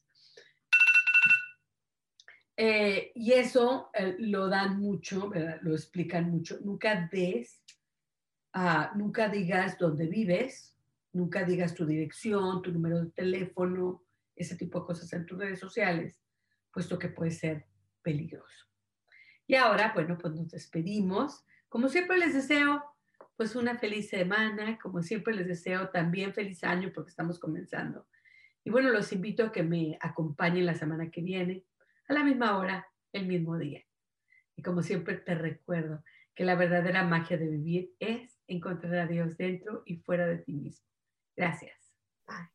Eh, 2.58 3.12
y 3.16 3.34
eso 3.34 3.90
eh, 3.94 4.16
lo 4.20 4.48
dan 4.48 4.80
mucho, 4.80 5.30
lo 5.62 5.74
explican 5.74 6.30
mucho. 6.30 6.58
Nunca 6.62 7.10
des, 7.12 7.64
ah, 8.54 8.94
nunca 8.96 9.28
digas 9.28 9.78
dónde 9.78 10.08
vives, 10.08 10.78
nunca 11.12 11.44
digas 11.44 11.74
tu 11.74 11.86
dirección, 11.86 12.62
tu 12.62 12.72
número 12.72 13.04
de 13.04 13.12
teléfono, 13.12 14.06
ese 14.36 14.56
tipo 14.56 14.80
de 14.80 14.86
cosas 14.86 15.12
en 15.14 15.26
tus 15.26 15.38
redes 15.38 15.60
sociales, 15.60 16.22
puesto 16.72 16.98
que 16.98 17.10
puede 17.10 17.32
ser 17.32 17.66
peligroso. 18.02 18.66
Y 19.48 19.56
ahora, 19.56 19.92
bueno, 19.94 20.18
pues 20.18 20.34
nos 20.34 20.50
despedimos. 20.50 21.46
Como 21.70 21.90
siempre 21.90 22.18
les 22.18 22.34
deseo 22.34 22.84
pues 23.36 23.56
una 23.56 23.78
feliz 23.78 24.10
semana. 24.10 24.78
Como 24.80 25.02
siempre 25.02 25.34
les 25.34 25.48
deseo 25.48 25.90
también 25.90 26.34
feliz 26.34 26.64
año 26.64 26.92
porque 26.94 27.10
estamos 27.10 27.40
comenzando. 27.40 28.08
Y 28.64 28.70
bueno, 28.70 28.90
los 28.90 29.12
invito 29.14 29.46
a 29.46 29.52
que 29.52 29.64
me 29.64 29.98
acompañen 30.02 30.66
la 30.66 30.74
semana 30.74 31.12
que 31.12 31.22
viene, 31.22 31.64
a 32.08 32.14
la 32.14 32.24
misma 32.24 32.58
hora, 32.58 32.88
el 33.14 33.28
mismo 33.28 33.58
día. 33.58 33.84
Y 34.56 34.64
como 34.64 34.82
siempre 34.82 35.18
te 35.18 35.36
recuerdo 35.36 36.04
que 36.34 36.46
la 36.46 36.56
verdadera 36.56 37.04
magia 37.04 37.38
de 37.38 37.50
vivir 37.50 37.92
es 38.00 38.40
encontrar 38.48 38.96
a 38.96 39.08
Dios 39.08 39.38
dentro 39.38 39.84
y 39.86 39.98
fuera 39.98 40.28
de 40.28 40.40
ti 40.40 40.54
mismo. 40.54 40.86
Gracias. 41.36 41.94
Yo 42.28 42.55